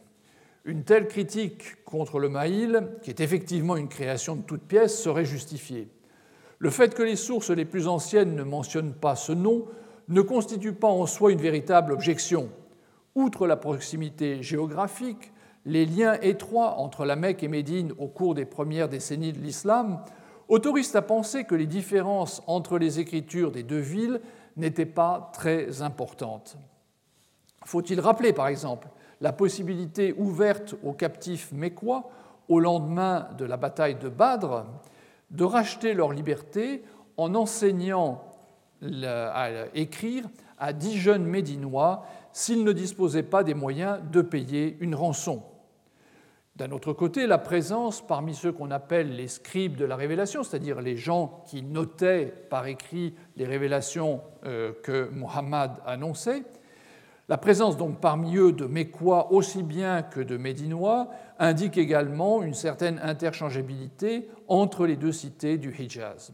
Une 0.65 0.85
telle 0.85 1.09
critique 1.09 1.85
contre 1.85 2.21
le 2.21 2.29
Maïl, 2.29 2.91
qui 3.03 3.11
est 3.11 3.19
effectivement 3.19 3.77
une 3.77 3.89
création 3.89 4.37
de 4.37 4.43
toute 4.43 4.63
pièce, 4.63 5.03
serait 5.03 5.25
justifiée. 5.25 5.89
Le 6.59 6.71
fait 6.71 6.95
que 6.95 7.03
les 7.03 7.17
sources 7.17 7.51
les 7.51 7.65
plus 7.65 7.89
anciennes 7.89 8.35
ne 8.35 8.43
mentionnent 8.43 8.95
pas 8.95 9.17
ce 9.17 9.33
nom 9.33 9.67
ne 10.09 10.21
constitue 10.21 10.73
pas 10.73 10.89
en 10.89 11.07
soi 11.07 11.33
une 11.33 11.41
véritable 11.41 11.93
objection. 11.93 12.49
Outre 13.15 13.47
la 13.47 13.57
proximité 13.57 14.43
géographique, 14.43 15.33
les 15.67 15.87
liens 15.87 16.19
étroits 16.21 16.79
entre 16.79 17.05
la 17.05 17.17
Mecque 17.17 17.43
et 17.43 17.49
Médine 17.49 17.93
au 17.99 18.09
cours 18.09 18.35
des 18.35 18.45
premières 18.45 18.89
décennies 18.89 19.33
de 19.33 19.41
l'islam 19.41 20.01
autorisent 20.49 20.95
à 20.95 21.03
penser 21.03 21.45
que 21.45 21.55
les 21.55 21.67
différences 21.67 22.43
entre 22.47 22.79
les 22.79 23.01
écritures 23.01 23.51
des 23.51 23.63
deux 23.63 23.79
villes 23.79 24.21
n'étaient 24.57 24.85
pas 24.85 25.31
très 25.33 25.81
importantes. 25.81 26.57
Faut-il 27.65 27.99
rappeler, 27.99 28.33
par 28.33 28.49
exemple, 28.49 28.89
la 29.21 29.33
possibilité 29.33 30.15
ouverte 30.19 30.75
aux 30.85 30.93
captifs 30.93 31.51
mécois 31.53 32.11
au 32.49 32.61
lendemain 32.61 33.29
de 33.39 33.47
la 33.47 33.57
bataille 33.57 33.95
de 33.95 34.11
Badr 34.11 34.65
de 35.31 35.45
racheter 35.45 35.95
leur 35.95 36.13
liberté 36.13 36.83
en 37.17 37.35
enseignant 37.35 38.25
à 38.83 39.49
écrire 39.75 40.25
à 40.59 40.73
dix 40.73 40.99
jeunes 40.99 41.25
Médinois 41.25 42.05
s'ils 42.33 42.65
ne 42.65 42.73
disposaient 42.73 43.23
pas 43.23 43.45
des 43.45 43.55
moyens 43.55 44.01
de 44.11 44.21
payer 44.21 44.77
une 44.81 44.95
rançon. 44.95 45.43
D'un 46.57 46.71
autre 46.71 46.93
côté, 46.93 47.27
la 47.27 47.39
présence 47.39 48.07
parmi 48.07 48.33
ceux 48.33 48.53
qu'on 48.53 48.71
appelle 48.71 49.17
les 49.17 49.27
scribes 49.27 49.77
de 49.77 49.85
la 49.85 49.97
révélation, 49.97 50.45
c'est-à-dire 50.45 50.81
les 50.81 50.97
gens 50.97 51.43
qui 51.49 51.63
notaient 51.63 52.27
par 52.49 52.69
écrit 52.69 53.15
les 53.37 53.45
révélations 53.45 54.21
euh, 54.45 54.73
que 54.85 55.11
Muhammad 55.11 55.73
annonçait, 55.85 56.45
la 57.29 57.39
présence 57.39 57.77
donc 57.77 58.01
parmi 58.01 58.37
eux 58.37 58.53
de 58.53 58.67
Mécois 58.67 59.33
aussi 59.33 59.63
bien 59.63 60.03
que 60.03 60.21
de 60.21 60.37
Médinois 60.37 61.09
indique 61.39 61.79
également 61.79 62.43
une 62.43 62.55
certaine 62.55 63.01
interchangeabilité 63.03 64.29
entre 64.47 64.87
les 64.87 64.97
deux 64.97 65.13
cités 65.13 65.57
du 65.57 65.75
Hijaz. 65.75 66.33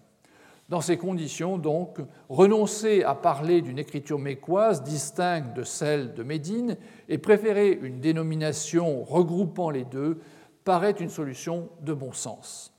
Dans 0.69 0.81
ces 0.81 0.97
conditions, 0.97 1.59
donc, 1.59 1.99
renoncer 2.29 3.03
à 3.03 3.17
parler 3.17 3.61
d'une 3.61 3.79
écriture 3.79 4.21
mécoise 4.21 4.85
distincte 4.85 5.55
de 5.57 5.65
celle 5.65 6.15
de 6.15 6.23
Médine 6.23 6.77
et 7.09 7.19
préférer 7.19 7.73
une 7.83 8.01
dénomination 8.01 9.03
regroupant 9.03 9.71
les 9.71 9.85
deux 9.85 10.21
paraît 10.65 10.93
une 10.93 11.09
solution 11.09 11.69
de 11.83 11.93
bon 11.93 12.13
sens. 12.13 12.73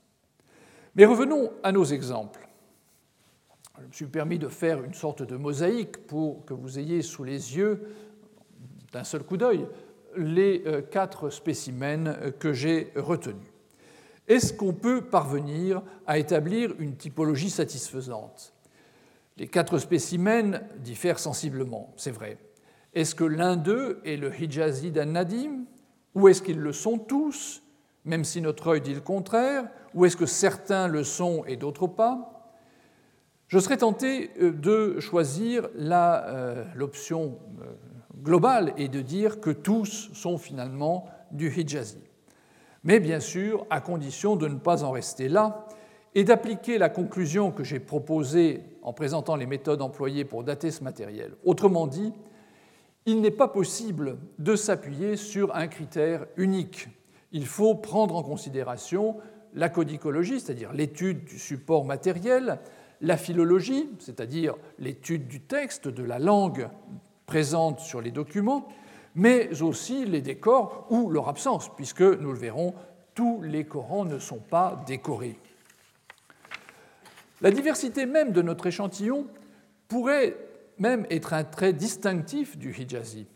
Mais 0.95 1.05
revenons 1.05 1.51
à 1.63 1.73
nos 1.73 1.83
exemples. 1.83 2.40
Je 3.81 3.87
me 3.87 3.93
suis 3.93 4.05
permis 4.05 4.39
de 4.39 4.47
faire 4.47 4.83
une 4.83 4.93
sorte 4.93 5.23
de 5.23 5.35
mosaïque 5.35 6.05
pour 6.07 6.45
que 6.45 6.53
vous 6.53 6.77
ayez 6.79 7.01
sous 7.01 7.23
les 7.23 7.57
yeux, 7.57 7.87
d'un 8.91 9.03
seul 9.03 9.23
coup 9.23 9.37
d'œil, 9.37 9.65
les 10.17 10.63
euh, 10.65 10.81
quatre 10.81 11.29
spécimens 11.29 12.15
que 12.39 12.53
j'ai 12.53 12.91
retenus. 12.95 13.51
Est-ce 14.27 14.53
qu'on 14.53 14.73
peut 14.73 15.01
parvenir 15.01 15.81
à 16.05 16.17
établir 16.17 16.73
une 16.79 16.95
typologie 16.95 17.49
satisfaisante? 17.49 18.53
Les 19.37 19.47
quatre 19.47 19.77
spécimens 19.77 20.61
diffèrent 20.77 21.19
sensiblement, 21.19 21.93
c'est 21.97 22.11
vrai. 22.11 22.37
Est-ce 22.93 23.15
que 23.15 23.23
l'un 23.23 23.55
d'eux 23.55 24.01
est 24.05 24.17
le 24.17 24.31
Hijazi 24.33 24.91
d'An-Nadim 24.91 25.65
Ou 26.13 26.27
est-ce 26.27 26.41
qu'ils 26.41 26.59
le 26.59 26.73
sont 26.73 26.97
tous, 26.97 27.63
même 28.05 28.23
si 28.23 28.41
notre 28.41 28.67
œil 28.67 28.81
dit 28.81 28.93
le 28.93 29.01
contraire? 29.01 29.65
Ou 29.93 30.05
est-ce 30.05 30.17
que 30.17 30.25
certains 30.25 30.87
le 30.87 31.03
sont 31.03 31.43
et 31.45 31.55
d'autres 31.55 31.87
pas? 31.87 32.40
Je 33.51 33.59
serais 33.59 33.75
tenté 33.75 34.31
euh, 34.39 34.53
de 34.53 35.01
choisir 35.01 35.67
euh, 35.77 36.63
l'option 36.73 37.37
euh, 37.61 37.65
globale 38.23 38.71
et 38.77 38.87
de 38.87 39.01
dire 39.01 39.41
que 39.41 39.49
tous 39.49 40.09
sont 40.13 40.37
finalement 40.37 41.09
du 41.33 41.51
Hijazi. 41.51 41.97
Mais 42.85 43.01
bien 43.01 43.19
sûr, 43.19 43.67
à 43.69 43.81
condition 43.81 44.37
de 44.37 44.47
ne 44.47 44.55
pas 44.55 44.85
en 44.85 44.91
rester 44.91 45.27
là 45.27 45.67
et 46.15 46.23
d'appliquer 46.23 46.77
la 46.77 46.87
conclusion 46.87 47.51
que 47.51 47.65
j'ai 47.65 47.81
proposée 47.81 48.61
en 48.83 48.93
présentant 48.93 49.35
les 49.35 49.47
méthodes 49.47 49.81
employées 49.81 50.23
pour 50.23 50.45
dater 50.45 50.71
ce 50.71 50.81
matériel. 50.81 51.33
Autrement 51.43 51.87
dit, 51.87 52.13
il 53.05 53.19
n'est 53.19 53.31
pas 53.31 53.49
possible 53.49 54.17
de 54.39 54.55
s'appuyer 54.55 55.17
sur 55.17 55.53
un 55.57 55.67
critère 55.67 56.25
unique. 56.37 56.87
Il 57.33 57.45
faut 57.45 57.75
prendre 57.75 58.15
en 58.15 58.23
considération 58.23 59.17
la 59.53 59.67
codicologie, 59.67 60.39
c'est-à-dire 60.39 60.71
l'étude 60.71 61.25
du 61.25 61.37
support 61.37 61.83
matériel, 61.83 62.59
la 63.01 63.17
philologie, 63.17 63.89
c'est-à-dire 63.99 64.55
l'étude 64.79 65.27
du 65.27 65.41
texte, 65.41 65.87
de 65.87 66.03
la 66.03 66.19
langue 66.19 66.69
présente 67.25 67.79
sur 67.79 68.01
les 68.01 68.11
documents, 68.11 68.67
mais 69.15 69.61
aussi 69.61 70.05
les 70.05 70.21
décors 70.21 70.87
ou 70.89 71.09
leur 71.09 71.27
absence, 71.27 71.73
puisque, 71.75 72.01
nous 72.01 72.31
le 72.31 72.37
verrons, 72.37 72.73
tous 73.13 73.41
les 73.41 73.65
Corans 73.65 74.05
ne 74.05 74.19
sont 74.19 74.39
pas 74.39 74.83
décorés. 74.87 75.37
La 77.41 77.51
diversité 77.51 78.05
même 78.05 78.31
de 78.31 78.41
notre 78.41 78.67
échantillon 78.67 79.27
pourrait 79.87 80.37
même 80.77 81.05
être 81.09 81.33
un 81.33 81.43
trait 81.43 81.73
distinctif 81.73 82.57
du 82.57 82.71
Hijazi. 82.71 83.27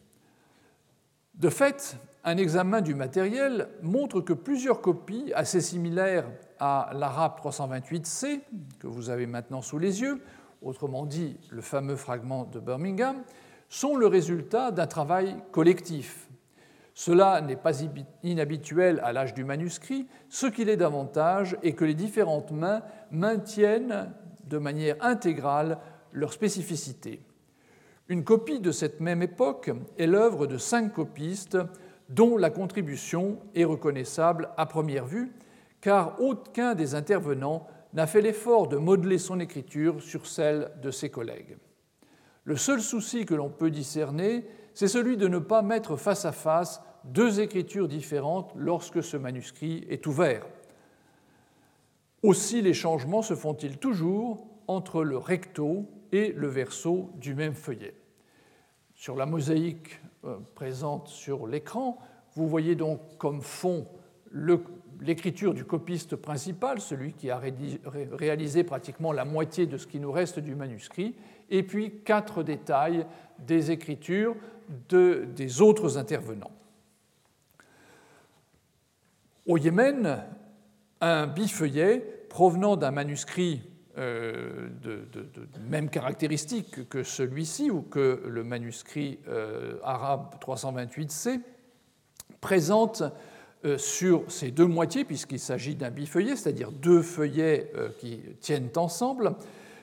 De 1.33 1.49
fait, 1.49 1.97
un 2.23 2.37
examen 2.37 2.81
du 2.81 2.95
matériel 2.95 3.67
montre 3.81 4.21
que 4.21 4.33
plusieurs 4.33 4.81
copies 4.81 5.33
assez 5.35 5.59
similaires 5.59 6.29
à 6.59 6.91
l'arabe 6.93 7.39
328C, 7.43 8.41
que 8.79 8.87
vous 8.87 9.09
avez 9.09 9.25
maintenant 9.25 9.61
sous 9.61 9.79
les 9.79 10.01
yeux, 10.01 10.21
autrement 10.61 11.05
dit 11.05 11.37
le 11.49 11.61
fameux 11.61 11.95
fragment 11.95 12.45
de 12.45 12.59
Birmingham, 12.59 13.23
sont 13.69 13.95
le 13.95 14.07
résultat 14.07 14.71
d'un 14.71 14.87
travail 14.87 15.35
collectif. 15.51 16.29
Cela 16.93 17.41
n'est 17.41 17.57
pas 17.57 17.81
inhabituel 18.23 19.01
à 19.03 19.11
l'âge 19.11 19.33
du 19.33 19.43
manuscrit, 19.43 20.07
ce 20.29 20.47
qu'il 20.47 20.69
est 20.69 20.77
davantage 20.77 21.57
est 21.61 21.73
que 21.73 21.83
les 21.83 21.93
différentes 21.93 22.51
mains 22.51 22.83
maintiennent 23.11 24.13
de 24.45 24.57
manière 24.57 24.95
intégrale 25.01 25.79
leur 26.13 26.31
spécificité. 26.31 27.21
Une 28.07 28.23
copie 28.23 28.59
de 28.59 28.71
cette 28.71 29.01
même 29.01 29.23
époque 29.23 29.71
est 29.97 30.07
l'œuvre 30.07 30.47
de 30.47 30.57
cinq 30.57 30.93
copistes 30.93 31.57
dont 32.09 32.37
la 32.37 32.49
contribution 32.49 33.39
est 33.55 33.63
reconnaissable 33.65 34.49
à 34.57 34.65
première 34.65 35.05
vue, 35.05 35.33
car 35.85 36.19
aucun 36.19 36.73
des 36.73 36.95
intervenants 36.95 37.67
n'a 37.93 38.07
fait 38.07 38.21
l'effort 38.21 38.67
de 38.67 38.75
modeler 38.75 39.19
son 39.19 39.39
écriture 39.39 40.01
sur 40.01 40.25
celle 40.25 40.71
de 40.81 40.89
ses 40.89 41.11
collègues. 41.11 41.57
Le 42.43 42.55
seul 42.55 42.81
souci 42.81 43.27
que 43.27 43.35
l'on 43.35 43.51
peut 43.51 43.69
discerner, 43.69 44.47
c'est 44.73 44.87
celui 44.87 45.15
de 45.15 45.27
ne 45.27 45.37
pas 45.37 45.61
mettre 45.61 45.95
face 45.95 46.25
à 46.25 46.31
face 46.31 46.81
deux 47.03 47.39
écritures 47.39 47.87
différentes 47.87 48.51
lorsque 48.55 49.03
ce 49.03 49.15
manuscrit 49.15 49.85
est 49.87 50.07
ouvert. 50.07 50.47
Aussi 52.23 52.63
les 52.63 52.73
changements 52.73 53.21
se 53.21 53.35
font-ils 53.35 53.77
toujours 53.77 54.47
entre 54.65 55.03
le 55.03 55.19
recto 55.19 55.85
et 56.11 56.31
le 56.31 56.47
verso 56.47 57.11
du 57.13 57.35
même 57.35 57.53
feuillet. 57.53 57.93
Sur 58.95 59.15
la 59.15 59.27
mosaïque 59.27 60.01
euh, 60.23 60.37
présente 60.55 61.09
sur 61.09 61.45
l'écran, 61.45 61.99
vous 62.33 62.47
voyez 62.47 62.73
donc 62.73 63.01
comme 63.19 63.43
fond 63.43 63.85
l'écriture 65.01 65.53
du 65.53 65.65
copiste 65.65 66.15
principal, 66.15 66.79
celui 66.79 67.13
qui 67.13 67.29
a 67.29 67.41
réalisé 68.11 68.63
pratiquement 68.63 69.11
la 69.11 69.25
moitié 69.25 69.65
de 69.65 69.77
ce 69.77 69.87
qui 69.87 69.99
nous 69.99 70.11
reste 70.11 70.39
du 70.39 70.55
manuscrit, 70.55 71.15
et 71.49 71.63
puis 71.63 72.01
quatre 72.03 72.43
détails 72.43 73.05
des 73.39 73.71
écritures 73.71 74.35
des 74.89 75.61
autres 75.61 75.97
intervenants. 75.97 76.51
Au 79.45 79.57
Yémen, 79.57 80.23
un 81.01 81.27
bifeuillet 81.27 81.99
provenant 82.29 82.77
d'un 82.77 82.91
manuscrit 82.91 83.61
euh, 83.97 84.67
de, 84.81 85.07
même 85.69 85.89
caractéristique 85.89 86.89
que 86.89 87.03
celui-ci 87.03 87.69
ou 87.69 87.81
que 87.81 88.23
le 88.27 88.43
manuscrit 88.43 89.19
euh, 89.27 89.77
arabe 89.83 90.35
328c 90.41 91.39
présente 92.41 93.03
sur 93.77 94.23
ces 94.27 94.51
deux 94.51 94.67
moitiés, 94.67 95.05
puisqu'il 95.05 95.39
s'agit 95.39 95.75
d'un 95.75 95.89
bifeuillet, 95.89 96.35
c'est-à-dire 96.35 96.71
deux 96.71 97.01
feuillets 97.01 97.71
qui 97.99 98.19
tiennent 98.39 98.69
ensemble, 98.75 99.35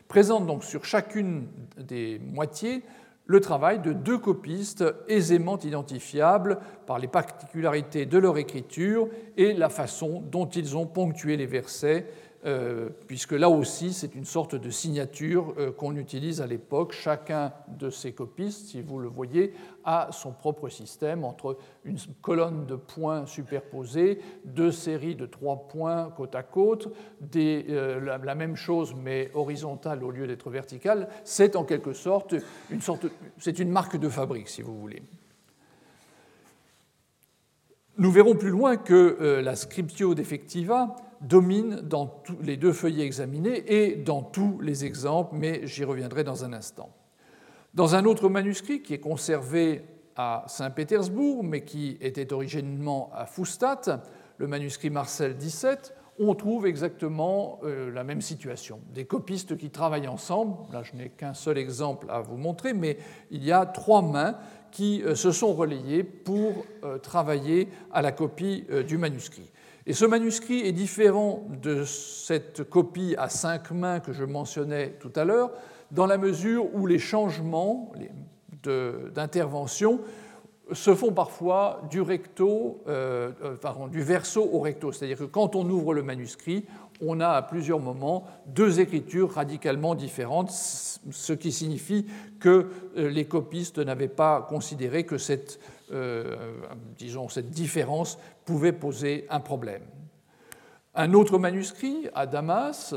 présente 0.09 0.47
donc 0.47 0.65
sur 0.65 0.85
chacune 0.85 1.47
des 1.79 2.19
moitiés 2.19 2.83
le 3.27 3.41
travail 3.41 3.81
de 3.81 3.93
deux 3.93 4.19
copistes 4.19 4.85
aisément 5.09 5.59
identifiables 5.59 6.59
par 6.87 6.99
les 6.99 7.09
particularités 7.09 8.05
de 8.05 8.19
leur 8.19 8.37
écriture 8.37 9.09
et 9.37 9.53
la 9.53 9.69
façon 9.69 10.23
dont 10.31 10.47
ils 10.47 10.77
ont 10.77 10.87
ponctué 10.87 11.37
les 11.37 11.47
versets 11.47 12.07
euh, 12.45 12.89
puisque 13.07 13.33
là 13.33 13.49
aussi 13.49 13.93
c'est 13.93 14.17
une 14.17 14.25
sorte 14.25 14.57
de 14.57 14.69
signature 14.69 15.55
euh, 15.59 15.71
qu'on 15.71 15.95
utilise 15.95 16.41
à 16.41 16.47
l'époque. 16.49 16.93
Chacun 16.93 17.53
de 17.79 17.89
ces 17.89 18.11
copistes, 18.11 18.71
si 18.71 18.83
vous 18.83 18.99
le 18.99 19.07
voyez, 19.07 19.53
a 19.85 20.09
son 20.13 20.33
propre 20.33 20.69
système 20.69 21.25
entre 21.25 21.57
une 21.85 21.99
colonne 22.21 22.67
de 22.67 22.77
points 22.77 23.27
superposés, 23.27 24.21
deux 24.45 24.73
séries 24.73 25.15
de 25.15 25.27
trois 25.27 25.69
points 25.69 26.11
côte 26.17 26.35
à 26.35 26.43
côte, 26.43 26.93
euh, 27.37 28.01
la, 28.01 28.35
même 28.35 28.57
chose 28.57 28.95
mais 28.95 29.31
horizontale 29.35 30.05
au 30.05 30.11
lieu 30.11 30.27
d'être 30.27 30.51
verticale. 30.51 31.09
C'est 31.25 31.57
en 31.57 31.65
quelque 31.65 31.93
sorte 31.93 32.35
une 32.71 32.81
sorte, 32.81 33.07
c'est 33.39 33.59
une 33.59 33.71
marque 33.71 33.97
de 33.97 34.09
fabrique, 34.09 34.49
si 34.49 34.63
vous 34.63 34.79
voulez. 34.79 35.03
Nous 37.99 38.11
verrons 38.11 38.35
plus 38.35 38.51
loin 38.51 38.77
que 38.77 39.41
la 39.45 39.55
scriptio 39.55 40.15
defectiva 40.15 40.97
domine 41.23 41.77
dans 41.83 42.23
les 42.41 42.57
deux 42.57 42.73
feuillets 42.73 43.05
examinés 43.05 43.65
et 43.67 43.97
dans 43.97 44.23
tous 44.23 44.61
les 44.61 44.85
exemples, 44.85 45.35
mais 45.35 45.67
j'y 45.67 45.85
reviendrai 45.85 46.25
dans 46.25 46.45
un 46.45 46.53
instant. 46.53 46.91
Dans 47.75 47.95
un 47.95 48.05
autre 48.05 48.29
manuscrit 48.29 48.83
qui 48.83 48.93
est 48.93 49.01
conservé 49.01 49.83
à 50.15 50.45
Saint-Pétersbourg, 50.47 51.43
mais 51.43 51.65
qui 51.65 51.97
était 52.03 52.35
originellement 52.35 53.11
à 53.15 53.25
Foustat, 53.25 54.03
le 54.37 54.47
manuscrit 54.47 54.91
Marcel 54.91 55.39
17, 55.39 55.95
on 56.19 56.35
trouve 56.35 56.67
exactement 56.67 57.61
euh, 57.65 57.91
la 57.91 58.05
même 58.05 58.21
situation. 58.21 58.81
Des 58.93 59.07
copistes 59.07 59.57
qui 59.57 59.71
travaillent 59.71 60.07
ensemble, 60.07 60.55
là 60.71 60.83
je 60.83 60.95
n'ai 60.95 61.09
qu'un 61.09 61.33
seul 61.33 61.57
exemple 61.57 62.09
à 62.11 62.21
vous 62.21 62.37
montrer, 62.37 62.75
mais 62.75 62.99
il 63.31 63.43
y 63.43 63.53
a 63.53 63.65
trois 63.65 64.03
mains 64.03 64.37
qui 64.71 65.03
euh, 65.03 65.15
se 65.15 65.33
sont 65.33 65.55
relayées 65.55 66.05
pour 66.05 66.67
euh, 66.85 66.99
travailler 66.99 67.69
à 67.91 68.03
la 68.03 68.13
copie 68.13 68.67
du 68.87 68.99
manuscrit. 68.99 69.51
Et 69.87 69.95
ce 69.95 70.05
manuscrit 70.05 70.61
est 70.61 70.73
différent 70.73 71.43
de 71.63 71.85
cette 71.85 72.65
copie 72.65 73.15
à 73.17 73.31
cinq 73.31 73.71
mains 73.71 74.01
que 74.01 74.13
je 74.13 74.25
mentionnais 74.25 74.97
tout 75.01 75.13
à 75.17 75.25
l'heure, 75.25 75.53
dans 75.93 76.07
la 76.07 76.19
mesure 76.19 76.75
où 76.75 76.87
les 76.87 76.99
changements 76.99 77.93
d'intervention 79.15 80.01
se 80.73 80.95
font 80.95 81.13
parfois 81.13 81.83
du, 81.91 82.01
recto, 82.01 82.83
euh, 82.89 83.33
euh, 83.45 83.89
du 83.89 84.03
verso 84.03 84.49
au 84.53 84.61
recto. 84.61 84.93
C'est-à-dire 84.93 85.19
que 85.19 85.25
quand 85.25 85.55
on 85.55 85.69
ouvre 85.69 85.93
le 85.93 86.03
manuscrit, 86.03 86.65
on 87.01 87.21
a 87.21 87.29
à 87.29 87.43
plusieurs 87.43 87.81
moments 87.81 88.25
deux 88.47 88.81
écritures 88.81 89.33
radicalement 89.33 89.95
différentes, 89.95 90.51
ce 90.51 91.33
qui 91.33 91.53
signifie 91.53 92.07
que 92.41 92.71
euh, 92.97 93.11
les 93.11 93.27
copistes 93.27 93.79
n'avaient 93.79 94.09
pas 94.09 94.47
considéré 94.49 95.05
que 95.05 95.19
cette, 95.19 95.61
disons, 96.97 97.29
cette 97.29 97.51
différence 97.51 98.19
pouvait 98.47 98.73
poser 98.73 99.27
un 99.29 99.41
problème. 99.41 99.83
Un 100.95 101.13
autre 101.13 101.39
manuscrit, 101.39 102.09
à 102.15 102.27
Damas, 102.27 102.95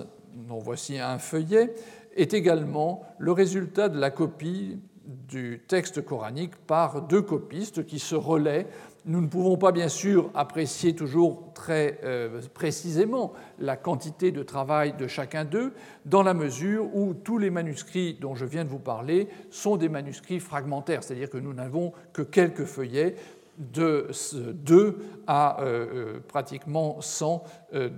dont 0.47 0.59
voici 0.59 0.97
un 0.97 1.17
feuillet, 1.17 1.73
est 2.15 2.33
également 2.33 3.03
le 3.17 3.31
résultat 3.31 3.89
de 3.89 3.99
la 3.99 4.11
copie 4.11 4.79
du 5.05 5.63
texte 5.67 6.03
coranique 6.03 6.55
par 6.55 7.01
deux 7.03 7.21
copistes 7.21 7.85
qui 7.85 7.99
se 7.99 8.15
relaient. 8.15 8.67
Nous 9.05 9.21
ne 9.21 9.27
pouvons 9.27 9.55
pas 9.55 9.71
bien 9.71 9.87
sûr 9.87 10.31
apprécier 10.33 10.95
toujours 10.95 11.53
très 11.53 11.99
euh, 12.03 12.41
précisément 12.53 13.33
la 13.59 13.77
quantité 13.77 14.31
de 14.31 14.41
travail 14.41 14.95
de 14.97 15.05
chacun 15.05 15.45
d'eux, 15.45 15.73
dans 16.05 16.23
la 16.23 16.33
mesure 16.33 16.95
où 16.95 17.13
tous 17.13 17.37
les 17.37 17.51
manuscrits 17.51 18.17
dont 18.19 18.33
je 18.33 18.45
viens 18.45 18.63
de 18.63 18.69
vous 18.69 18.79
parler 18.79 19.27
sont 19.51 19.77
des 19.77 19.89
manuscrits 19.89 20.39
fragmentaires, 20.39 21.03
c'est-à-dire 21.03 21.29
que 21.29 21.37
nous 21.37 21.53
n'avons 21.53 21.93
que 22.13 22.23
quelques 22.23 22.65
feuillets 22.65 23.15
de 23.59 24.09
2 24.33 24.97
à 25.27 25.61
euh, 25.61 25.65
euh, 25.65 26.19
pratiquement 26.27 26.99
100 26.99 27.43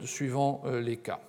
suivant 0.04 0.64
les 0.82 0.98
cas. 0.98 1.20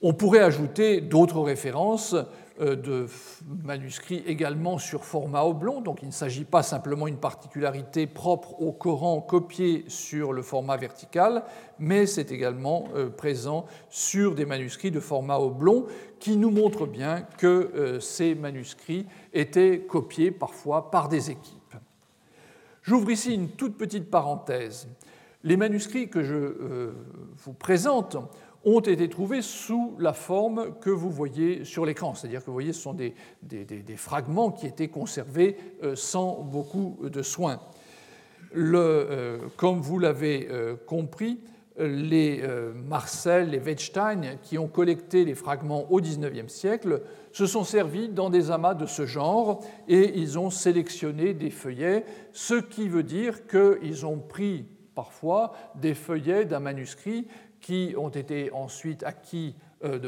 On 0.00 0.12
pourrait 0.12 0.42
ajouter 0.42 1.00
d'autres 1.00 1.40
références 1.40 2.14
euh, 2.60 2.76
de 2.76 3.06
manuscrits 3.64 4.22
également 4.26 4.78
sur 4.78 5.04
format 5.04 5.42
oblong, 5.42 5.80
donc 5.80 6.02
il 6.02 6.08
ne 6.08 6.12
s'agit 6.12 6.44
pas 6.44 6.62
simplement 6.62 7.06
d'une 7.06 7.16
particularité 7.16 8.06
propre 8.06 8.62
au 8.62 8.70
Coran 8.70 9.20
copié 9.20 9.84
sur 9.88 10.32
le 10.32 10.42
format 10.42 10.76
vertical, 10.76 11.42
mais 11.80 12.06
c'est 12.06 12.30
également 12.30 12.84
euh, 12.94 13.10
présent 13.10 13.66
sur 13.90 14.36
des 14.36 14.44
manuscrits 14.44 14.92
de 14.92 15.00
format 15.00 15.40
oblong 15.40 15.86
qui 16.20 16.36
nous 16.36 16.50
montrent 16.52 16.86
bien 16.86 17.22
que 17.36 17.46
euh, 17.74 17.98
ces 17.98 18.36
manuscrits 18.36 19.04
étaient 19.32 19.80
copiés 19.80 20.30
parfois 20.30 20.92
par 20.92 21.08
des 21.08 21.32
équipes. 21.32 21.74
J'ouvre 22.82 23.10
ici 23.10 23.34
une 23.34 23.50
toute 23.50 23.76
petite 23.76 24.08
parenthèse. 24.08 24.86
Les 25.42 25.56
manuscrits 25.56 26.08
que 26.08 26.22
je 26.22 26.92
vous 27.36 27.52
présente 27.52 28.16
ont 28.64 28.80
été 28.80 29.08
trouvés 29.08 29.42
sous 29.42 29.94
la 29.98 30.12
forme 30.12 30.74
que 30.80 30.90
vous 30.90 31.10
voyez 31.10 31.64
sur 31.64 31.86
l'écran. 31.86 32.14
C'est-à-dire 32.14 32.40
que 32.40 32.46
vous 32.46 32.52
voyez, 32.52 32.72
ce 32.72 32.82
sont 32.82 32.94
des, 32.94 33.14
fragments 33.96 34.50
qui 34.50 34.66
étaient 34.66 34.88
conservés 34.88 35.56
euh, 35.82 35.94
sans 35.94 36.42
beaucoup 36.42 36.98
de 37.02 37.22
soins. 37.22 37.60
Euh, 38.56 39.38
comme 39.56 39.80
vous 39.80 39.98
l'avez 39.98 40.48
euh, 40.50 40.76
compris, 40.86 41.40
les 41.80 42.42
Marcel, 42.88 43.50
les 43.50 43.60
Wettstein, 43.60 44.38
qui 44.42 44.58
ont 44.58 44.66
collecté 44.66 45.24
les 45.24 45.36
fragments 45.36 45.88
au 45.92 46.00
XIXe 46.00 46.52
siècle, 46.52 47.02
se 47.30 47.46
sont 47.46 47.62
servis 47.62 48.08
dans 48.08 48.30
des 48.30 48.50
amas 48.50 48.74
de 48.74 48.84
ce 48.84 49.06
genre 49.06 49.60
et 49.86 50.18
ils 50.18 50.40
ont 50.40 50.50
sélectionné 50.50 51.34
des 51.34 51.50
feuillets, 51.50 52.04
ce 52.32 52.54
qui 52.54 52.88
veut 52.88 53.04
dire 53.04 53.46
qu'ils 53.46 54.04
ont 54.06 54.18
pris 54.18 54.66
parfois 54.96 55.52
des 55.76 55.94
feuillets 55.94 56.44
d'un 56.44 56.58
manuscrit 56.58 57.28
qui 57.60 57.94
ont 57.96 58.08
été 58.08 58.52
ensuite 58.52 59.02
acquis, 59.02 59.54
euh, 59.84 59.98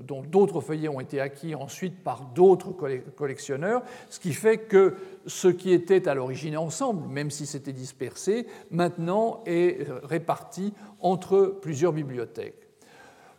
dont 0.00 0.22
d'autres 0.22 0.60
feuillets 0.60 0.88
ont 0.88 1.00
été 1.00 1.20
acquis 1.20 1.54
ensuite 1.54 2.02
par 2.02 2.26
d'autres 2.34 2.72
collectionneurs, 3.16 3.82
ce 4.08 4.20
qui 4.20 4.32
fait 4.32 4.58
que 4.58 4.94
ce 5.26 5.48
qui 5.48 5.72
était 5.72 6.08
à 6.08 6.14
l'origine 6.14 6.56
ensemble, 6.56 7.08
même 7.08 7.30
si 7.30 7.46
c'était 7.46 7.72
dispersé, 7.72 8.46
maintenant 8.70 9.42
est 9.46 9.86
réparti 10.04 10.72
entre 11.00 11.58
plusieurs 11.60 11.92
bibliothèques. 11.92 12.70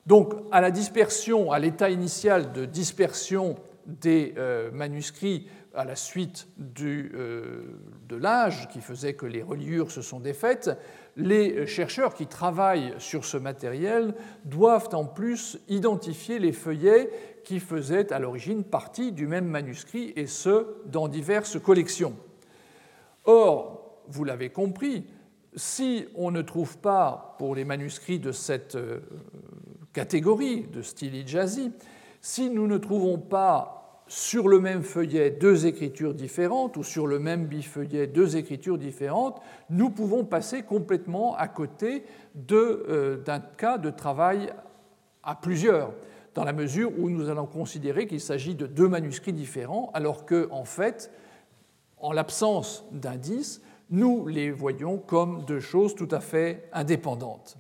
Donc 0.08 0.34
à 0.52 0.62
la 0.62 0.72
dispersion, 0.72 1.52
à 1.52 1.60
l'état 1.60 1.90
initial 1.90 2.54
de 2.54 2.66
dispersion 2.66 3.56
des 3.86 4.34
euh, 4.38 4.72
manuscrits 4.72 5.48
à 5.74 5.86
la 5.86 5.96
suite 5.96 6.48
euh, 6.82 7.62
de 8.08 8.16
l'âge 8.16 8.68
qui 8.70 8.82
faisait 8.82 9.14
que 9.14 9.26
les 9.26 9.42
reliures 9.42 9.92
se 9.92 10.02
sont 10.02 10.20
défaites, 10.20 10.72
les 11.18 11.68
chercheurs 11.68 12.14
qui 12.14 12.28
travaillent 12.28 12.94
sur 12.98 13.26
ce 13.26 13.38
matériel 13.38 14.14
doivent 14.46 14.90
en 14.94 15.06
plus 15.06 15.60
identifier 15.68 16.40
les 16.40 16.54
feuillets 16.54 17.10
qui 17.44 17.60
faisaient 17.60 18.14
à 18.14 18.20
l'origine 18.20 18.64
partie 18.64 19.12
du 19.12 19.28
même 19.28 19.46
manuscrit, 19.46 20.14
et 20.16 20.28
ce, 20.28 20.68
dans 20.86 21.08
diverses 21.08 21.60
collections. 21.60 22.16
Or, 23.26 24.04
vous 24.08 24.24
l'avez 24.24 24.50
compris, 24.50 25.06
si 25.56 26.06
on 26.16 26.32
ne 26.32 26.42
trouve 26.42 26.78
pas, 26.78 27.36
pour 27.38 27.56
les 27.56 27.66
manuscrits 27.66 28.20
de 28.20 28.32
cette 28.32 28.76
euh, 28.76 29.00
catégorie 29.94 30.68
de 30.72 30.82
style 30.82 31.16
ijazi, 31.16 31.72
si 32.22 32.50
nous 32.50 32.68
ne 32.68 32.78
trouvons 32.78 33.18
pas 33.18 33.81
sur 34.12 34.50
le 34.50 34.60
même 34.60 34.84
feuillet 34.84 35.32
deux 35.32 35.66
écritures 35.66 36.14
différentes 36.14 36.76
ou 36.76 36.84
sur 36.84 37.08
le 37.08 37.18
même 37.18 37.46
bifeuillet 37.46 38.08
deux 38.08 38.36
écritures 38.36 38.78
différentes, 38.78 39.42
nous 39.70 39.90
pouvons 39.90 40.26
passer 40.26 40.64
complètement 40.64 41.34
à 41.38 41.48
côté 41.48 42.04
euh, 42.52 43.16
d'un 43.24 43.40
cas 43.40 43.78
de 43.78 43.90
travail 43.90 44.52
à 45.24 45.36
plusieurs, 45.36 45.94
dans 46.36 46.44
la 46.44 46.52
mesure 46.52 46.92
où 47.00 47.10
nous 47.10 47.30
allons 47.30 47.46
considérer 47.46 48.06
qu'il 48.06 48.20
s'agit 48.20 48.54
de 48.54 48.68
deux 48.68 48.90
manuscrits 48.90 49.32
différents, 49.32 49.92
alors 49.94 50.26
que, 50.26 50.50
en 50.52 50.66
fait, 50.66 51.10
en 51.98 52.12
l'absence 52.12 52.84
d'indices, 52.92 53.62
nous 53.92 54.28
les 54.28 54.52
voyons 54.52 54.98
comme 54.98 55.46
deux 55.46 55.62
choses 55.62 55.96
tout 55.96 56.10
à 56.12 56.20
fait 56.20 56.68
indépendantes. 56.74 57.56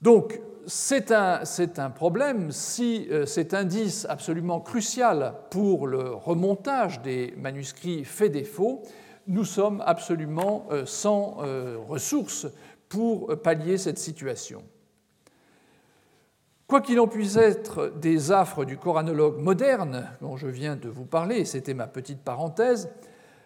Donc, 0.00 0.40
c'est 0.66 1.12
un, 1.12 1.90
problème 1.90 2.50
si 2.50 3.06
euh, 3.10 3.24
cet 3.24 3.54
indice 3.54 4.04
absolument 4.08 4.60
crucial 4.60 5.34
pour 5.50 5.86
le 5.86 6.12
remontage 6.12 7.00
des 7.02 7.34
manuscrits 7.36 8.04
fait 8.04 8.28
défaut, 8.28 8.82
nous 9.28 9.44
sommes 9.44 9.82
absolument 9.86 10.66
euh, 10.72 10.84
sans 10.84 11.38
euh, 11.40 11.76
ressources 11.88 12.48
pour 12.88 13.40
pallier 13.42 13.78
cette 13.78 13.98
situation. 13.98 14.64
Quoi 16.66 16.80
qu'il 16.80 16.98
en 16.98 17.06
puisse 17.06 17.36
être 17.36 17.92
des 18.00 18.32
affres 18.32 18.64
du 18.64 18.76
coranologue 18.76 19.38
moderne 19.38 20.08
dont 20.20 20.36
je 20.36 20.48
viens 20.48 20.74
de 20.74 20.88
vous 20.88 21.04
parler, 21.04 21.44
c'était 21.44 21.74
ma 21.74 21.86
petite 21.86 22.22
parenthèse, 22.22 22.90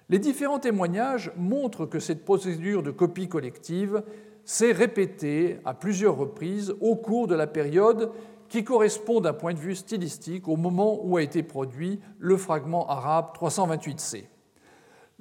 les 0.09 0.19
différents 0.19 0.59
témoignages 0.59 1.33
montrent 1.37 1.85
que 1.85 2.01
cette 2.01 2.25
procédure 2.25 2.83
de 2.83 2.91
copie 2.91 3.29
collective 3.29 4.03
s'est 4.45 4.73
répété 4.73 5.59
à 5.65 5.75
plusieurs 5.75 6.17
reprises 6.17 6.75
au 6.81 6.97
cours 6.97 7.27
de 7.27 7.35
la 7.35 7.47
période 7.47 8.11
qui 8.49 8.65
correspond 8.65 9.21
d'un 9.21 9.33
point 9.33 9.55
de 9.55 9.59
vue 9.59 9.77
stylistique 9.77 10.49
au 10.49 10.57
moment 10.57 11.01
où 11.05 11.17
a 11.17 11.23
été 11.23 11.43
produit 11.43 12.01
le 12.19 12.37
fragment 12.37 12.89
arabe 12.89 13.33
328c. 13.41 14.25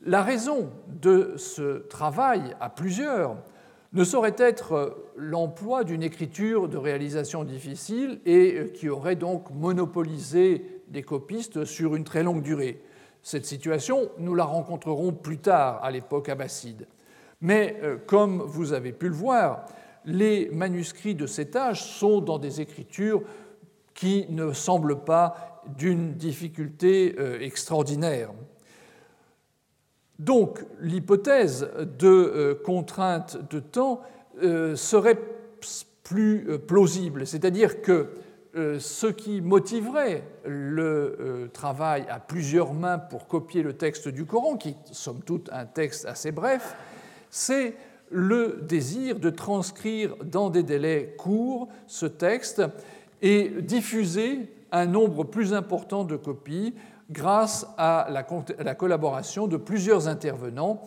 La 0.06 0.24
raison 0.24 0.72
de 0.88 1.36
ce 1.38 1.88
travail 1.88 2.56
à 2.60 2.70
plusieurs 2.70 3.38
ne 3.94 4.04
saurait 4.04 4.36
être 4.38 4.98
l'emploi 5.16 5.84
d'une 5.84 6.04
écriture 6.04 6.70
de 6.70 6.78
réalisation 6.78 7.44
difficile 7.44 8.20
et 8.26 8.72
qui 8.74 8.90
aurait 8.90 9.16
donc 9.16 9.50
monopolisé 9.52 10.82
des 10.88 11.04
copistes 11.04 11.66
sur 11.66 11.96
une 11.96 12.04
très 12.04 12.24
longue 12.24 12.42
durée. 12.42 12.82
Cette 13.22 13.46
situation, 13.46 14.10
nous 14.18 14.36
la 14.36 14.46
rencontrerons 14.46 15.12
plus 15.12 15.40
tard 15.40 15.84
à 15.84 15.92
l'époque 15.92 16.30
abbasside. 16.30 16.88
Mais 17.42 17.78
euh, 17.84 17.98
comme 18.06 18.42
vous 18.42 18.74
avez 18.74 18.92
pu 18.92 19.08
le 19.08 19.16
voir, 19.16 19.66
les 20.06 20.50
manuscrits 20.50 21.16
de 21.16 21.26
cet 21.26 21.56
âge 21.56 21.84
sont 21.84 22.22
dans 22.22 22.40
des 22.40 22.62
écritures 22.62 23.22
qui 23.94 24.26
ne 24.30 24.54
semblent 24.54 25.04
pas 25.04 25.64
d'une 25.78 26.14
difficulté 26.14 27.16
euh, 27.18 27.40
extraordinaire. 27.40 28.32
Donc 30.18 30.66
l'hypothèse 30.82 31.70
de 31.98 32.08
euh, 32.08 32.56
contrainte 32.56 33.38
de 33.50 33.60
temps 33.60 34.02
serait 34.76 35.20
plus 36.02 36.58
plausible, 36.60 37.28
c'est-à-dire 37.28 37.82
que 37.82 38.08
ce 38.54 39.08
qui 39.08 39.42
motiverait 39.42 40.24
le 40.46 41.50
travail 41.52 42.06
à 42.10 42.22
plusieurs 42.22 42.74
mains 42.74 43.00
pour 43.00 43.28
copier 43.28 43.64
le 43.64 43.74
texte 43.74 44.08
du 44.08 44.26
Coran, 44.26 44.56
qui 44.56 44.70
est 44.70 44.94
somme 44.94 45.22
toute 45.26 45.50
un 45.52 45.66
texte 45.66 46.06
assez 46.06 46.32
bref, 46.32 46.78
c'est 47.30 47.76
le 48.12 48.60
désir 48.68 49.20
de 49.20 49.30
transcrire 49.30 50.16
dans 50.24 50.50
des 50.50 50.64
délais 50.64 51.16
courts 51.18 51.68
ce 51.88 52.06
texte 52.06 52.62
et 53.22 53.50
diffuser 53.62 54.52
un 54.72 54.86
nombre 54.86 55.24
plus 55.24 55.54
important 55.54 56.04
de 56.04 56.16
copies 56.16 56.74
grâce 57.10 57.68
à 57.78 58.08
la, 58.12 58.76
collaboration 58.76 59.48
de 59.48 59.58
plusieurs 59.58 60.08
intervenants 60.08 60.84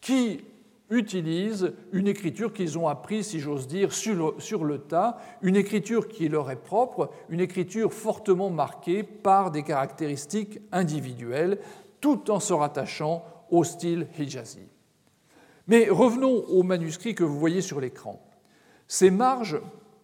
qui 0.00 0.44
utilisent 0.90 1.72
une 1.92 2.06
écriture 2.06 2.52
qu'ils 2.52 2.78
ont 2.78 2.86
apprise, 2.86 3.28
si 3.28 3.40
j'ose 3.40 3.66
dire, 3.66 3.92
sur 3.92 4.64
le, 4.64 4.78
tas, 4.78 5.18
une 5.42 5.56
écriture 5.56 6.08
qui 6.08 6.28
leur 6.28 6.50
est 6.50 6.62
propre, 6.62 7.10
une 7.28 7.40
écriture 7.40 7.92
fortement 7.92 8.50
marquée 8.50 9.02
par 9.02 9.50
des 9.50 9.62
caractéristiques 9.62 10.60
individuelles, 10.70 11.58
tout 12.00 12.30
en 12.30 12.38
se 12.38 12.52
rattachant 12.52 13.24
au 13.50 13.64
style 13.64 14.06
hijazi. 14.16 14.75
Mais 15.66 15.88
revenons 15.88 16.44
aux 16.48 16.62
manuscrits 16.62 17.14
que 17.14 17.24
vous 17.24 17.38
voyez 17.38 17.60
sur 17.60 17.80
l'écran. 17.80 18.22
Ces 18.88 19.10
marges, 19.10 19.60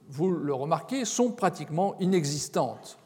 vous 0.08 0.30
le 0.30 0.52
remarquez, 0.52 1.04
sont 1.04 1.30
pratiquement 1.30 1.96
inexistantes. 2.00 2.98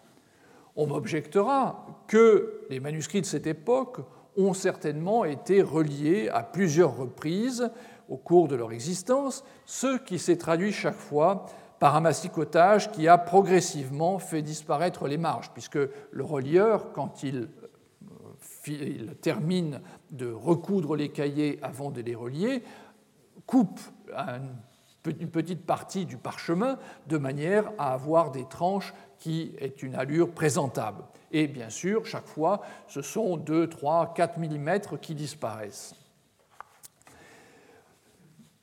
On 0.75 0.87
m'objectera 0.87 1.87
que 2.07 2.63
les 2.71 2.81
manuscrits 2.81 3.21
de 3.21 3.27
cette 3.27 3.47
époque 3.47 4.01
ont 4.37 4.55
certainement 4.55 5.25
été 5.25 5.63
reliés 5.63 6.29
à 6.29 6.43
plusieurs 6.43 6.97
reprises 6.97 7.71
au 8.09 8.17
cours 8.17 8.49
de 8.49 8.57
leur 8.57 8.73
existence, 8.73 9.45
ce 9.65 9.99
qui 9.99 10.19
s'est 10.19 10.37
traduit 10.37 10.73
chaque 10.73 10.99
fois 10.99 11.47
par 11.79 11.97
un 11.97 12.01
massicotage 12.01 12.91
qui 12.93 13.09
a 13.09 13.19
progressivement 13.19 14.19
fait 14.19 14.43
disparaître 14.43 15.09
les 15.09 15.19
marges, 15.19 15.51
puisque 15.53 15.79
le 16.11 16.25
relieur, 16.25 16.93
quand 16.93 17.23
il, 17.23 17.49
il 18.67 19.15
termine 19.21 19.81
de 20.11 20.31
recoudre 20.31 20.97
les 20.97 21.09
cahiers 21.09 21.59
avant 21.63 21.91
de 21.91 22.01
les 22.01 22.15
relier, 22.15 22.63
coupe 23.47 23.81
une 25.07 25.31
petite 25.31 25.65
partie 25.65 26.05
du 26.05 26.17
parchemin 26.17 26.79
de 27.07 27.19
manière 27.19 27.71
à 27.79 27.93
avoir 27.93 28.31
des 28.31 28.45
tranches 28.45 28.95
qui 29.19 29.53
aient 29.59 29.75
une 29.83 29.95
allure 29.95 30.31
présentable. 30.31 31.05
Et 31.33 31.47
bien 31.47 31.71
sûr, 31.71 32.07
chaque 32.07 32.27
fois, 32.27 32.63
ce 32.89 33.03
sont 33.03 33.37
2, 33.37 33.69
3, 33.69 34.15
4 34.15 34.39
mm 34.39 34.99
qui 35.01 35.15
disparaissent. 35.15 35.95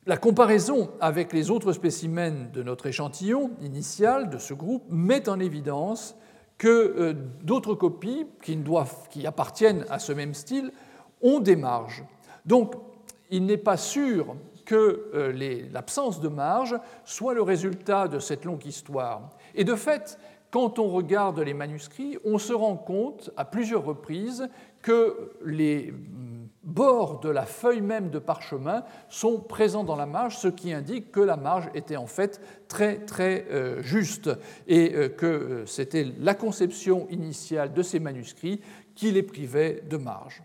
La 0.05 0.17
comparaison 0.17 0.91
avec 0.99 1.31
les 1.31 1.49
autres 1.49 1.71
spécimens 1.71 2.51
de 2.51 2.61
notre 2.61 2.87
échantillon 2.87 3.51
initial 3.61 4.29
de 4.29 4.37
ce 4.37 4.53
groupe 4.53 4.83
met 4.89 5.29
en 5.29 5.39
évidence 5.39 6.15
que 6.57 6.67
euh, 6.67 7.13
d'autres 7.41 7.73
copies 7.73 8.25
qui, 8.41 8.61
qui 9.09 9.25
appartiennent 9.25 9.85
à 9.89 9.99
ce 9.99 10.11
même 10.11 10.33
style 10.33 10.71
ont 11.23 11.39
des 11.39 11.55
marges. 11.55 12.03
Donc, 12.45 12.75
il 13.29 13.45
n'est 13.45 13.57
pas 13.57 13.77
sûr 13.77 14.35
que 14.65 15.09
euh, 15.13 15.67
l'absence 15.71 16.19
de 16.19 16.27
marge 16.27 16.75
soit 17.03 17.33
le 17.33 17.41
résultat 17.41 18.07
de 18.07 18.19
cette 18.19 18.45
longue 18.45 18.65
histoire. 18.65 19.29
Et 19.55 19.63
de 19.63 19.75
fait, 19.75 20.19
quand 20.51 20.77
on 20.77 20.87
regarde 20.89 21.39
les 21.39 21.55
manuscrits, 21.55 22.17
on 22.23 22.37
se 22.37 22.53
rend 22.53 22.77
compte 22.77 23.31
à 23.35 23.43
plusieurs 23.43 23.83
reprises 23.83 24.47
que 24.81 25.31
les 25.43 25.93
bords 26.63 27.19
de 27.19 27.29
la 27.29 27.45
feuille 27.45 27.81
même 27.81 28.09
de 28.09 28.19
parchemin 28.19 28.83
sont 29.09 29.39
présents 29.39 29.83
dans 29.83 29.95
la 29.95 30.05
marge, 30.05 30.37
ce 30.37 30.47
qui 30.47 30.71
indique 30.71 31.11
que 31.11 31.19
la 31.19 31.37
marge 31.37 31.69
était 31.73 31.97
en 31.97 32.07
fait 32.07 32.39
très 32.67 32.99
très 32.99 33.45
euh, 33.49 33.81
juste 33.81 34.29
et 34.67 34.93
euh, 34.95 35.09
que 35.09 35.63
c'était 35.65 36.07
la 36.19 36.35
conception 36.35 37.07
initiale 37.09 37.73
de 37.73 37.81
ces 37.81 37.99
manuscrits 37.99 38.61
qui 38.95 39.11
les 39.11 39.23
privait 39.23 39.83
de 39.89 39.97
marge. 39.97 40.43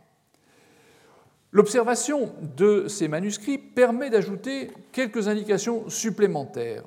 L'observation 1.51 2.31
de 2.57 2.89
ces 2.89 3.09
manuscrits 3.09 3.57
permet 3.57 4.11
d'ajouter 4.11 4.71
quelques 4.93 5.29
indications 5.29 5.89
supplémentaires. 5.89 6.85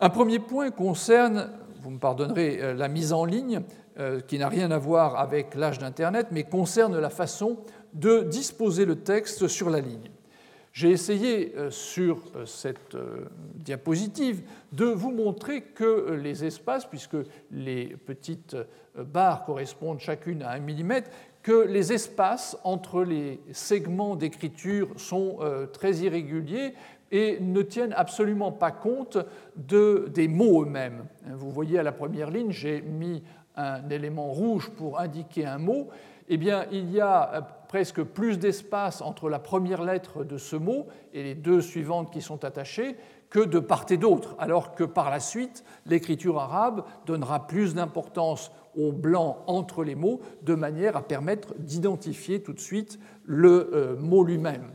Un 0.00 0.10
premier 0.10 0.40
point 0.40 0.70
concerne, 0.70 1.50
vous 1.80 1.90
me 1.90 1.98
pardonnerez, 1.98 2.58
euh, 2.60 2.74
la 2.74 2.88
mise 2.88 3.12
en 3.12 3.24
ligne, 3.24 3.62
euh, 3.98 4.20
qui 4.20 4.38
n'a 4.38 4.48
rien 4.48 4.72
à 4.72 4.78
voir 4.78 5.16
avec 5.16 5.54
l'âge 5.54 5.78
d'Internet, 5.78 6.28
mais 6.32 6.42
concerne 6.44 6.98
la 6.98 7.10
façon 7.10 7.58
de 7.94 8.22
disposer 8.22 8.84
le 8.84 8.96
texte 8.96 9.46
sur 9.46 9.70
la 9.70 9.80
ligne. 9.80 10.10
J'ai 10.72 10.90
essayé 10.90 11.54
euh, 11.56 11.70
sur 11.70 12.22
cette 12.46 12.96
diapositive 13.54 14.42
de 14.72 14.86
vous 14.86 15.12
montrer 15.12 15.62
que 15.62 16.12
les 16.12 16.44
espaces, 16.44 16.84
puisque 16.84 17.16
les 17.52 17.96
petites 18.06 18.56
barres 18.96 19.44
correspondent 19.44 20.00
chacune 20.00 20.42
à 20.42 20.50
un 20.50 20.60
millimètre, 20.60 21.10
que 21.48 21.66
les 21.66 21.94
espaces 21.94 22.58
entre 22.62 23.02
les 23.02 23.40
segments 23.52 24.16
d'écriture 24.16 24.88
sont 24.96 25.38
euh, 25.40 25.64
très 25.64 25.94
irréguliers 25.94 26.74
et 27.10 27.40
ne 27.40 27.62
tiennent 27.62 27.94
absolument 27.96 28.52
pas 28.52 28.70
compte 28.70 29.16
de, 29.56 30.10
des 30.12 30.28
mots 30.28 30.64
eux-mêmes. 30.64 31.06
Vous 31.24 31.50
voyez 31.50 31.78
à 31.78 31.82
la 31.82 31.92
première 31.92 32.30
ligne, 32.30 32.50
j'ai 32.50 32.82
mis 32.82 33.22
un 33.56 33.88
élément 33.88 34.28
rouge 34.28 34.68
pour 34.76 35.00
indiquer 35.00 35.46
un 35.46 35.56
mot. 35.56 35.88
Eh 36.28 36.36
bien, 36.36 36.66
il 36.70 36.90
y 36.90 37.00
a 37.00 37.32
euh, 37.32 37.40
presque 37.66 38.02
plus 38.02 38.38
d'espace 38.38 39.00
entre 39.00 39.30
la 39.30 39.38
première 39.38 39.82
lettre 39.82 40.24
de 40.24 40.36
ce 40.36 40.56
mot 40.56 40.88
et 41.14 41.22
les 41.22 41.34
deux 41.34 41.62
suivantes 41.62 42.12
qui 42.12 42.20
sont 42.20 42.44
attachées 42.44 42.94
que 43.30 43.40
de 43.40 43.58
part 43.58 43.86
et 43.88 43.96
d'autre, 43.96 44.36
alors 44.38 44.74
que 44.74 44.84
par 44.84 45.10
la 45.10 45.20
suite, 45.20 45.64
l'écriture 45.86 46.38
arabe 46.38 46.84
donnera 47.06 47.46
plus 47.46 47.74
d'importance 47.74 48.50
au 48.78 48.92
blanc 48.92 49.42
entre 49.46 49.84
les 49.84 49.94
mots, 49.94 50.20
de 50.42 50.54
manière 50.54 50.96
à 50.96 51.02
permettre 51.02 51.54
d'identifier 51.58 52.40
tout 52.40 52.52
de 52.52 52.60
suite 52.60 52.98
le 53.24 53.70
euh, 53.74 53.96
mot 53.96 54.24
lui-même. 54.24 54.70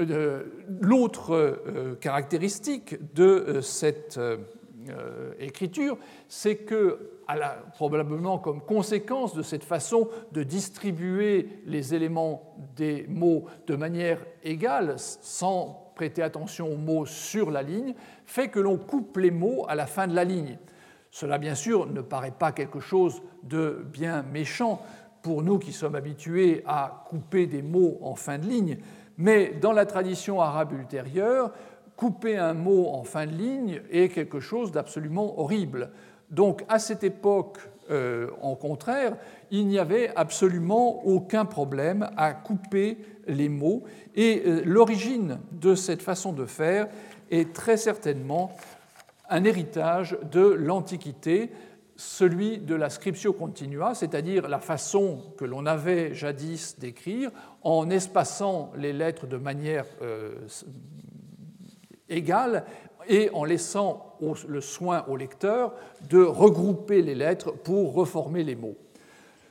Euh, 0.00 0.44
l'autre 0.80 1.34
euh, 1.34 1.94
caractéristique 1.94 2.96
de 3.14 3.60
cette 3.62 4.20
écriture, 5.38 5.98
c'est 6.28 6.56
que, 6.56 7.10
probablement 7.74 8.38
comme 8.38 8.62
conséquence 8.62 9.34
de 9.34 9.42
cette 9.42 9.64
façon 9.64 10.08
de 10.32 10.42
distribuer 10.42 11.60
les 11.66 11.94
éléments 11.94 12.56
des 12.74 13.04
mots 13.06 13.44
de 13.66 13.76
manière 13.76 14.24
égale, 14.44 14.94
sans 14.96 15.92
prêter 15.94 16.22
attention 16.22 16.72
aux 16.72 16.78
mots 16.78 17.04
sur 17.04 17.50
la 17.50 17.62
ligne, 17.62 17.94
fait 18.24 18.48
que 18.48 18.60
l'on 18.60 18.78
coupe 18.78 19.18
les 19.18 19.30
mots 19.30 19.66
à 19.68 19.74
la 19.74 19.86
fin 19.86 20.06
de 20.06 20.14
la 20.14 20.24
ligne. 20.24 20.56
Cela, 21.10 21.38
bien 21.38 21.54
sûr, 21.54 21.86
ne 21.86 22.00
paraît 22.00 22.34
pas 22.36 22.52
quelque 22.52 22.80
chose 22.80 23.22
de 23.42 23.84
bien 23.92 24.22
méchant 24.22 24.82
pour 25.22 25.42
nous 25.42 25.58
qui 25.58 25.72
sommes 25.72 25.94
habitués 25.94 26.62
à 26.66 27.04
couper 27.08 27.46
des 27.46 27.62
mots 27.62 27.98
en 28.02 28.14
fin 28.14 28.38
de 28.38 28.46
ligne, 28.46 28.78
mais 29.16 29.52
dans 29.60 29.72
la 29.72 29.86
tradition 29.86 30.40
arabe 30.40 30.72
ultérieure, 30.72 31.52
couper 31.96 32.36
un 32.36 32.54
mot 32.54 32.88
en 32.88 33.02
fin 33.02 33.26
de 33.26 33.32
ligne 33.32 33.82
est 33.90 34.10
quelque 34.10 34.38
chose 34.38 34.70
d'absolument 34.70 35.40
horrible. 35.40 35.90
Donc 36.30 36.64
à 36.68 36.78
cette 36.78 37.02
époque, 37.02 37.58
euh, 37.90 38.28
en 38.42 38.54
contraire, 38.54 39.16
il 39.50 39.66
n'y 39.66 39.78
avait 39.78 40.12
absolument 40.14 41.04
aucun 41.06 41.44
problème 41.44 42.08
à 42.16 42.32
couper 42.32 42.98
les 43.26 43.48
mots, 43.48 43.82
et 44.14 44.42
euh, 44.46 44.62
l'origine 44.64 45.38
de 45.52 45.74
cette 45.74 46.02
façon 46.02 46.32
de 46.32 46.46
faire 46.46 46.88
est 47.30 47.52
très 47.52 47.76
certainement 47.76 48.52
un 49.28 49.44
héritage 49.44 50.18
de 50.30 50.40
l'Antiquité, 50.40 51.50
celui 51.96 52.58
de 52.58 52.74
la 52.74 52.90
scriptio 52.90 53.32
continua, 53.32 53.94
c'est-à-dire 53.94 54.48
la 54.48 54.60
façon 54.60 55.32
que 55.36 55.44
l'on 55.44 55.66
avait 55.66 56.14
jadis 56.14 56.78
d'écrire 56.78 57.30
en 57.62 57.90
espaçant 57.90 58.72
les 58.76 58.92
lettres 58.92 59.26
de 59.26 59.36
manière 59.36 59.84
euh, 60.02 60.36
égale 62.08 62.64
et 63.08 63.30
en 63.32 63.44
laissant 63.44 64.16
le 64.48 64.60
soin 64.60 65.04
au 65.08 65.16
lecteur 65.16 65.74
de 66.08 66.22
regrouper 66.22 67.02
les 67.02 67.14
lettres 67.14 67.52
pour 67.52 67.94
reformer 67.94 68.44
les 68.44 68.54
mots. 68.54 68.76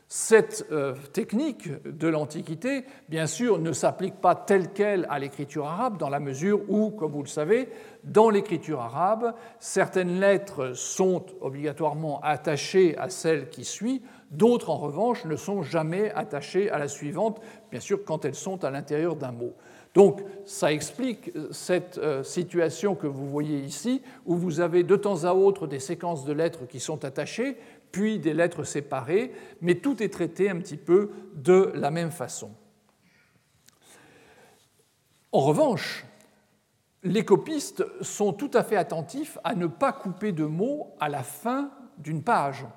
Cette 0.09 0.65
euh, 0.71 0.95
technique 1.11 1.69
de 1.85 2.07
l'Antiquité, 2.07 2.85
bien 3.09 3.27
sûr, 3.27 3.59
ne 3.59 3.73
s'applique 3.73 4.21
pas 4.21 4.35
telle 4.35 4.71
qu'elle 4.71 5.05
à 5.09 5.19
l'écriture 5.19 5.65
arabe, 5.65 5.97
dans 5.97 6.07
la 6.07 6.21
mesure 6.21 6.61
où, 6.69 6.91
comme 6.91 7.11
vous 7.11 7.23
le 7.23 7.27
savez, 7.27 7.67
dans 8.05 8.29
l'écriture 8.29 8.79
arabe, 8.79 9.33
certaines 9.59 10.21
lettres 10.21 10.71
sont 10.75 11.25
obligatoirement 11.41 12.21
attachées 12.21 12.97
à 12.97 13.09
celle 13.09 13.49
qui 13.49 13.65
suit, 13.65 14.01
d'autres, 14.31 14.69
en 14.69 14.77
revanche, 14.77 15.25
ne 15.25 15.35
sont 15.35 15.61
jamais 15.61 16.09
attachées 16.11 16.69
à 16.69 16.79
la 16.79 16.87
suivante, 16.87 17.41
bien 17.69 17.81
sûr, 17.81 17.99
quand 18.05 18.23
elles 18.23 18.35
sont 18.35 18.63
à 18.63 18.69
l'intérieur 18.69 19.17
d'un 19.17 19.33
mot. 19.33 19.55
Donc, 19.93 20.21
ça 20.45 20.71
explique 20.71 21.31
euh, 21.35 21.47
cette 21.51 21.97
euh, 21.97 22.21
situation 22.21 22.93
que 22.93 23.07
vous 23.07 23.27
voyez 23.27 23.57
ici, 23.57 24.03
où 24.27 24.35
vous 24.35 24.59
avez 24.59 24.83
de 24.83 24.95
temps 24.95 25.23
à 25.23 25.33
autre 25.33 25.65
des 25.65 25.79
séquences 25.79 26.23
de 26.23 26.33
lettres 26.33 26.67
qui 26.67 26.79
sont 26.79 27.03
attachées, 27.03 27.57
puis 27.97 28.19
des 28.19 28.35
lettres 28.35 28.63
séparées, 28.63 29.31
mais 29.59 29.73
tout 29.73 30.03
est 30.03 30.13
traité 30.13 30.51
un 30.51 30.57
petit 30.57 30.77
peu 30.77 31.09
de 31.33 31.71
la 31.73 31.89
même 31.89 32.11
façon. 32.11 32.51
En 35.31 35.39
revanche, 35.39 36.05
les 37.01 37.25
copistes 37.25 37.83
sont 38.03 38.33
tout 38.33 38.51
à 38.53 38.61
fait 38.61 38.75
attentifs 38.75 39.39
à 39.43 39.55
ne 39.55 39.65
pas 39.65 39.93
couper 39.93 40.31
de 40.31 40.45
mots 40.45 40.95
à 40.99 41.09
la 41.09 41.23
fin 41.23 41.71
d'une 41.97 42.21
page. 42.21 42.67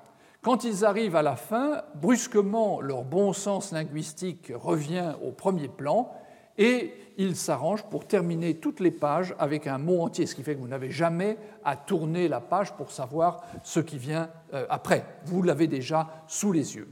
Quand 0.41 0.63
ils 0.63 0.85
arrivent 0.85 1.15
à 1.15 1.21
la 1.21 1.35
fin, 1.35 1.83
brusquement, 1.93 2.81
leur 2.81 3.03
bon 3.03 3.31
sens 3.31 3.71
linguistique 3.71 4.51
revient 4.55 5.13
au 5.23 5.31
premier 5.31 5.67
plan 5.67 6.11
et 6.57 6.93
ils 7.17 7.35
s'arrangent 7.35 7.83
pour 7.83 8.07
terminer 8.07 8.55
toutes 8.55 8.79
les 8.79 8.91
pages 8.91 9.35
avec 9.37 9.67
un 9.67 9.77
mot 9.77 10.01
entier, 10.01 10.25
ce 10.25 10.35
qui 10.35 10.43
fait 10.43 10.55
que 10.55 10.59
vous 10.59 10.67
n'avez 10.67 10.91
jamais 10.91 11.37
à 11.63 11.75
tourner 11.75 12.27
la 12.27 12.39
page 12.39 12.73
pour 12.73 12.91
savoir 12.91 13.41
ce 13.63 13.79
qui 13.79 13.97
vient 13.97 14.29
euh, 14.53 14.65
après. 14.69 15.05
Vous 15.25 15.43
l'avez 15.43 15.67
déjà 15.67 16.23
sous 16.27 16.51
les 16.51 16.75
yeux. 16.75 16.87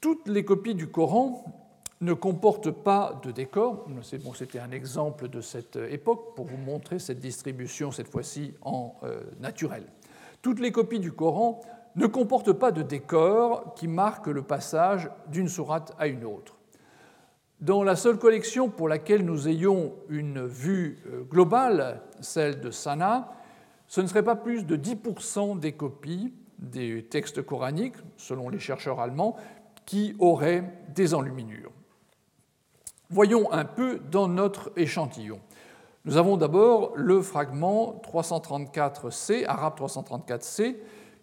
Toutes 0.00 0.28
les 0.28 0.44
copies 0.44 0.74
du 0.74 0.88
Coran 0.88 1.44
ne 2.00 2.14
comportent 2.14 2.70
pas 2.70 3.20
de 3.22 3.30
décor. 3.30 3.86
C'était 4.34 4.58
un 4.58 4.70
exemple 4.70 5.28
de 5.28 5.40
cette 5.40 5.76
époque 5.76 6.34
pour 6.34 6.46
vous 6.46 6.56
montrer 6.56 6.98
cette 6.98 7.20
distribution, 7.20 7.90
cette 7.90 8.08
fois-ci 8.08 8.54
en 8.62 8.96
euh, 9.02 9.20
naturel. 9.40 9.84
Toutes 10.40 10.60
les 10.60 10.72
copies 10.72 11.00
du 11.00 11.12
Coran 11.12 11.60
ne 11.96 12.06
comportent 12.06 12.52
pas 12.52 12.72
de 12.72 12.82
décor 12.82 13.74
qui 13.74 13.88
marque 13.88 14.28
le 14.28 14.42
passage 14.42 15.10
d'une 15.28 15.48
sourate 15.48 15.94
à 15.98 16.06
une 16.06 16.24
autre. 16.24 16.59
Dans 17.60 17.82
la 17.82 17.94
seule 17.94 18.18
collection 18.18 18.70
pour 18.70 18.88
laquelle 18.88 19.24
nous 19.24 19.46
ayons 19.46 19.92
une 20.08 20.46
vue 20.46 20.98
euh, 21.06 21.22
globale, 21.24 22.00
celle 22.20 22.60
de 22.60 22.70
Sana, 22.70 23.32
ce 23.86 24.00
ne 24.00 24.06
serait 24.06 24.22
pas 24.22 24.36
plus 24.36 24.64
de 24.64 24.76
10% 24.76 25.58
des 25.58 25.72
copies 25.72 26.32
des 26.58 27.02
textes 27.04 27.42
coraniques, 27.42 27.96
selon 28.16 28.48
les 28.48 28.58
chercheurs 28.58 29.00
allemands, 29.00 29.36
qui 29.84 30.14
auraient 30.18 30.72
des 30.94 31.14
enluminures. 31.14 31.72
Voyons 33.10 33.50
un 33.52 33.64
peu 33.64 33.98
dans 34.10 34.28
notre 34.28 34.70
échantillon. 34.76 35.40
Nous 36.04 36.16
avons 36.16 36.36
d'abord 36.36 36.92
le 36.96 37.20
fragment 37.20 38.00
334C, 38.04 39.44
arabe 39.46 39.78
334C, 39.78 40.76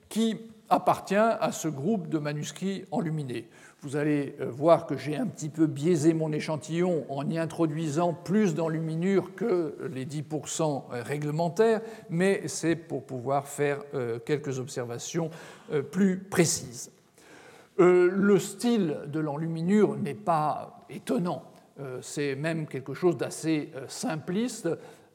qui 0.10 0.38
appartient 0.70 1.16
à 1.16 1.52
ce 1.52 1.68
groupe 1.68 2.10
de 2.10 2.18
manuscrits 2.18 2.86
enluminés. 2.92 3.48
Vous 3.82 3.96
allez 3.96 4.36
euh, 4.42 4.50
voir 4.50 4.86
que 4.86 4.98
j'ai 4.98 5.16
un 5.16 5.28
petit 5.28 5.50
peu 5.50 5.68
biaisé 5.68 6.14
mon 6.14 6.32
échantillon 6.32 7.06
en 7.10 7.30
y 7.30 7.38
introduisant 7.38 8.14
plus 8.14 8.56
d'enluminure 8.56 9.36
que 9.36 9.76
les 9.94 10.06
10% 10.06 10.84
réglementaires, 10.92 11.82
mais 12.10 12.48
c'est 12.48 12.76
pour 12.76 13.04
pouvoir 13.04 13.48
faire 13.48 13.80
euh, 13.94 14.20
quelques 14.20 14.60
observations 14.60 15.30
euh, 15.72 15.82
plus 15.82 16.18
précises. 16.18 16.92
Le 17.80 18.40
style 18.40 19.02
de 19.06 19.20
l'enluminure 19.20 19.98
n'est 19.98 20.16
pas 20.16 20.84
étonnant. 20.90 21.44
Euh, 21.80 22.00
c'est 22.02 22.36
même 22.36 22.66
quelque 22.66 22.94
chose 22.94 23.18
d'assez 23.18 23.70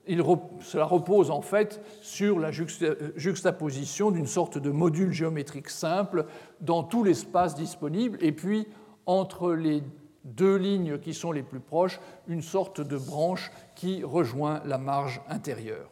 cela 0.06 0.84
repose 0.84 1.30
en 1.30 1.42
fait 1.42 1.80
sur 2.00 2.38
la 2.38 2.50
juxtaposition 2.50 4.10
d'une 4.10 4.26
sorte 4.26 4.58
de 4.58 4.70
module 4.70 5.12
géométrique 5.12 5.68
simple 5.68 6.26
dans 6.60 6.82
tout 6.82 7.04
l'espace 7.04 7.54
disponible, 7.54 8.18
et 8.20 8.32
puis 8.32 8.66
entre 9.06 9.52
les 9.52 9.82
deux 10.24 10.56
lignes 10.56 10.98
qui 10.98 11.14
sont 11.14 11.32
les 11.32 11.42
plus 11.42 11.60
proches, 11.60 12.00
une 12.28 12.42
sorte 12.42 12.80
de 12.80 12.96
branche 12.96 13.50
qui 13.74 14.04
rejoint 14.04 14.60
la 14.64 14.78
marge 14.78 15.20
intérieure. 15.28 15.90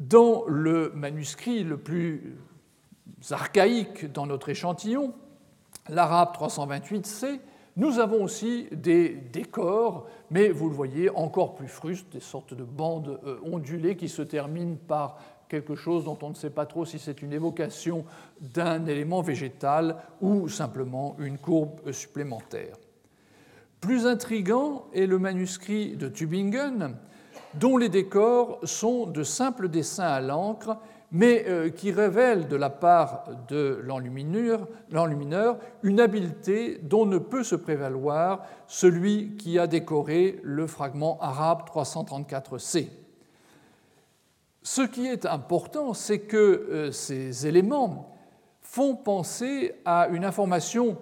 Dans 0.00 0.44
le 0.46 0.90
manuscrit 0.94 1.64
le 1.64 1.76
plus 1.76 2.36
archaïque 3.30 4.10
dans 4.10 4.26
notre 4.26 4.48
échantillon, 4.48 5.14
l'arabe 5.88 6.34
328c, 6.34 7.38
nous 7.76 7.98
avons 7.98 8.22
aussi 8.22 8.66
des 8.70 9.08
décors, 9.10 10.06
mais 10.30 10.50
vous 10.50 10.68
le 10.68 10.74
voyez, 10.74 11.08
encore 11.10 11.54
plus 11.54 11.68
frustes, 11.68 12.12
des 12.12 12.20
sortes 12.20 12.52
de 12.52 12.64
bandes 12.64 13.18
euh, 13.24 13.38
ondulées 13.50 13.96
qui 13.96 14.08
se 14.08 14.22
terminent 14.22 14.76
par 14.86 15.18
quelque 15.48 15.74
chose 15.74 16.04
dont 16.04 16.18
on 16.22 16.30
ne 16.30 16.34
sait 16.34 16.50
pas 16.50 16.66
trop 16.66 16.84
si 16.84 16.98
c'est 16.98 17.22
une 17.22 17.32
évocation 17.32 18.04
d'un 18.40 18.86
élément 18.86 19.22
végétal 19.22 19.96
ou 20.20 20.48
simplement 20.48 21.16
une 21.18 21.38
courbe 21.38 21.92
supplémentaire. 21.92 22.76
Plus 23.80 24.06
intrigant 24.06 24.86
est 24.94 25.06
le 25.06 25.18
manuscrit 25.18 25.96
de 25.96 26.08
Tübingen, 26.08 26.96
dont 27.54 27.76
les 27.76 27.88
décors 27.88 28.60
sont 28.64 29.06
de 29.06 29.22
simples 29.22 29.68
dessins 29.68 30.04
à 30.04 30.20
l'encre 30.20 30.76
mais 31.12 31.44
euh, 31.46 31.68
qui 31.68 31.92
révèle 31.92 32.48
de 32.48 32.56
la 32.56 32.70
part 32.70 33.24
de 33.48 33.78
l'enlumineur 33.84 34.66
une 35.82 36.00
habileté 36.00 36.78
dont 36.82 37.04
ne 37.04 37.18
peut 37.18 37.44
se 37.44 37.54
prévaloir 37.54 38.44
celui 38.66 39.36
qui 39.36 39.58
a 39.58 39.66
décoré 39.66 40.40
le 40.42 40.66
fragment 40.66 41.18
arabe 41.20 41.64
334c. 41.68 42.88
Ce 44.62 44.82
qui 44.82 45.06
est 45.06 45.26
important, 45.26 45.92
c'est 45.92 46.20
que 46.20 46.36
euh, 46.36 46.92
ces 46.92 47.46
éléments 47.46 48.16
font 48.62 48.96
penser 48.96 49.74
à 49.84 50.08
une 50.08 50.24
information 50.24 50.96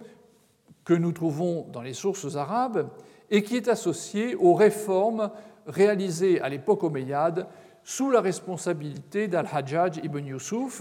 que 0.85 0.95
nous 0.95 1.13
trouvons 1.13 1.67
dans 1.71 1.83
les 1.83 1.95
sources 1.95 2.35
arabes 2.35 2.89
et 3.31 3.45
qui 3.45 3.57
est 3.57 3.69
associée 3.69 4.35
aux 4.35 4.55
réformes 4.55 5.31
réalisées 5.67 6.41
à 6.41 6.49
l'époque 6.49 6.83
omeyyade 6.83 7.47
sous 7.91 8.09
la 8.09 8.21
responsabilité 8.21 9.27
d'Al-Hajjaj 9.27 9.99
ibn 10.05 10.25
Yusuf 10.25 10.81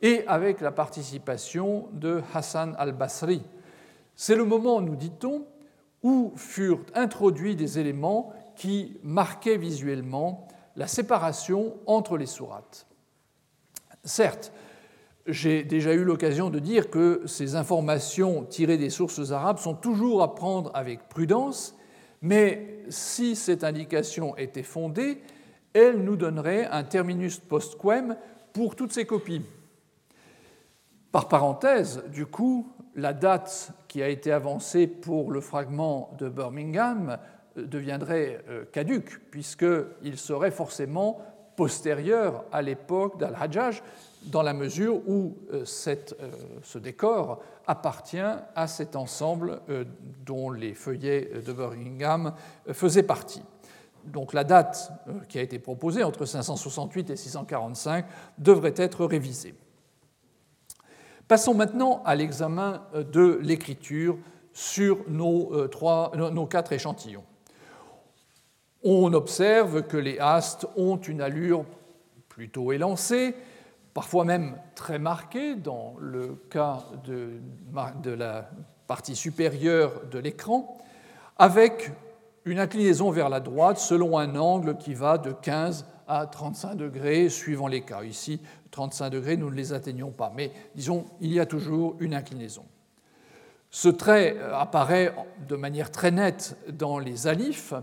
et 0.00 0.26
avec 0.26 0.62
la 0.62 0.72
participation 0.72 1.88
de 1.92 2.22
Hassan 2.32 2.74
al-Basri. 2.78 3.42
C'est 4.14 4.34
le 4.34 4.46
moment, 4.46 4.80
nous 4.80 4.96
dit-on, 4.96 5.44
où 6.02 6.32
furent 6.34 6.80
introduits 6.94 7.56
des 7.56 7.78
éléments 7.78 8.32
qui 8.56 8.96
marquaient 9.02 9.58
visuellement 9.58 10.48
la 10.76 10.86
séparation 10.86 11.74
entre 11.84 12.16
les 12.16 12.24
sourates. 12.24 12.86
Certes, 14.02 14.50
j'ai 15.26 15.62
déjà 15.62 15.92
eu 15.92 16.04
l'occasion 16.04 16.48
de 16.48 16.58
dire 16.58 16.88
que 16.88 17.20
ces 17.26 17.54
informations 17.54 18.44
tirées 18.44 18.78
des 18.78 18.88
sources 18.88 19.30
arabes 19.30 19.58
sont 19.58 19.74
toujours 19.74 20.22
à 20.22 20.34
prendre 20.34 20.70
avec 20.72 21.10
prudence, 21.10 21.76
mais 22.22 22.82
si 22.88 23.36
cette 23.36 23.62
indication 23.62 24.34
était 24.38 24.62
fondée, 24.62 25.20
elle 25.76 26.02
nous 26.02 26.16
donnerait 26.16 26.66
un 26.66 26.84
terminus 26.84 27.38
postquem 27.38 28.16
pour 28.52 28.76
toutes 28.76 28.92
ces 28.92 29.04
copies. 29.04 29.42
Par 31.12 31.28
parenthèse, 31.28 32.02
du 32.08 32.24
coup, 32.26 32.72
la 32.94 33.12
date 33.12 33.72
qui 33.88 34.02
a 34.02 34.08
été 34.08 34.32
avancée 34.32 34.86
pour 34.86 35.30
le 35.30 35.40
fragment 35.40 36.14
de 36.18 36.28
Birmingham 36.30 37.18
euh, 37.58 37.66
deviendrait 37.66 38.42
euh, 38.48 38.64
caduque, 38.64 39.20
puisqu'il 39.30 40.16
serait 40.16 40.50
forcément 40.50 41.20
postérieur 41.56 42.44
à 42.52 42.62
l'époque 42.62 43.18
d'Al-Hajjaj, 43.18 43.82
dans 44.24 44.42
la 44.42 44.54
mesure 44.54 45.06
où 45.06 45.36
euh, 45.52 45.64
ce 45.64 46.78
décor 46.78 47.42
appartient 47.66 48.18
à 48.54 48.66
cet 48.66 48.94
ensemble 48.94 49.60
dont 50.24 50.50
les 50.50 50.74
feuillets 50.74 51.30
de 51.44 51.52
Birmingham 51.52 52.32
faisaient 52.72 53.02
partie 53.02 53.42
donc 54.06 54.32
la 54.32 54.44
date 54.44 54.92
euh, 55.08 55.20
qui 55.28 55.38
a 55.38 55.42
été 55.42 55.58
proposée, 55.58 56.02
entre 56.02 56.24
568 56.24 57.10
et 57.10 57.16
645, 57.16 58.06
devrait 58.38 58.74
être 58.76 59.04
révisée. 59.04 59.54
Passons 61.28 61.54
maintenant 61.54 62.02
à 62.04 62.14
l'examen 62.14 62.82
euh, 62.94 63.02
de 63.04 63.38
l'écriture 63.42 64.16
sur 64.52 65.04
nos, 65.08 65.68
trois, 65.68 66.12
nos 66.16 66.46
quatre 66.46 66.72
échantillons. 66.72 67.24
On 68.82 69.12
observe 69.12 69.82
que 69.82 69.98
les 69.98 70.18
astes 70.18 70.66
ont 70.76 70.96
une 70.96 71.20
allure 71.20 71.66
plutôt 72.30 72.72
élancée, 72.72 73.34
parfois 73.92 74.24
même 74.24 74.56
très 74.74 74.98
marquée 74.98 75.56
dans 75.56 75.94
le 76.00 76.36
cas 76.48 76.84
de 77.04 78.10
la 78.10 78.48
partie 78.86 79.16
supérieure 79.16 80.06
de 80.10 80.18
l'écran, 80.18 80.78
avec 81.36 81.90
une 82.46 82.60
inclinaison 82.60 83.10
vers 83.10 83.28
la 83.28 83.40
droite 83.40 83.76
selon 83.78 84.16
un 84.16 84.36
angle 84.36 84.76
qui 84.78 84.94
va 84.94 85.18
de 85.18 85.32
15 85.32 85.84
à 86.06 86.26
35 86.26 86.76
degrés 86.76 87.28
suivant 87.28 87.66
les 87.66 87.82
cas. 87.82 88.04
Ici, 88.04 88.40
35 88.70 89.10
degrés, 89.10 89.36
nous 89.36 89.50
ne 89.50 89.56
les 89.56 89.72
atteignons 89.72 90.12
pas, 90.12 90.32
mais 90.34 90.52
disons, 90.76 91.04
il 91.20 91.32
y 91.32 91.40
a 91.40 91.46
toujours 91.46 91.96
une 91.98 92.14
inclinaison. 92.14 92.64
Ce 93.70 93.88
trait 93.88 94.36
euh, 94.38 94.56
apparaît 94.56 95.12
de 95.48 95.56
manière 95.56 95.90
très 95.90 96.12
nette 96.12 96.56
dans 96.72 97.00
les 97.00 97.26
alifs, 97.26 97.74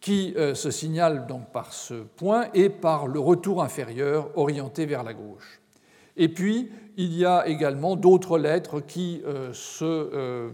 qui 0.00 0.34
euh, 0.36 0.54
se 0.54 0.70
signalent 0.70 1.26
donc 1.26 1.50
par 1.50 1.72
ce 1.72 1.94
point 1.94 2.46
et 2.54 2.68
par 2.68 3.08
le 3.08 3.18
retour 3.18 3.60
inférieur 3.60 4.30
orienté 4.36 4.86
vers 4.86 5.02
la 5.02 5.14
gauche. 5.14 5.60
Et 6.16 6.28
puis, 6.28 6.70
il 6.96 7.12
y 7.12 7.24
a 7.24 7.48
également 7.48 7.96
d'autres 7.96 8.38
lettres 8.38 8.80
qui 8.80 9.20
euh, 9.26 9.52
se 9.52 10.52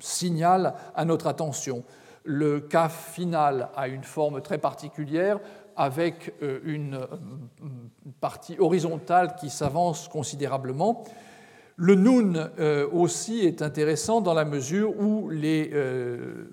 signalent 0.00 0.74
à 0.96 1.04
notre 1.04 1.28
attention. 1.28 1.84
Le 2.24 2.60
CAF 2.60 3.12
final 3.14 3.70
a 3.74 3.88
une 3.88 4.04
forme 4.04 4.42
très 4.42 4.58
particulière 4.58 5.40
avec 5.76 6.34
euh, 6.42 6.60
une 6.64 6.94
euh, 6.94 7.06
partie 8.20 8.56
horizontale 8.58 9.34
qui 9.40 9.50
s'avance 9.50 10.08
considérablement. 10.08 11.04
Le 11.76 11.94
Nun 11.94 12.50
euh, 12.58 12.86
aussi 12.92 13.40
est 13.40 13.62
intéressant 13.62 14.20
dans 14.20 14.34
la 14.34 14.44
mesure 14.44 14.94
où 15.00 15.30
les 15.30 15.72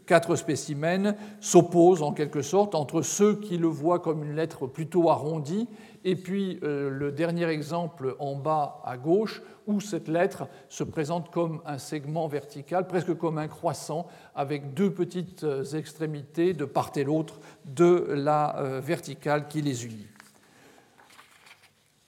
quatre 0.05 0.35
spécimens 0.35 1.13
s'opposent 1.39 2.01
en 2.01 2.13
quelque 2.13 2.41
sorte 2.41 2.73
entre 2.73 3.01
ceux 3.01 3.35
qui 3.35 3.57
le 3.57 3.67
voient 3.67 3.99
comme 3.99 4.23
une 4.23 4.35
lettre 4.35 4.65
plutôt 4.65 5.09
arrondie 5.09 5.67
et 6.03 6.15
puis 6.15 6.59
euh, 6.63 6.89
le 6.89 7.11
dernier 7.11 7.47
exemple 7.47 8.15
en 8.19 8.35
bas 8.35 8.81
à 8.85 8.97
gauche, 8.97 9.41
où 9.67 9.79
cette 9.79 10.07
lettre 10.07 10.47
se 10.69 10.83
présente 10.83 11.31
comme 11.31 11.61
un 11.65 11.77
segment 11.77 12.27
vertical, 12.27 12.87
presque 12.87 13.15
comme 13.15 13.37
un 13.37 13.47
croissant, 13.47 14.07
avec 14.35 14.73
deux 14.73 14.91
petites 14.91 15.43
euh, 15.43 15.63
extrémités 15.63 16.53
de 16.53 16.65
part 16.65 16.91
et 16.95 17.03
l'autre 17.03 17.39
de 17.65 18.07
la 18.09 18.57
euh, 18.59 18.79
verticale 18.79 19.47
qui 19.47 19.61
les 19.61 19.85
unit. 19.85 20.07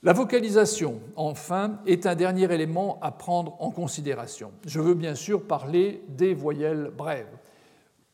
La 0.03 0.13
vocalisation, 0.13 0.99
enfin, 1.15 1.79
est 1.85 2.07
un 2.07 2.15
dernier 2.15 2.51
élément 2.51 2.97
à 3.03 3.11
prendre 3.11 3.55
en 3.61 3.69
considération. 3.69 4.51
Je 4.65 4.79
veux 4.79 4.95
bien 4.95 5.13
sûr 5.13 5.43
parler 5.43 6.01
des 6.07 6.33
voyelles 6.33 6.91
brèves. 6.97 7.37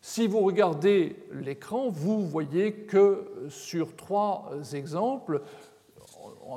Si 0.01 0.27
vous 0.27 0.39
regardez 0.39 1.15
l'écran, 1.31 1.89
vous 1.89 2.25
voyez 2.25 2.71
que 2.73 3.29
sur 3.49 3.95
trois 3.95 4.51
exemples, 4.73 5.41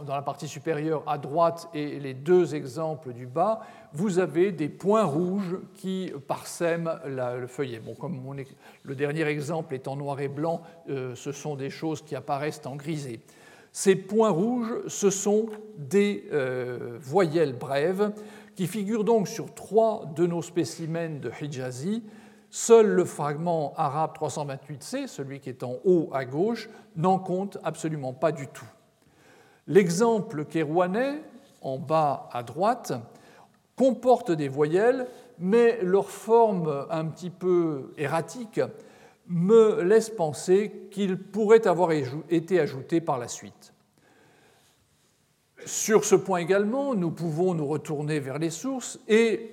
dans 0.06 0.14
la 0.14 0.22
partie 0.22 0.48
supérieure 0.48 1.02
à 1.06 1.18
droite 1.18 1.68
et 1.74 1.98
les 1.98 2.14
deux 2.14 2.54
exemples 2.54 3.12
du 3.12 3.26
bas, 3.26 3.60
vous 3.92 4.18
avez 4.18 4.52
des 4.52 4.68
points 4.68 5.04
rouges 5.04 5.58
qui 5.74 6.12
parsèment 6.28 7.00
le 7.06 7.46
feuillet. 7.46 7.80
Bon, 7.80 7.94
comme 7.94 8.20
le 8.82 8.94
dernier 8.94 9.22
exemple 9.22 9.74
est 9.74 9.88
en 9.88 9.96
noir 9.96 10.20
et 10.20 10.28
blanc, 10.28 10.62
euh, 10.88 11.14
ce 11.14 11.32
sont 11.32 11.56
des 11.56 11.70
choses 11.70 12.02
qui 12.02 12.14
apparaissent 12.14 12.62
en 12.66 12.76
grisé. 12.76 13.20
Ces 13.72 13.96
points 13.96 14.30
rouges, 14.30 14.74
ce 14.86 15.10
sont 15.10 15.46
des 15.76 16.24
euh, 16.32 16.98
voyelles 17.00 17.56
brèves 17.56 18.12
qui 18.56 18.66
figurent 18.66 19.04
donc 19.04 19.28
sur 19.28 19.54
trois 19.54 20.04
de 20.16 20.26
nos 20.26 20.42
spécimens 20.42 21.20
de 21.20 21.30
Hijazi, 21.40 22.02
Seul 22.52 22.88
le 22.88 23.04
fragment 23.04 23.72
arabe 23.76 24.16
328c, 24.20 25.06
celui 25.06 25.38
qui 25.38 25.50
est 25.50 25.62
en 25.62 25.76
haut 25.84 26.10
à 26.12 26.24
gauche, 26.24 26.68
n'en 26.96 27.20
compte 27.20 27.58
absolument 27.62 28.12
pas 28.12 28.32
du 28.32 28.48
tout. 28.48 28.66
L'exemple 29.66 30.44
kérouanais, 30.44 31.22
en 31.60 31.78
bas 31.78 32.28
à 32.32 32.42
droite, 32.42 32.92
comporte 33.76 34.30
des 34.30 34.48
voyelles, 34.48 35.06
mais 35.38 35.78
leur 35.82 36.10
forme 36.10 36.86
un 36.90 37.06
petit 37.06 37.30
peu 37.30 37.92
erratique 37.96 38.60
me 39.26 39.82
laisse 39.82 40.10
penser 40.10 40.88
qu'ils 40.90 41.16
pourraient 41.16 41.66
avoir 41.66 41.92
été 41.92 42.60
ajoutés 42.60 43.00
par 43.00 43.18
la 43.18 43.28
suite. 43.28 43.72
Sur 45.66 46.04
ce 46.04 46.14
point 46.14 46.38
également, 46.40 46.94
nous 46.94 47.10
pouvons 47.10 47.54
nous 47.54 47.66
retourner 47.66 48.18
vers 48.18 48.38
les 48.38 48.50
sources 48.50 48.98
et 49.08 49.50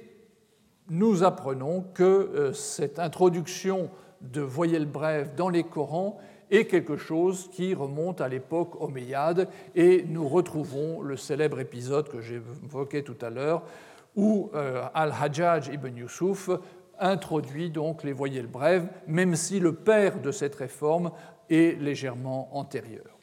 nous 0.90 1.24
apprenons 1.24 1.86
que 1.94 2.04
euh, 2.04 2.54
cette 2.54 2.98
introduction 2.98 3.90
de 4.22 4.42
voyelles 4.42 4.86
brèves 4.86 5.36
dans 5.36 5.50
les 5.50 5.64
Corans 5.64 6.18
est 6.52 6.66
quelque 6.66 6.98
chose 6.98 7.50
qui 7.52 7.74
remonte 7.74 8.22
à 8.22 8.28
l'époque 8.28 8.82
omeyyade 8.82 9.50
et 9.76 10.06
nous 10.08 10.28
retrouvons 10.28 11.02
le 11.02 11.18
célèbre 11.18 11.60
épisode 11.60 12.10
que 12.10 12.22
j'évoquais 12.22 13.04
tout 13.04 13.18
à 13.22 13.30
l'heure 13.30 13.64
où 14.16 14.50
euh, 14.56 14.84
Al-Hajjaj 14.94 15.70
ibn 15.74 15.96
Yusuf 15.96 16.50
introduit 17.00 17.70
donc 17.70 18.04
les 18.04 18.14
voyelles 18.14 18.48
brèves, 18.48 18.90
même 19.08 19.36
si 19.36 19.60
le 19.60 19.74
père 19.74 20.20
de 20.20 20.32
cette 20.32 20.56
réforme 20.56 21.12
est 21.50 21.80
légèrement 21.80 22.50
antérieur. 22.58 23.18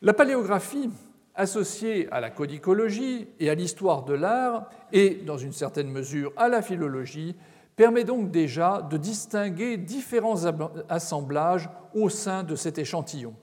La 0.00 0.14
paléographie 0.14 0.90
associée 1.34 2.08
à 2.12 2.20
la 2.20 2.30
codicologie 2.30 3.26
et 3.40 3.50
à 3.50 3.54
l'histoire 3.54 4.04
de 4.04 4.14
l'art 4.14 4.70
et, 4.92 5.22
dans 5.26 5.38
une 5.38 5.52
certaine 5.52 5.90
mesure, 5.90 6.32
à 6.36 6.48
la 6.48 6.62
philologie, 6.62 7.34
permet 7.76 8.04
donc 8.04 8.30
déjà 8.30 8.82
de 8.82 8.96
distinguer 8.96 9.76
différents 9.76 10.44
assemblages 10.88 11.68
au 11.94 12.08
sein 12.08 12.42
de 12.42 12.54
cet 12.56 12.78
échantillon. 12.78 13.34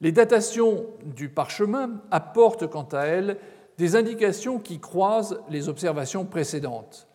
Les 0.00 0.12
datations 0.12 0.86
du 1.04 1.28
parchemin 1.28 2.02
apportent 2.10 2.66
quant 2.66 2.88
à 2.92 3.02
elles 3.02 3.38
des 3.78 3.96
indications 3.96 4.58
qui 4.58 4.80
croisent 4.80 5.40
les 5.48 5.68
observations 5.68 6.24
précédentes. 6.24 7.08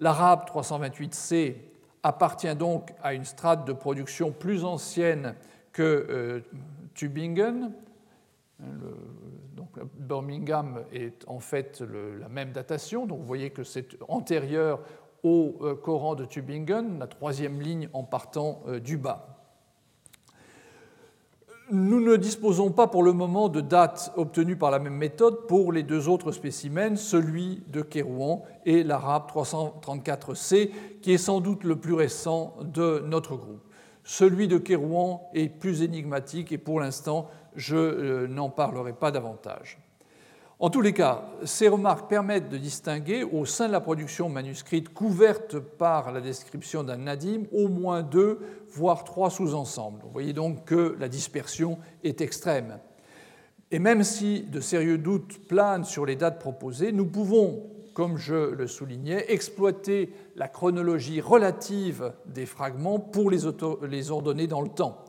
L'arabe 0.00 0.46
328c 0.48 1.56
appartient 2.02 2.54
donc 2.56 2.92
à 3.02 3.14
une 3.14 3.24
strate 3.24 3.66
de 3.66 3.72
production 3.72 4.32
plus 4.32 4.64
ancienne 4.64 5.34
que 5.72 5.82
euh, 5.82 6.40
Tübingen, 6.94 7.72
Birmingham 9.94 10.84
est 10.92 11.24
en 11.26 11.38
fait 11.38 11.82
la 12.20 12.28
même 12.28 12.52
datation, 12.52 13.06
donc 13.06 13.20
vous 13.20 13.26
voyez 13.26 13.50
que 13.50 13.62
c'est 13.62 13.96
antérieur 14.08 14.80
au 15.22 15.56
euh, 15.62 15.74
Coran 15.74 16.14
de 16.14 16.24
Tübingen, 16.24 16.98
la 16.98 17.06
troisième 17.06 17.60
ligne 17.60 17.88
en 17.92 18.02
partant 18.02 18.62
euh, 18.66 18.80
du 18.80 18.96
bas. 18.96 19.40
Nous 21.72 22.00
ne 22.00 22.16
disposons 22.16 22.72
pas 22.72 22.88
pour 22.88 23.04
le 23.04 23.12
moment 23.12 23.48
de 23.48 23.60
dates 23.60 24.12
obtenues 24.16 24.56
par 24.56 24.72
la 24.72 24.80
même 24.80 24.96
méthode 24.96 25.46
pour 25.46 25.72
les 25.72 25.84
deux 25.84 26.08
autres 26.08 26.32
spécimens, 26.32 26.96
celui 26.96 27.62
de 27.68 27.80
Kérouan 27.80 28.42
et 28.66 28.82
l'arabe 28.82 29.30
334C, 29.32 30.70
qui 31.00 31.12
est 31.12 31.18
sans 31.18 31.40
doute 31.40 31.62
le 31.62 31.76
plus 31.76 31.94
récent 31.94 32.56
de 32.62 33.04
notre 33.06 33.36
groupe. 33.36 33.62
Celui 34.02 34.48
de 34.48 34.58
Kérouan 34.58 35.30
est 35.32 35.48
plus 35.48 35.82
énigmatique 35.82 36.50
et 36.50 36.58
pour 36.58 36.80
l'instant, 36.80 37.28
je 37.54 37.76
euh, 37.76 38.26
n'en 38.26 38.50
parlerai 38.50 38.92
pas 38.92 39.12
davantage. 39.12 39.78
En 40.62 40.68
tous 40.68 40.82
les 40.82 40.92
cas, 40.92 41.24
ces 41.42 41.68
remarques 41.68 42.10
permettent 42.10 42.50
de 42.50 42.58
distinguer 42.58 43.24
au 43.24 43.46
sein 43.46 43.66
de 43.66 43.72
la 43.72 43.80
production 43.80 44.28
manuscrite 44.28 44.92
couverte 44.92 45.58
par 45.58 46.12
la 46.12 46.20
description 46.20 46.84
d'un 46.84 46.98
nadim 46.98 47.44
au 47.50 47.68
moins 47.68 48.02
deux, 48.02 48.40
voire 48.68 49.04
trois 49.04 49.30
sous-ensembles. 49.30 50.02
Vous 50.02 50.10
voyez 50.10 50.34
donc 50.34 50.66
que 50.66 50.96
la 51.00 51.08
dispersion 51.08 51.78
est 52.04 52.20
extrême. 52.20 52.78
Et 53.70 53.78
même 53.78 54.04
si 54.04 54.42
de 54.42 54.60
sérieux 54.60 54.98
doutes 54.98 55.48
planent 55.48 55.86
sur 55.86 56.04
les 56.04 56.16
dates 56.16 56.38
proposées, 56.38 56.92
nous 56.92 57.06
pouvons, 57.06 57.62
comme 57.94 58.18
je 58.18 58.50
le 58.50 58.66
soulignais, 58.66 59.32
exploiter 59.32 60.12
la 60.36 60.48
chronologie 60.48 61.22
relative 61.22 62.12
des 62.26 62.44
fragments 62.44 62.98
pour 62.98 63.30
les, 63.30 63.46
les 63.88 64.10
ordonner 64.10 64.46
dans 64.46 64.60
le 64.60 64.68
temps. 64.68 65.06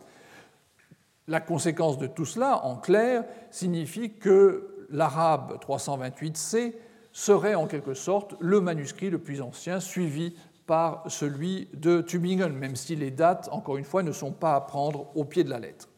La 1.28 1.42
conséquence 1.42 1.98
de 1.98 2.08
tout 2.08 2.26
cela, 2.26 2.64
en 2.66 2.78
clair, 2.78 3.26
signifie 3.52 4.14
que 4.14 4.71
l'arabe 4.92 5.58
328c 5.62 6.74
serait 7.12 7.56
en 7.56 7.68
quelque 7.68 7.94
sorte 7.94 8.36
le 8.40 8.62
manuscrit 8.62 9.10
le 9.10 9.20
plus 9.20 9.42
ancien, 9.42 9.80
suivi 9.80 10.36
par 10.66 11.04
celui 11.08 11.68
de 11.74 12.02
Tübingen, 12.02 12.54
même 12.54 12.76
si 12.76 12.96
les 12.96 13.12
dates, 13.12 13.50
encore 13.52 13.78
une 13.78 13.84
fois, 13.84 14.04
ne 14.04 14.12
sont 14.12 14.32
pas 14.32 14.56
à 14.56 14.62
prendre 14.62 15.08
au 15.16 15.26
pied 15.26 15.44
de 15.44 15.50
la 15.50 15.60
lettre. 15.60 15.90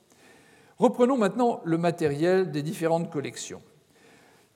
Reprenons 0.80 1.18
maintenant 1.18 1.62
le 1.64 1.78
matériel 1.78 2.52
des 2.52 2.64
différentes 2.64 3.12
collections. 3.12 3.62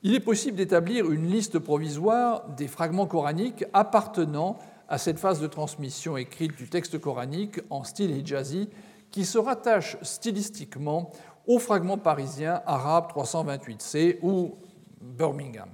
Il 0.04 0.14
est 0.14 0.20
possible 0.20 0.58
d'établir 0.58 1.12
une 1.12 1.28
liste 1.28 1.60
provisoire 1.60 2.50
des 2.50 2.68
fragments 2.68 3.08
coraniques 3.08 3.66
appartenant 3.74 4.58
à 4.90 4.98
cette 4.98 5.20
phase 5.20 5.42
de 5.42 5.48
transmission 5.48 6.18
écrite 6.18 6.56
du 6.56 6.70
texte 6.70 7.00
coranique 7.00 7.60
en 7.70 7.84
style 7.84 8.12
hijazi 8.12 8.70
qui 9.12 9.26
se 9.26 9.38
rattache 9.38 9.98
stylistiquement 10.02 11.12
au 11.48 11.60
fragment 11.60 11.98
parisien 11.98 12.62
arabe 12.66 13.12
328c 13.16 14.20
ou 14.22 14.56
Birmingham. 15.02 15.70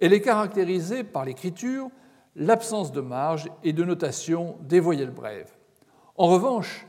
Elle 0.00 0.12
est 0.12 0.20
caractérisée 0.20 1.04
par 1.04 1.24
l'écriture, 1.24 1.88
l'absence 2.36 2.92
de 2.92 3.00
marge 3.00 3.48
et 3.64 3.72
de 3.72 3.84
notation 3.84 4.56
des 4.62 4.80
voyelles 4.80 5.10
brèves. 5.10 5.52
En 6.16 6.26
revanche, 6.26 6.86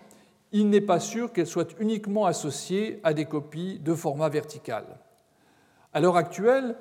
il 0.52 0.70
n'est 0.70 0.82
pas 0.82 1.00
sûr 1.00 1.32
qu'elle 1.32 1.48
soit 1.48 1.76
uniquement 1.80 2.26
associée 2.26 3.00
à 3.04 3.14
des 3.14 3.26
copies 3.26 3.80
de 3.80 3.94
format 3.94 4.30
vertical. 4.30 4.86
À 5.94 6.00
l'heure 6.00 6.18
actuelle, 6.18 6.76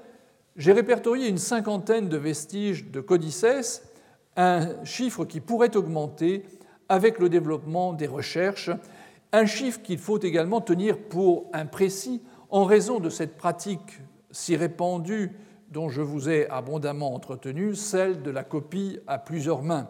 j'ai 0.56 0.72
répertorié 0.72 1.28
une 1.28 1.38
cinquantaine 1.38 2.08
de 2.08 2.16
vestiges 2.16 2.90
de 2.90 3.00
codices, 3.00 3.82
un 4.36 4.84
chiffre 4.84 5.24
qui 5.24 5.40
pourrait 5.40 5.76
augmenter 5.76 6.44
avec 6.88 7.18
le 7.18 7.28
développement 7.28 7.92
des 7.92 8.06
recherches, 8.06 8.70
un 9.32 9.46
chiffre 9.46 9.82
qu'il 9.82 9.98
faut 9.98 10.20
également 10.20 10.60
tenir 10.60 10.98
pour 10.98 11.46
imprécis 11.52 12.22
en 12.50 12.64
raison 12.64 12.98
de 13.00 13.10
cette 13.10 13.36
pratique 13.36 14.00
si 14.30 14.56
répandue 14.56 15.32
dont 15.70 15.88
je 15.88 16.00
vous 16.00 16.30
ai 16.30 16.48
abondamment 16.48 17.14
entretenu, 17.14 17.74
celle 17.74 18.22
de 18.22 18.30
la 18.30 18.42
copie 18.42 18.98
à 19.06 19.18
plusieurs 19.18 19.62
mains. 19.62 19.88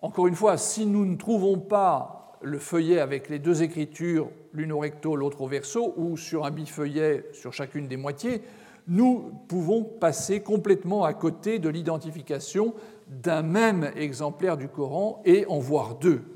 Encore 0.00 0.26
une 0.26 0.34
fois, 0.34 0.56
si 0.56 0.86
nous 0.86 1.04
ne 1.04 1.16
trouvons 1.16 1.58
pas 1.58 2.38
le 2.42 2.58
feuillet 2.58 3.00
avec 3.00 3.28
les 3.28 3.38
deux 3.38 3.62
écritures, 3.62 4.30
l'une 4.52 4.72
au 4.72 4.78
recto, 4.78 5.16
l'autre 5.16 5.42
au 5.42 5.46
verso, 5.46 5.94
ou 5.96 6.16
sur 6.16 6.44
un 6.44 6.50
bifeuillet 6.50 7.26
sur 7.32 7.52
chacune 7.52 7.88
des 7.88 7.96
moitiés, 7.96 8.42
nous 8.88 9.32
pouvons 9.48 9.82
passer 9.82 10.40
complètement 10.40 11.04
à 11.04 11.12
côté 11.12 11.58
de 11.58 11.68
l'identification 11.68 12.74
d'un 13.08 13.42
même 13.42 13.90
exemplaire 13.96 14.56
du 14.56 14.68
Coran 14.68 15.22
et 15.24 15.44
en 15.46 15.58
voir 15.58 15.96
deux. 15.96 16.35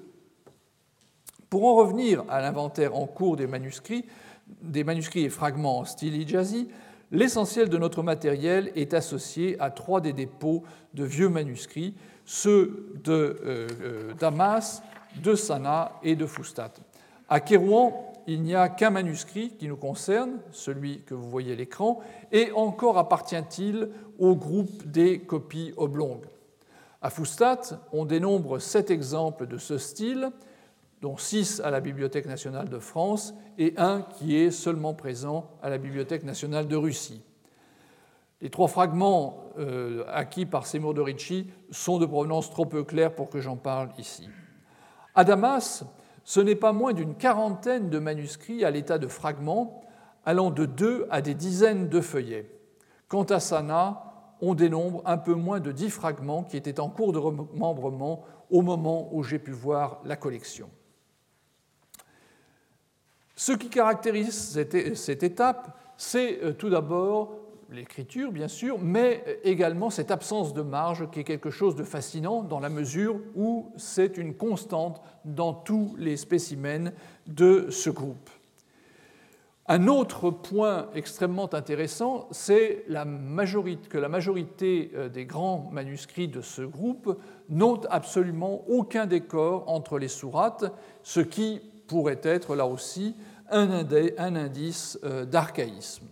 Pour 1.50 1.66
en 1.66 1.74
revenir 1.74 2.24
à 2.28 2.40
l'inventaire 2.40 2.96
en 2.96 3.06
cours 3.06 3.36
des 3.36 3.48
manuscrits, 3.48 4.04
des 4.62 4.84
manuscrits 4.84 5.24
et 5.24 5.28
fragments 5.30 5.80
en 5.80 5.84
style 5.84 6.14
hijazi, 6.14 6.68
l'essentiel 7.10 7.68
de 7.68 7.76
notre 7.76 8.04
matériel 8.04 8.70
est 8.76 8.94
associé 8.94 9.60
à 9.60 9.70
trois 9.70 10.00
des 10.00 10.12
dépôts 10.12 10.62
de 10.94 11.02
vieux 11.02 11.28
manuscrits, 11.28 11.96
ceux 12.24 12.94
de 13.02 13.12
euh, 13.12 13.68
euh, 13.82 14.14
Damas, 14.14 14.84
de 15.20 15.34
Sanaa 15.34 15.98
et 16.04 16.14
de 16.14 16.24
Fustat. 16.24 16.72
À 17.28 17.40
Kérouan, 17.40 18.12
il 18.28 18.42
n'y 18.42 18.54
a 18.54 18.68
qu'un 18.68 18.90
manuscrit 18.90 19.50
qui 19.58 19.66
nous 19.66 19.76
concerne, 19.76 20.38
celui 20.52 21.02
que 21.02 21.14
vous 21.14 21.28
voyez 21.28 21.54
à 21.54 21.56
l'écran, 21.56 21.98
et 22.30 22.52
encore 22.52 22.96
appartient-il 22.96 23.88
au 24.20 24.36
groupe 24.36 24.86
des 24.88 25.18
copies 25.18 25.72
oblongues. 25.76 26.26
À 27.02 27.10
Fustat, 27.10 27.80
on 27.92 28.04
dénombre 28.04 28.60
sept 28.60 28.92
exemples 28.92 29.48
de 29.48 29.58
ce 29.58 29.78
style, 29.78 30.30
dont 31.00 31.16
six 31.16 31.60
à 31.60 31.70
la 31.70 31.80
Bibliothèque 31.80 32.26
nationale 32.26 32.68
de 32.68 32.78
France 32.78 33.34
et 33.58 33.74
un 33.76 34.02
qui 34.02 34.36
est 34.36 34.50
seulement 34.50 34.94
présent 34.94 35.50
à 35.62 35.70
la 35.70 35.78
Bibliothèque 35.78 36.24
nationale 36.24 36.68
de 36.68 36.76
Russie. 36.76 37.22
Les 38.42 38.50
trois 38.50 38.68
fragments 38.68 39.44
euh, 39.58 40.04
acquis 40.08 40.46
par 40.46 40.66
Seymour 40.66 40.94
de 40.94 41.00
Ricci 41.00 41.46
sont 41.70 41.98
de 41.98 42.06
provenance 42.06 42.50
trop 42.50 42.64
peu 42.64 42.84
claire 42.84 43.14
pour 43.14 43.28
que 43.28 43.40
j'en 43.40 43.56
parle 43.56 43.90
ici. 43.98 44.28
À 45.14 45.24
Damas, 45.24 45.84
ce 46.24 46.40
n'est 46.40 46.54
pas 46.54 46.72
moins 46.72 46.92
d'une 46.92 47.14
quarantaine 47.14 47.90
de 47.90 47.98
manuscrits 47.98 48.64
à 48.64 48.70
l'état 48.70 48.98
de 48.98 49.08
fragments, 49.08 49.82
allant 50.24 50.50
de 50.50 50.64
deux 50.64 51.06
à 51.10 51.20
des 51.22 51.34
dizaines 51.34 51.88
de 51.88 52.00
feuillets. 52.00 52.50
Quant 53.08 53.24
à 53.24 53.40
Sana, 53.40 54.04
on 54.40 54.54
dénombre 54.54 55.02
un 55.04 55.18
peu 55.18 55.34
moins 55.34 55.60
de 55.60 55.72
dix 55.72 55.90
fragments 55.90 56.44
qui 56.44 56.56
étaient 56.56 56.80
en 56.80 56.88
cours 56.88 57.12
de 57.12 57.18
remembrement 57.18 58.24
au 58.50 58.62
moment 58.62 59.08
où 59.12 59.22
j'ai 59.22 59.38
pu 59.38 59.50
voir 59.50 60.00
la 60.04 60.16
collection. 60.16 60.70
Ce 63.40 63.52
qui 63.52 63.70
caractérise 63.70 64.34
cette, 64.34 65.22
étape, 65.22 65.74
c'est 65.96 66.42
euh, 66.42 66.52
tout 66.52 66.68
d'abord 66.68 67.38
l'écriture, 67.70 68.32
bien 68.32 68.48
sûr, 68.48 68.78
mais 68.78 69.40
également 69.44 69.88
cette 69.88 70.10
absence 70.10 70.52
de 70.52 70.60
marge 70.60 71.10
qui 71.10 71.20
est 71.20 71.24
quelque 71.24 71.48
chose 71.48 71.74
de 71.74 71.82
fascinant 71.82 72.42
dans 72.42 72.60
la 72.60 72.68
mesure 72.68 73.18
où 73.34 73.72
c'est 73.78 74.18
une 74.18 74.34
constante 74.34 75.00
dans 75.24 75.54
tous 75.54 75.94
les 75.96 76.18
spécimens 76.18 76.92
de 77.28 77.68
ce 77.70 77.88
groupe. 77.88 78.28
Un 79.68 79.86
autre 79.86 80.30
point 80.30 80.90
extrêmement 80.94 81.54
intéressant, 81.54 82.28
c'est 82.32 82.84
que 83.88 83.96
la 83.98 84.08
majorité 84.10 84.90
euh, 84.94 85.08
des 85.08 85.24
grands 85.24 85.70
manuscrits 85.72 86.28
de 86.28 86.42
ce 86.42 86.60
groupe 86.60 87.18
n'ont 87.48 87.80
absolument 87.88 88.64
aucun 88.68 89.06
décor 89.06 89.64
entre 89.66 89.98
les 89.98 90.08
sourates, 90.08 90.70
ce 91.02 91.20
qui 91.20 91.62
pourrait 91.90 92.20
être 92.22 92.54
là 92.54 92.66
aussi 92.66 93.16
un 93.50 94.36
indice 94.36 94.98
euh, 95.04 95.24
d'archaïsme. 95.24 96.06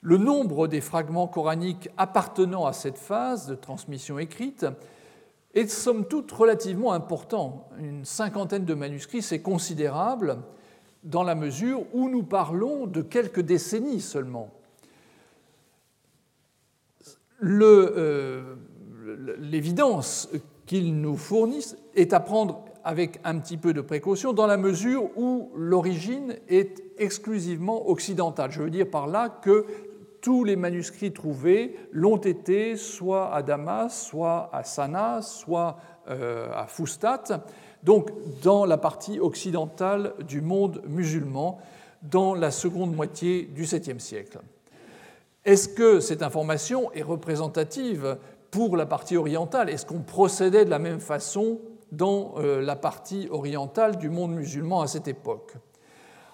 Le 0.00 0.16
nombre 0.16 0.66
des 0.66 0.80
fragments 0.80 1.28
coraniques 1.28 1.88
appartenant 1.96 2.66
à 2.66 2.72
cette 2.72 2.98
phase 2.98 3.46
de 3.46 3.54
transmission 3.54 4.18
écrite 4.18 4.66
est 5.54 5.68
somme 5.68 6.06
toute 6.06 6.32
relativement 6.32 6.92
important. 6.92 7.68
Une 7.78 8.04
cinquantaine 8.04 8.64
de 8.64 8.74
manuscrits, 8.74 9.22
c'est 9.22 9.42
considérable, 9.42 10.38
dans 11.04 11.22
la 11.22 11.34
mesure 11.34 11.84
où 11.92 12.08
nous 12.08 12.22
parlons 12.22 12.86
de 12.86 13.02
quelques 13.02 13.40
décennies 13.40 14.00
seulement. 14.00 14.50
Euh, 17.42 18.54
l'évidence 19.38 20.28
qu'ils 20.66 21.00
nous 21.00 21.16
fournissent 21.16 21.76
est 21.94 22.12
à 22.12 22.20
prendre 22.20 22.64
avec 22.84 23.20
un 23.24 23.38
petit 23.38 23.56
peu 23.56 23.72
de 23.72 23.80
précaution 23.80 24.32
dans 24.32 24.46
la 24.46 24.56
mesure 24.56 25.10
où 25.16 25.50
l'origine 25.54 26.36
est 26.48 26.82
exclusivement 26.98 27.88
occidentale. 27.88 28.50
Je 28.50 28.62
veux 28.62 28.70
dire 28.70 28.90
par 28.90 29.06
là 29.06 29.28
que 29.28 29.66
tous 30.20 30.44
les 30.44 30.56
manuscrits 30.56 31.12
trouvés 31.12 31.76
l'ont 31.90 32.16
été 32.16 32.76
soit 32.76 33.34
à 33.34 33.42
Damas, 33.42 34.06
soit 34.06 34.50
à 34.52 34.62
Sanaa, 34.62 35.20
soit 35.20 35.78
euh, 36.08 36.48
à 36.54 36.66
Fustat, 36.66 37.44
donc 37.82 38.10
dans 38.42 38.64
la 38.64 38.78
partie 38.78 39.18
occidentale 39.18 40.14
du 40.26 40.40
monde 40.40 40.80
musulman, 40.86 41.58
dans 42.02 42.34
la 42.34 42.50
seconde 42.50 42.94
moitié 42.94 43.42
du 43.42 43.64
7e 43.64 43.98
siècle. 43.98 44.38
Est-ce 45.44 45.68
que 45.68 45.98
cette 45.98 46.22
information 46.22 46.92
est 46.92 47.02
représentative 47.02 48.16
pour 48.52 48.76
la 48.76 48.86
partie 48.86 49.16
orientale? 49.16 49.70
Est-ce 49.70 49.86
qu'on 49.86 50.00
procédait 50.00 50.64
de 50.64 50.70
la 50.70 50.78
même 50.78 51.00
façon 51.00 51.58
dans 51.92 52.34
euh, 52.38 52.60
la 52.60 52.74
partie 52.74 53.28
orientale 53.30 53.96
du 53.98 54.10
monde 54.10 54.32
musulman 54.32 54.80
à 54.80 54.88
cette 54.88 55.06
époque 55.06 55.54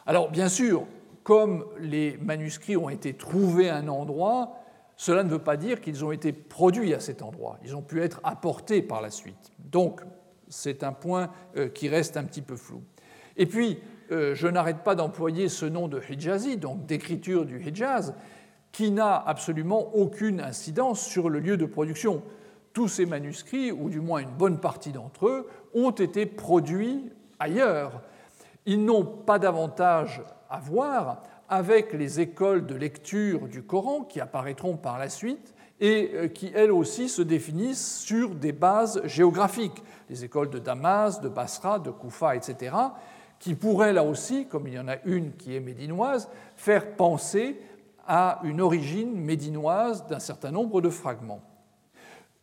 Alors 0.07 0.31
bien 0.31 0.49
sûr, 0.49 0.87
comme 1.25 1.67
les 1.79 2.17
manuscrits 2.23 2.77
ont 2.77 2.89
été 2.89 3.13
trouvés 3.13 3.69
à 3.69 3.77
un 3.77 3.89
endroit, 3.89 4.55
cela 4.97 5.23
ne 5.23 5.29
veut 5.29 5.39
pas 5.39 5.57
dire 5.57 5.81
qu'ils 5.81 6.05
ont 6.05 6.13
été 6.13 6.33
produits 6.33 6.95
à 6.95 7.01
cet 7.01 7.23
endroit. 7.23 7.59
Ils 7.65 7.77
ont 7.77 7.83
pu 7.83 8.03
être 8.03 8.21
apportés 8.25 8.81
par 8.83 9.03
la 9.03 9.11
suite. 9.11 9.53
Donc 9.59 10.01
c'est 10.49 10.83
un 10.83 10.93
point 10.93 11.31
euh, 11.57 11.69
qui 11.69 11.89
reste 11.89 12.17
un 12.17 12.25
petit 12.25 12.43
peu 12.43 12.57
flou. 12.57 12.83
Et 13.37 13.47
puis, 13.47 13.79
euh, 14.11 14.35
je 14.35 14.49
n'arrête 14.49 14.79
pas 14.79 14.95
d'employer 14.95 15.49
ce 15.49 15.67
nom 15.67 15.89
de 15.89 16.01
Hijazi, 16.01 16.57
donc 16.57 16.87
d'écriture 16.87 17.45
du 17.45 17.61
Hijaz, 17.61 18.15
qui 18.73 18.91
n'a 18.91 19.17
absolument 19.17 19.95
aucune 19.95 20.41
incidence 20.41 21.01
sur 21.01 21.29
le 21.29 21.41
lieu 21.41 21.57
de 21.57 21.67
production. 21.67 22.23
Tous 22.73 22.89
ces 22.89 23.07
manuscrits, 23.07 23.73
ou 23.73 23.89
du 23.89 24.01
moins 24.01 24.21
une 24.21 24.31
bonne 24.31 24.61
partie 24.61 24.93
d'entre 24.93 25.29
eux, 25.29 25.49
ont 25.75 25.91
été 25.91 26.27
produits 26.27 27.11
ailleurs. 27.39 28.03
Ils 28.67 28.85
n'ont 28.85 29.05
pas 29.05 29.39
davantage 29.39 30.23
à 30.51 30.61
voir 30.61 31.23
avec 31.49 31.93
les 31.93 32.21
écoles 32.21 32.67
de 32.67 32.75
lecture 32.75 33.49
du 33.49 33.63
Coran 33.63 34.03
qui 34.03 34.21
apparaîtront 34.21 34.77
par 34.77 34.99
la 34.99 35.09
suite 35.09 35.55
et 35.81 36.11
euh, 36.15 36.29
qui, 36.29 36.51
elles 36.55 36.73
aussi, 36.73 37.09
se 37.09 37.23
définissent 37.23 38.01
sur 38.01 38.35
des 38.35 38.53
bases 38.53 39.01
géographiques 39.05 39.83
les 40.11 40.25
écoles 40.25 40.51
de 40.51 40.59
Damas, 40.59 41.21
de 41.21 41.29
Basra, 41.29 41.79
de 41.79 41.91
Koufa, 41.91 42.37
etc., 42.37 42.75
qui 43.39 43.55
pourraient 43.55 43.93
là 43.93 44.03
aussi, 44.03 44.47
comme 44.47 44.67
il 44.67 44.75
y 44.75 44.79
en 44.79 44.89
a 44.89 44.97
une 45.05 45.33
qui 45.37 45.55
est 45.55 45.61
médinoise, 45.61 46.29
faire 46.57 46.97
penser 46.97 47.61
à 48.07 48.41
une 48.43 48.61
origine 48.61 49.15
médinoise 49.15 50.07
d'un 50.07 50.19
certain 50.19 50.51
nombre 50.51 50.81
de 50.81 50.89
fragments. 50.89 51.43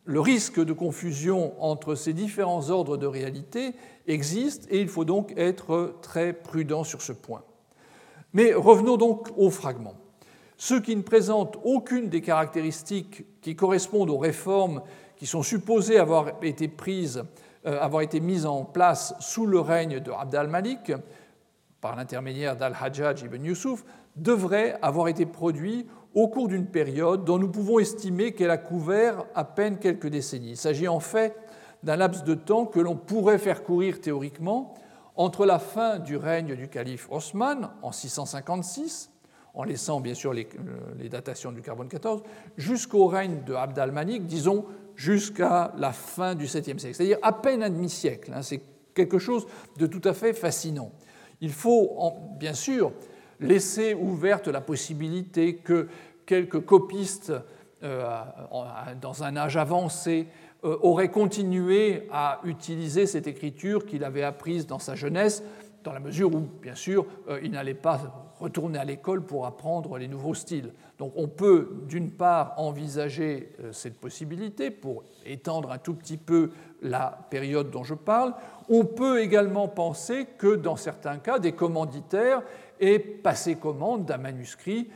Le 0.06 0.20
risque 0.20 0.64
de 0.64 0.72
confusion 0.72 1.52
entre 1.62 1.94
ces 1.94 2.12
différents 2.12 2.70
ordres 2.70 2.96
de 2.96 3.06
réalité 3.06 3.74
existe 4.06 4.66
et 4.70 4.80
il 4.80 4.88
faut 4.88 5.04
donc 5.04 5.34
être 5.36 5.96
très 6.00 6.32
prudent 6.32 6.84
sur 6.84 7.02
ce 7.02 7.12
point. 7.12 7.42
Mais 8.32 8.54
revenons 8.54 8.96
donc 8.96 9.28
aux 9.36 9.50
fragments. 9.50 9.96
Ceux 10.56 10.80
qui 10.80 10.96
ne 10.96 11.02
présentent 11.02 11.58
aucune 11.64 12.08
des 12.08 12.22
caractéristiques 12.22 13.24
qui 13.42 13.56
correspondent 13.56 14.10
aux 14.10 14.18
réformes 14.18 14.80
qui 15.16 15.26
sont 15.26 15.42
supposées 15.42 15.98
avoir 15.98 16.42
été 16.42 16.68
prises 16.68 17.24
euh, 17.66 17.80
avoir 17.80 18.02
été 18.02 18.20
mise 18.20 18.46
en 18.46 18.64
place 18.64 19.14
sous 19.18 19.44
le 19.44 19.58
règne 19.58 19.98
de 19.98 20.12
Abd 20.12 20.36
al-Malik, 20.36 20.92
par 21.80 21.96
l'intermédiaire 21.96 22.56
d'Al-Hajjaj 22.56 23.22
ibn 23.22 23.44
Yusuf, 23.44 23.84
devrait 24.14 24.78
avoir 24.82 25.08
été 25.08 25.26
produit 25.26 25.86
au 26.16 26.28
cours 26.28 26.48
d'une 26.48 26.66
période 26.66 27.24
dont 27.24 27.38
nous 27.38 27.50
pouvons 27.50 27.78
estimer 27.78 28.32
qu'elle 28.32 28.50
a 28.50 28.56
couvert 28.56 29.26
à 29.34 29.44
peine 29.44 29.78
quelques 29.78 30.08
décennies. 30.08 30.52
Il 30.52 30.56
s'agit 30.56 30.88
en 30.88 30.98
fait 30.98 31.36
d'un 31.82 31.96
laps 31.96 32.24
de 32.24 32.34
temps 32.34 32.64
que 32.64 32.80
l'on 32.80 32.96
pourrait 32.96 33.38
faire 33.38 33.62
courir 33.62 34.00
théoriquement 34.00 34.74
entre 35.14 35.44
la 35.44 35.58
fin 35.58 35.98
du 35.98 36.16
règne 36.16 36.56
du 36.56 36.68
calife 36.68 37.06
Osman 37.10 37.70
en 37.82 37.92
656, 37.92 39.10
en 39.52 39.62
laissant 39.62 40.00
bien 40.00 40.14
sûr 40.14 40.32
les, 40.32 40.48
les 40.98 41.10
datations 41.10 41.52
du 41.52 41.60
carbone 41.60 41.88
14, 41.88 42.22
jusqu'au 42.56 43.06
règne 43.08 43.42
de 43.44 43.52
Abd 43.52 43.78
al-Malik, 43.78 44.24
disons 44.24 44.64
jusqu'à 44.94 45.74
la 45.76 45.92
fin 45.92 46.34
du 46.34 46.46
7e 46.46 46.78
siècle, 46.78 46.94
c'est-à-dire 46.94 47.18
à 47.20 47.32
peine 47.32 47.62
un 47.62 47.68
demi-siècle. 47.70 48.32
Hein. 48.34 48.40
C'est 48.40 48.62
quelque 48.94 49.18
chose 49.18 49.46
de 49.76 49.86
tout 49.86 50.02
à 50.04 50.14
fait 50.14 50.32
fascinant. 50.32 50.92
Il 51.42 51.52
faut 51.52 51.90
bien 52.38 52.54
sûr 52.54 52.92
laisser 53.40 53.94
ouverte 53.94 54.48
la 54.48 54.60
possibilité 54.60 55.56
que 55.56 55.88
quelques 56.24 56.60
copistes 56.60 57.32
euh, 57.82 58.20
dans 59.00 59.22
un 59.22 59.36
âge 59.36 59.56
avancé 59.56 60.26
euh, 60.64 60.76
auraient 60.80 61.10
continué 61.10 62.08
à 62.10 62.40
utiliser 62.44 63.06
cette 63.06 63.26
écriture 63.26 63.86
qu'il 63.86 64.02
avait 64.02 64.22
apprise 64.22 64.66
dans 64.66 64.78
sa 64.78 64.94
jeunesse, 64.94 65.42
dans 65.84 65.92
la 65.92 66.00
mesure 66.00 66.34
où, 66.34 66.40
bien 66.60 66.74
sûr, 66.74 67.06
euh, 67.28 67.38
il 67.42 67.52
n'allait 67.52 67.74
pas 67.74 68.26
retourner 68.40 68.78
à 68.78 68.84
l'école 68.84 69.22
pour 69.24 69.46
apprendre 69.46 69.96
les 69.98 70.08
nouveaux 70.08 70.34
styles. 70.34 70.72
Donc 70.98 71.12
on 71.14 71.28
peut 71.28 71.82
d'une 71.86 72.10
part 72.10 72.54
envisager 72.56 73.52
euh, 73.60 73.72
cette 73.72 73.98
possibilité 73.98 74.70
pour 74.70 75.04
étendre 75.24 75.70
un 75.70 75.78
tout 75.78 75.94
petit 75.94 76.16
peu 76.16 76.50
la 76.82 77.26
période 77.30 77.70
dont 77.70 77.84
je 77.84 77.94
parle. 77.94 78.34
On 78.68 78.84
peut 78.84 79.20
également 79.20 79.68
penser 79.68 80.26
que 80.38 80.56
dans 80.56 80.76
certains 80.76 81.18
cas, 81.18 81.38
des 81.38 81.52
commanditaires 81.52 82.42
aient 82.80 82.98
passé 82.98 83.56
commande 83.56 84.06
d'un 84.06 84.18
manuscrit 84.18 84.88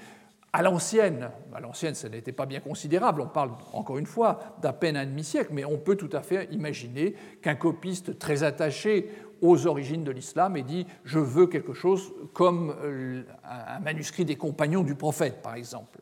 à 0.53 0.63
l'ancienne. 0.63 1.31
À 1.55 1.61
l'ancienne, 1.61 1.95
ça 1.95 2.09
n'était 2.09 2.33
pas 2.33 2.47
bien 2.47 2.61
considérable. 2.61 3.21
On 3.21 3.27
parle 3.27 3.53
encore 3.73 3.99
une 3.99 4.07
fois 4.07 4.41
d'à 4.61 4.73
peine 4.73 4.97
un 4.97 5.07
demi-siècle, 5.07 5.51
mais 5.53 5.65
on 5.65 5.79
peut 5.79 5.97
tout 5.97 6.11
à 6.13 6.23
fait 6.23 6.49
imaginer 6.53 7.15
qu'un 7.43 7.55
copiste 7.55 8.19
très 8.19 8.43
attaché 8.43 9.11
aux 9.43 9.67
origines 9.67 10.05
de 10.05 10.11
l'islam 10.11 10.57
et 10.57 10.63
dit 10.63 10.87
je 11.05 11.19
veux 11.19 11.47
quelque 11.47 11.73
chose 11.73 12.13
comme 12.35 12.75
euh, 12.83 13.23
un 13.45 13.81
manuscrit 13.81 14.25
des 14.25 14.37
compagnons 14.37 14.83
du 14.83 14.95
prophète, 14.95 15.41
par 15.43 15.55
exemple. 15.55 16.01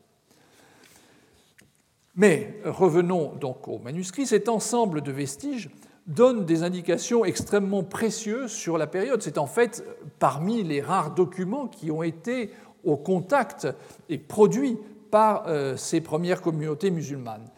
Mais 2.17 2.61
revenons 2.65 3.35
donc 3.35 3.69
au 3.69 3.79
manuscrit. 3.79 4.27
Cet 4.27 4.49
ensemble 4.49 5.03
de 5.03 5.13
vestiges 5.13 5.71
donne 6.09 6.47
des 6.47 6.63
indications 6.63 7.25
extrêmement 7.25 7.85
précieuses 7.85 8.51
sur 8.51 8.79
la 8.79 8.87
période. 8.87 9.23
C'est 9.23 9.39
en 9.39 9.47
fait 9.47 9.85
parmi 10.19 10.65
les 10.65 10.81
rares 10.81 11.15
documents 11.15 11.69
qui 11.69 11.91
ont 11.91 12.03
été 12.03 12.51
au 12.83 12.97
contact 12.97 13.69
et 14.09 14.19
produits 14.19 14.79
par 15.11 15.45
euh, 15.47 15.77
ces 15.77 16.01
premières 16.01 16.43
communautés 16.43 16.91
musulmanes. 16.91 17.49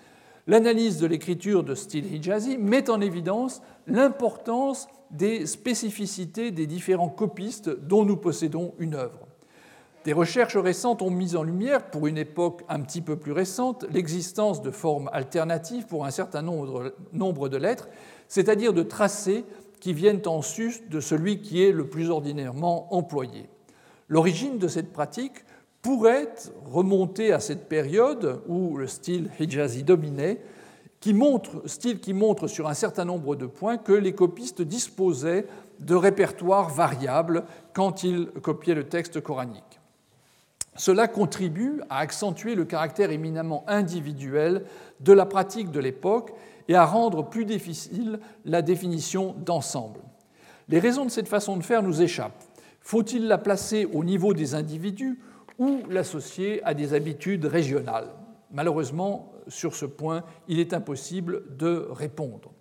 L'analyse 0.47 0.99
de 0.99 1.07
l'écriture 1.07 1.63
de 1.63 1.75
style 1.75 2.13
hijazi 2.13 2.59
met 2.59 2.91
en 2.91 3.01
évidence 3.01 3.63
l'importance 3.87 4.89
des 5.11 5.47
spécificités 5.47 6.51
des 6.51 6.67
différents 6.67 7.09
copistes 7.09 7.71
dont 7.71 8.05
nous 8.05 8.17
possédons 8.17 8.75
une 8.79 8.95
œuvre. 8.95 9.30
Des 10.05 10.15
recherches 10.15 10.57
récentes 10.57 11.03
ont 11.03 11.11
mis 11.11 11.37
en 11.37 11.43
lumière, 11.43 11.91
pour 11.91 12.07
une 12.07 12.17
époque 12.17 12.63
un 12.71 12.81
petit 12.81 13.03
peu 13.03 13.17
plus 13.17 13.33
récente, 13.33 13.85
l'existence 13.93 14.63
de 14.63 14.71
formes 14.71 15.11
alternatives 15.13 15.87
pour 15.87 16.07
un 16.07 16.11
certain 16.11 16.41
nombre 16.41 17.49
de 17.49 17.57
lettres, 17.59 17.89
c'est-à-dire 18.27 18.73
de 18.73 18.83
tracés 18.83 19.45
qui 19.79 19.93
viennent 19.93 20.23
en 20.27 20.41
sus 20.41 20.83
de 20.89 21.01
celui 21.01 21.43
qui 21.43 21.63
est 21.63 21.73
le 21.73 21.87
plus 21.87 22.09
ordinairement 22.09 22.95
employé. 22.95 23.51
L'origine 24.09 24.57
de 24.57 24.69
cette 24.69 24.93
pratique 24.93 25.45
pourrait 25.83 26.33
remonter 26.65 27.33
à 27.33 27.41
cette 27.41 27.69
période 27.69 28.41
où 28.49 28.79
le 28.79 28.87
style 28.87 29.31
hijazi 29.39 29.83
dominait, 29.83 30.41
style 31.67 32.01
qui 32.01 32.13
montre 32.15 32.47
sur 32.47 32.69
un 32.69 32.75
certain 32.75 33.05
nombre 33.05 33.37
de 33.37 33.47
points 33.47 33.79
que 33.79 33.93
les 33.93 34.15
copistes 34.15 34.63
disposaient 34.63 35.47
de 35.79 35.95
répertoires 35.95 36.71
variables 36.71 37.45
quand 37.75 38.03
ils 38.03 38.27
copiaient 38.43 38.75
le 38.75 38.89
texte 38.89 39.21
coranique. 39.21 39.80
Cela 40.77 41.09
contribue 41.09 41.81
à 41.91 41.99
accentuer 41.99 42.55
le 42.55 42.65
caractère 42.65 43.11
éminemment 43.11 43.65
individuel 43.67 44.65
de 45.01 45.13
la 45.13 45.27
pratique 45.27 45.71
de 45.71 45.81
l'époque 45.81 46.33
et 46.69 46.75
à 46.75 46.85
rendre 46.85 47.29
plus 47.29 47.45
difficile 47.45 48.21
la 48.45 48.63
définition 48.63 49.35
d'ensemble. 49.45 50.01
Les 50.69 50.79
raisons 50.79 51.05
de 51.05 51.11
cette 51.11 51.29
façon 51.29 51.57
de 51.57 51.65
faire 51.65 51.83
nous 51.83 52.01
échappent. 52.01 52.45
Faut-il 52.81 53.27
la 53.27 53.39
placer 53.39 53.87
au 53.93 54.05
niveau 54.05 54.33
des 54.33 54.55
individus 54.55 55.19
ou 55.59 55.81
l'associer 55.91 56.63
à 56.65 56.75
des 56.75 56.95
habitudes 56.95 57.45
régionales? 57.45 58.09
Malheureusement, 58.53 59.33
sur 59.49 59.75
ce 59.75 59.87
point, 59.87 60.23
il 60.49 60.61
est 60.61 60.73
impossible 60.73 61.57
de 61.57 61.89
répondre. 61.91 62.53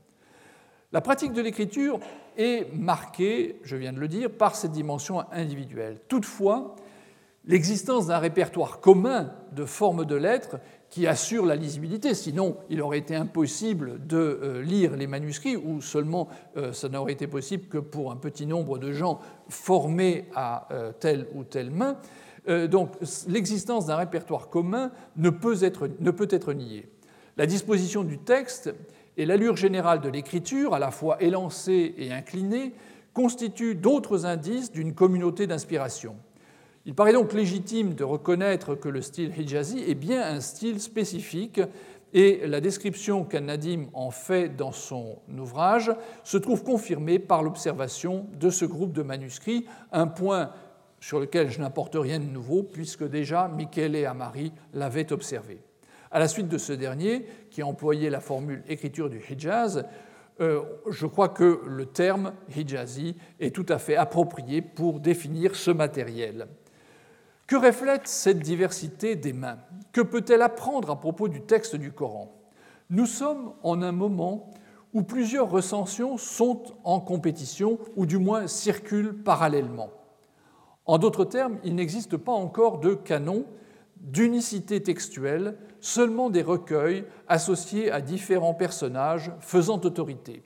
La 0.92 1.02
pratique 1.02 1.34
de 1.34 1.42
l'écriture 1.42 2.00
est 2.36 2.74
marquée, 2.74 3.60
je 3.64 3.76
viens 3.76 3.94
de 3.94 4.00
le 4.00 4.08
dire, 4.08 4.32
par 4.32 4.56
cette 4.56 4.72
dimension 4.72 5.24
individuelle. 5.32 6.00
Toutefois, 6.08 6.76
l'existence 7.50 8.06
d'un 8.08 8.20
répertoire 8.20 8.80
commun 8.80 9.34
de 9.54 9.66
formes 9.66 10.06
de 10.06 10.16
lettres 10.16 10.60
qui 10.92 11.08
assure 11.08 11.46
la 11.46 11.56
lisibilité, 11.56 12.14
sinon 12.14 12.58
il 12.70 12.82
aurait 12.82 13.00
été 13.00 13.16
impossible 13.16 14.06
de 14.08 14.18
euh, 14.18 14.62
lire 14.62 14.96
les 14.96 15.08
manuscrits, 15.08 15.58
ou 15.58 15.82
seulement 15.82 16.30
euh, 16.58 16.72
ça 16.74 16.90
n'aurait 16.90 17.14
été 17.14 17.28
possible 17.28 17.68
que 17.68 17.80
pour 17.80 18.12
un 18.12 18.16
petit 18.16 18.46
nombre 18.46 18.78
de 18.78 18.94
gens 18.94 19.20
formés 19.50 20.30
à 20.36 20.68
euh, 20.72 20.92
telle 20.98 21.28
ou 21.34 21.44
telle 21.44 21.72
main. 21.72 21.98
Donc 22.72 22.94
l'existence 23.28 23.86
d'un 23.86 23.98
répertoire 23.98 24.50
commun 24.50 24.92
ne 25.18 25.30
peut, 25.30 25.62
être, 25.62 25.88
ne 26.00 26.10
peut 26.10 26.30
être 26.32 26.54
niée. 26.54 26.90
La 27.38 27.46
disposition 27.46 28.04
du 28.04 28.18
texte 28.18 28.74
et 29.18 29.26
l'allure 29.28 29.56
générale 29.56 30.02
de 30.02 30.10
l'écriture, 30.10 30.74
à 30.74 30.80
la 30.80 30.90
fois 30.90 31.22
élancée 31.22 31.94
et 31.98 32.12
inclinée, 32.12 32.74
constituent 33.14 33.76
d'autres 33.76 34.26
indices 34.26 34.72
d'une 34.72 34.96
communauté 34.96 35.46
d'inspiration. 35.46 36.16
Il 36.90 36.96
paraît 36.96 37.14
donc 37.14 37.34
légitime 37.34 37.94
de 37.94 38.04
reconnaître 38.04 38.74
que 38.74 38.90
le 38.90 39.04
style 39.04 39.32
hijazi 39.38 39.78
est 39.88 39.94
bien 39.94 40.24
un 40.24 40.42
style 40.42 40.82
spécifique 40.82 41.62
et 42.16 42.48
la 42.48 42.62
description 42.62 43.26
qu'An-Nadim 43.26 43.90
en 43.94 44.10
fait 44.10 44.56
dans 44.56 44.72
son 44.72 45.20
ouvrage 45.38 45.92
se 46.24 46.38
trouve 46.38 46.64
confirmée 46.64 47.20
par 47.20 47.44
l'observation 47.44 48.26
de 48.40 48.50
ce 48.50 48.66
groupe 48.66 48.92
de 48.92 49.04
manuscrits, 49.04 49.68
un 49.92 50.08
point 50.08 50.50
sur 51.00 51.20
lequel 51.20 51.52
je 51.52 51.60
n'apporte 51.60 51.94
rien 51.94 52.20
de 52.20 52.26
nouveau 52.26 52.64
puisque 52.64 53.08
déjà 53.08 53.48
Michele 53.50 54.08
Amari 54.08 54.52
l'avait 54.74 55.14
observé. 55.14 55.62
À 56.10 56.18
la 56.18 56.28
suite 56.28 56.48
de 56.48 56.58
ce 56.58 56.74
dernier, 56.74 57.24
qui 57.52 57.62
a 57.62 57.68
employé 57.68 58.10
la 58.10 58.20
formule 58.20 58.64
écriture 58.68 59.12
du 59.12 59.22
Hijaz, 59.30 59.86
euh, 60.42 60.64
je 60.90 61.06
crois 61.06 61.30
que 61.30 61.62
le 61.68 61.86
terme 61.86 62.34
Hijazi 62.56 63.16
est 63.40 63.54
tout 63.54 63.66
à 63.70 63.78
fait 63.78 63.96
approprié 63.96 64.64
pour 64.64 65.00
définir 65.00 65.56
ce 65.56 65.70
matériel. 65.70 66.48
Que 67.50 67.56
reflète 67.56 68.08
cette 68.08 68.42
diversité 68.42 69.16
des 69.16 69.34
mains 69.34 69.58
Que 69.92 70.02
peut-elle 70.02 70.44
apprendre 70.44 70.92
à 70.92 71.00
propos 71.00 71.28
du 71.28 71.42
texte 71.42 71.76
du 71.76 71.92
Coran 71.92 72.32
Nous 72.92 73.08
sommes 73.08 73.54
en 73.64 73.82
un 73.82 73.92
moment 73.92 74.52
où 74.94 75.02
plusieurs 75.02 75.50
recensions 75.50 76.18
sont 76.18 76.62
en 76.84 77.00
compétition, 77.00 77.80
ou 77.96 78.06
du 78.06 78.20
moins 78.20 78.46
circulent 78.46 79.16
parallèlement. 79.24 79.90
En 80.86 81.00
d'autres 81.00 81.26
termes, 81.26 81.58
il 81.64 81.74
n'existe 81.74 82.18
pas 82.18 82.34
encore 82.34 82.78
de 82.78 82.94
canon 82.94 83.46
d'unicité 83.98 84.84
textuelle, 84.84 85.58
seulement 85.80 86.30
des 86.30 86.44
recueils 86.44 87.04
associés 87.28 87.90
à 87.90 88.00
différents 88.00 88.54
personnages 88.54 89.32
faisant 89.40 89.82
autorité. 89.82 90.44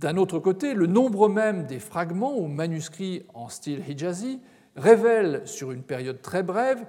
D'un 0.00 0.16
autre 0.16 0.40
côté, 0.40 0.74
le 0.74 0.88
nombre 0.88 1.28
même 1.28 1.66
des 1.66 1.78
fragments 1.78 2.36
ou 2.36 2.48
manuscrits 2.48 3.24
en 3.32 3.48
style 3.48 3.88
hijazi 3.88 4.40
révèle 4.78 5.42
sur 5.44 5.72
une 5.72 5.82
période 5.82 6.22
très 6.22 6.42
brève 6.42 6.86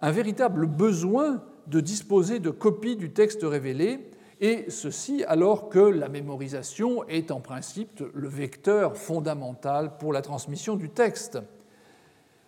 un 0.00 0.10
véritable 0.10 0.66
besoin 0.66 1.42
de 1.66 1.80
disposer 1.80 2.38
de 2.38 2.50
copies 2.50 2.96
du 2.96 3.12
texte 3.12 3.42
révélé, 3.42 4.10
et 4.40 4.64
ceci 4.70 5.22
alors 5.24 5.68
que 5.68 5.78
la 5.78 6.08
mémorisation 6.08 7.06
est 7.08 7.30
en 7.30 7.40
principe 7.40 8.02
le 8.14 8.28
vecteur 8.28 8.96
fondamental 8.96 9.98
pour 9.98 10.12
la 10.12 10.22
transmission 10.22 10.76
du 10.76 10.88
texte. 10.88 11.38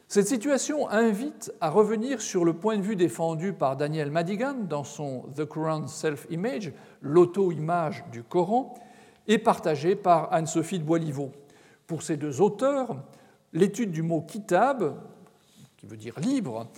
Cette 0.08 0.28
situation 0.28 0.88
invite 0.88 1.52
à 1.60 1.70
revenir 1.70 2.20
sur 2.20 2.44
le 2.44 2.54
point 2.54 2.76
de 2.76 2.82
vue 2.82 2.96
défendu 2.96 3.52
par 3.52 3.76
Daniel 3.76 4.10
Madigan 4.10 4.54
dans 4.68 4.84
son 4.84 5.24
The 5.36 5.46
Quran 5.46 5.86
Self-Image, 5.86 6.72
l'auto-image 7.00 8.04
du 8.10 8.22
Coran, 8.22 8.74
et 9.28 9.38
partagé 9.38 9.94
par 9.94 10.32
Anne-Sophie 10.32 10.78
de 10.78 10.84
Boislivaud. 10.84 11.30
Pour 11.86 12.02
ces 12.02 12.16
deux 12.16 12.40
auteurs, 12.40 12.96
l'étude 13.52 13.90
du 13.90 14.02
mot 14.02 14.20
kitab, 14.22 14.96
qui 15.76 15.86
veut 15.86 15.96
dire 15.96 16.18
libre, 16.20 16.68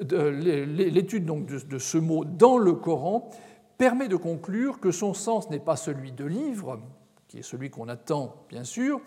l'étude 0.00 1.24
de 1.24 1.78
ce 1.78 1.98
mot 1.98 2.24
dans 2.24 2.58
le 2.58 2.72
Coran 2.72 3.30
permet 3.78 4.08
de 4.08 4.16
conclure 4.16 4.80
que 4.80 4.90
son 4.90 5.14
sens 5.14 5.50
n'est 5.50 5.58
pas 5.58 5.76
celui 5.76 6.12
de 6.12 6.24
livre, 6.24 6.80
qui 7.28 7.38
est 7.38 7.42
celui 7.42 7.70
qu'on 7.70 7.88
attend 7.88 8.34
bien 8.48 8.64
sûr, 8.64 9.00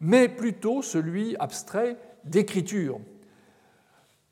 mais 0.00 0.28
plutôt 0.28 0.82
celui 0.82 1.36
abstrait 1.38 1.96
d'écriture. 2.24 3.00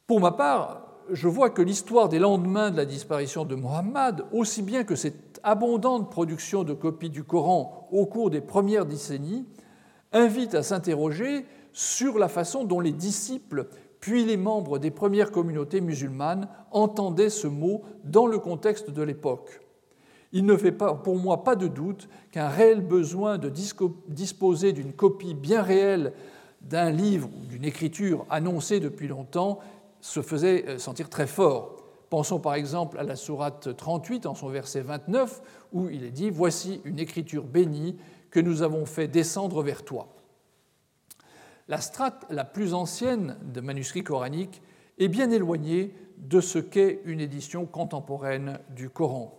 Pour 0.06 0.20
ma 0.20 0.32
part, 0.32 0.88
je 1.10 1.28
vois 1.28 1.50
que 1.50 1.62
l'histoire 1.62 2.08
des 2.08 2.18
lendemains 2.18 2.70
de 2.70 2.76
la 2.76 2.84
disparition 2.84 3.44
de 3.44 3.54
Mohammed, 3.54 4.24
aussi 4.32 4.62
bien 4.62 4.84
que 4.84 4.94
cette 4.94 5.40
abondante 5.42 6.10
production 6.10 6.64
de 6.64 6.74
copies 6.74 7.10
du 7.10 7.24
Coran 7.24 7.88
au 7.90 8.06
cours 8.06 8.30
des 8.30 8.40
premières 8.40 8.86
décennies, 8.86 9.46
invite 10.12 10.54
à 10.54 10.62
s'interroger 10.62 11.44
sur 11.78 12.18
la 12.18 12.26
façon 12.26 12.64
dont 12.64 12.80
les 12.80 12.90
disciples 12.90 13.68
puis 14.00 14.24
les 14.24 14.36
membres 14.36 14.80
des 14.80 14.90
premières 14.90 15.30
communautés 15.30 15.80
musulmanes 15.80 16.48
entendaient 16.72 17.30
ce 17.30 17.46
mot 17.46 17.82
dans 18.02 18.26
le 18.26 18.40
contexte 18.40 18.90
de 18.90 19.00
l'époque. 19.00 19.60
Il 20.32 20.44
ne 20.44 20.56
fait 20.56 20.72
pour 20.72 21.14
moi 21.14 21.44
pas 21.44 21.54
de 21.54 21.68
doute 21.68 22.08
qu'un 22.32 22.48
réel 22.48 22.80
besoin 22.80 23.38
de 23.38 23.48
disposer 24.08 24.72
d'une 24.72 24.92
copie 24.92 25.34
bien 25.34 25.62
réelle 25.62 26.14
d'un 26.62 26.90
livre 26.90 27.28
ou 27.40 27.46
d'une 27.46 27.64
écriture 27.64 28.26
annoncée 28.28 28.80
depuis 28.80 29.06
longtemps 29.06 29.60
se 30.00 30.20
faisait 30.20 30.64
euh, 30.66 30.78
sentir 30.78 31.08
très 31.08 31.28
fort. 31.28 31.76
Pensons 32.10 32.40
par 32.40 32.54
exemple 32.54 32.98
à 32.98 33.04
la 33.04 33.14
sourate 33.14 33.76
38 33.76 34.26
en 34.26 34.34
son 34.34 34.48
verset 34.48 34.80
29 34.80 35.42
où 35.72 35.88
il 35.90 36.02
est 36.02 36.10
dit 36.10 36.30
Voici 36.30 36.80
une 36.84 36.98
écriture 36.98 37.44
bénie 37.44 37.96
que 38.32 38.40
nous 38.40 38.62
avons 38.62 38.84
fait 38.84 39.06
descendre 39.06 39.62
vers 39.62 39.84
toi. 39.84 40.08
La 41.68 41.82
strate 41.82 42.24
la 42.30 42.46
plus 42.46 42.72
ancienne 42.72 43.36
de 43.42 43.60
manuscrits 43.60 44.02
coraniques 44.02 44.62
est 44.98 45.08
bien 45.08 45.30
éloignée 45.30 45.94
de 46.16 46.40
ce 46.40 46.58
qu'est 46.58 47.02
une 47.04 47.20
édition 47.20 47.66
contemporaine 47.66 48.58
du 48.74 48.88
Coran. 48.88 49.38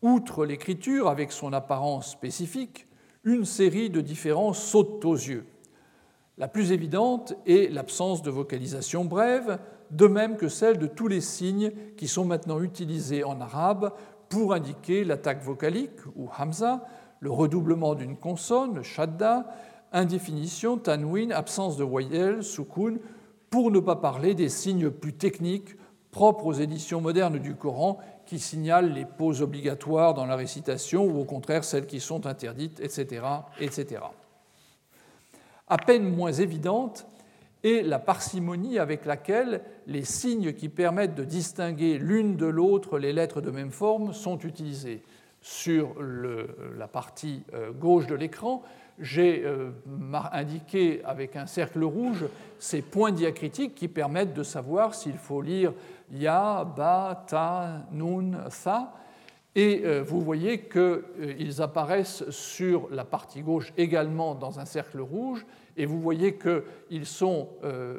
Outre 0.00 0.46
l'écriture 0.46 1.08
avec 1.08 1.32
son 1.32 1.52
apparence 1.52 2.12
spécifique, 2.12 2.86
une 3.24 3.44
série 3.44 3.90
de 3.90 4.00
différences 4.00 4.62
sautent 4.62 5.04
aux 5.04 5.14
yeux. 5.14 5.44
La 6.38 6.46
plus 6.46 6.70
évidente 6.70 7.34
est 7.46 7.72
l'absence 7.72 8.22
de 8.22 8.30
vocalisation 8.30 9.04
brève, 9.04 9.58
de 9.90 10.06
même 10.06 10.36
que 10.36 10.48
celle 10.48 10.78
de 10.78 10.86
tous 10.86 11.08
les 11.08 11.20
signes 11.20 11.72
qui 11.96 12.06
sont 12.06 12.24
maintenant 12.24 12.60
utilisés 12.60 13.24
en 13.24 13.40
arabe 13.40 13.92
pour 14.28 14.54
indiquer 14.54 15.02
l'attaque 15.02 15.42
vocalique 15.42 16.06
ou 16.14 16.28
hamza, 16.38 16.84
le 17.18 17.32
redoublement 17.32 17.96
d'une 17.96 18.16
consonne, 18.16 18.82
shadda, 18.84 19.46
indéfinition, 19.94 20.76
tanwin, 20.76 21.32
absence 21.32 21.78
de 21.78 21.84
voyelle, 21.84 22.42
sukun, 22.42 22.96
pour 23.48 23.70
ne 23.70 23.78
pas 23.80 23.96
parler 23.96 24.34
des 24.34 24.48
signes 24.48 24.90
plus 24.90 25.14
techniques 25.14 25.76
propres 26.10 26.46
aux 26.46 26.52
éditions 26.52 27.00
modernes 27.00 27.38
du 27.38 27.54
Coran 27.54 27.98
qui 28.26 28.38
signalent 28.38 28.92
les 28.92 29.04
pauses 29.04 29.42
obligatoires 29.42 30.14
dans 30.14 30.26
la 30.26 30.36
récitation 30.36 31.04
ou 31.04 31.20
au 31.20 31.24
contraire 31.24 31.64
celles 31.64 31.86
qui 31.86 32.00
sont 32.00 32.26
interdites, 32.26 32.80
etc. 32.80 33.24
etc. 33.60 34.02
À 35.68 35.76
peine 35.76 36.04
moins 36.04 36.32
évidente 36.32 37.06
est 37.62 37.82
la 37.82 37.98
parcimonie 37.98 38.78
avec 38.78 39.06
laquelle 39.06 39.62
les 39.86 40.04
signes 40.04 40.52
qui 40.52 40.68
permettent 40.68 41.14
de 41.14 41.24
distinguer 41.24 41.98
l'une 41.98 42.36
de 42.36 42.46
l'autre 42.46 42.98
les 42.98 43.12
lettres 43.12 43.40
de 43.40 43.50
même 43.50 43.70
forme 43.72 44.12
sont 44.12 44.38
utilisés. 44.38 45.02
Sur 45.40 45.94
la 46.78 46.88
partie 46.88 47.42
euh, 47.52 47.70
gauche 47.70 48.06
de 48.06 48.14
l'écran, 48.14 48.62
j'ai 48.98 49.44
euh, 49.44 49.70
indiqué 50.32 51.02
avec 51.04 51.36
un 51.36 51.46
cercle 51.46 51.82
rouge 51.84 52.26
ces 52.58 52.82
points 52.82 53.12
diacritiques 53.12 53.74
qui 53.74 53.88
permettent 53.88 54.34
de 54.34 54.42
savoir 54.42 54.94
s'il 54.94 55.16
faut 55.16 55.42
lire 55.42 55.72
ya, 56.12 56.64
ba, 56.76 57.24
ta, 57.26 57.86
nun, 57.92 58.32
tha. 58.62 58.92
Et 59.56 59.82
euh, 59.84 60.02
vous 60.02 60.20
voyez 60.20 60.62
qu'ils 60.62 60.80
euh, 60.80 61.60
apparaissent 61.60 62.28
sur 62.30 62.88
la 62.90 63.04
partie 63.04 63.42
gauche 63.42 63.72
également 63.76 64.34
dans 64.34 64.58
un 64.58 64.64
cercle 64.64 65.00
rouge, 65.00 65.46
et 65.76 65.86
vous 65.86 66.00
voyez 66.00 66.38
qu'ils 66.38 67.04
sont 67.04 67.48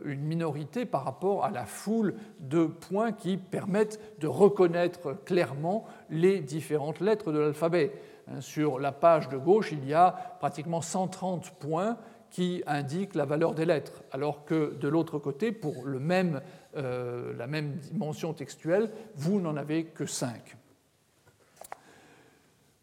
une 0.05 0.21
minorité 0.21 0.85
par 0.85 1.03
rapport 1.03 1.43
à 1.43 1.51
la 1.51 1.65
foule 1.65 2.15
de 2.39 2.67
points 2.67 3.11
qui 3.11 3.35
permettent 3.35 3.99
de 4.21 4.27
reconnaître 4.27 5.17
clairement 5.25 5.83
les 6.09 6.39
différentes 6.39 7.01
lettres 7.01 7.33
de 7.33 7.39
l'alphabet. 7.39 7.91
Hein, 8.27 8.41
sur 8.41 8.79
la 8.79 8.91
page 8.91 9.29
de 9.29 9.37
gauche, 9.37 9.71
il 9.71 9.87
y 9.87 9.93
a 9.93 10.11
pratiquement 10.39 10.81
130 10.81 11.51
points 11.51 11.97
qui 12.29 12.63
indiquent 12.67 13.15
la 13.15 13.25
valeur 13.25 13.53
des 13.53 13.65
lettres, 13.65 14.03
alors 14.11 14.45
que 14.45 14.75
de 14.75 14.87
l'autre 14.87 15.19
côté, 15.19 15.51
pour 15.51 15.85
même 15.85 16.41
la 16.73 17.47
même 17.47 17.75
dimension 17.75 18.33
textuelle, 18.33 18.91
vous 19.15 19.39
n'en 19.39 19.55
avez 19.55 19.85
que 19.85 20.05
5. 20.05 20.57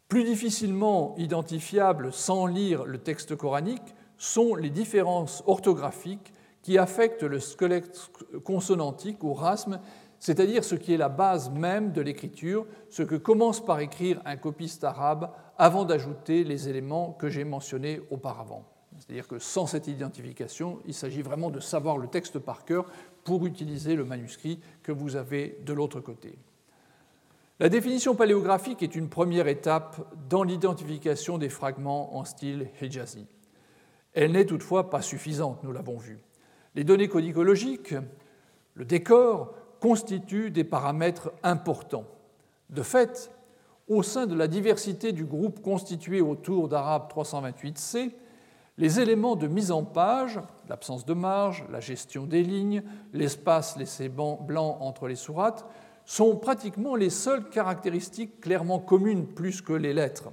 Plus 0.07 0.23
difficilement 0.23 1.13
identifiables 1.17 2.13
sans 2.13 2.47
lire 2.47 2.85
le 2.85 2.97
texte 2.97 3.35
coranique 3.35 3.95
sont 4.17 4.55
les 4.55 4.69
différences 4.69 5.43
orthographiques 5.45 6.33
qui 6.61 6.77
affectent 6.77 7.23
le 7.23 7.39
squelette 7.39 8.11
consonantique 8.43 9.23
ou 9.23 9.33
rasme, 9.33 9.79
c'est-à-dire 10.23 10.63
ce 10.63 10.75
qui 10.75 10.93
est 10.93 10.97
la 10.97 11.09
base 11.09 11.49
même 11.49 11.91
de 11.91 11.99
l'écriture, 11.99 12.65
ce 12.89 13.03
que 13.03 13.15
commence 13.15 13.63
par 13.63 13.81
écrire 13.81 14.21
un 14.23 14.37
copiste 14.37 14.85
arabe 14.85 15.29
avant 15.57 15.83
d'ajouter 15.83 16.45
les 16.45 16.69
éléments 16.69 17.11
que 17.11 17.27
j'ai 17.27 17.43
mentionnés 17.43 17.99
auparavant. 18.09 18.63
C'est-à-dire 18.97 19.27
que 19.27 19.37
sans 19.37 19.67
cette 19.67 19.87
identification, 19.87 20.79
il 20.85 20.93
s'agit 20.93 21.21
vraiment 21.21 21.49
de 21.49 21.59
savoir 21.59 21.97
le 21.97 22.07
texte 22.07 22.39
par 22.39 22.63
cœur 22.63 22.85
pour 23.25 23.45
utiliser 23.45 23.95
le 23.95 24.05
manuscrit 24.05 24.61
que 24.81 24.93
vous 24.93 25.17
avez 25.17 25.59
de 25.65 25.73
l'autre 25.73 25.99
côté. 25.99 26.37
La 27.59 27.67
définition 27.67 28.15
paléographique 28.15 28.81
est 28.81 28.95
une 28.95 29.09
première 29.09 29.49
étape 29.49 30.09
dans 30.29 30.43
l'identification 30.43 31.37
des 31.37 31.49
fragments 31.49 32.15
en 32.15 32.23
style 32.23 32.69
hijazi. 32.81 33.27
Elle 34.13 34.31
n'est 34.31 34.45
toutefois 34.45 34.89
pas 34.89 35.01
suffisante, 35.01 35.65
nous 35.65 35.73
l'avons 35.73 35.97
vu. 35.97 36.17
Les 36.75 36.85
données 36.85 37.09
codicologiques, 37.09 37.93
le 38.75 38.85
décor, 38.85 39.53
constituent 39.83 40.49
des 40.49 40.63
paramètres 40.63 41.33
importants. 41.43 42.05
De 42.69 42.83
fait, 42.83 43.29
au 43.89 44.01
sein 44.01 44.27
de 44.27 44.33
la 44.33 44.47
diversité 44.47 45.11
du 45.11 45.25
groupe 45.25 45.61
constitué 45.61 46.21
autour 46.21 46.69
d'Arabe 46.69 47.11
328C, 47.13 48.13
les 48.77 49.01
éléments 49.01 49.35
de 49.35 49.47
mise 49.47 49.71
en 49.71 49.83
page, 49.83 50.39
l'absence 50.69 51.05
de 51.05 51.13
marge, 51.13 51.65
la 51.69 51.81
gestion 51.81 52.23
des 52.23 52.43
lignes, 52.43 52.81
l'espace 53.11 53.75
laissé 53.75 54.07
blanc 54.07 54.77
entre 54.79 55.09
les 55.09 55.17
sourates, 55.17 55.65
sont 56.05 56.37
pratiquement 56.37 56.95
les 56.95 57.09
seules 57.09 57.49
caractéristiques 57.49 58.39
clairement 58.39 58.79
communes 58.79 59.27
plus 59.27 59.61
que 59.61 59.73
les 59.73 59.93
lettres 59.93 60.31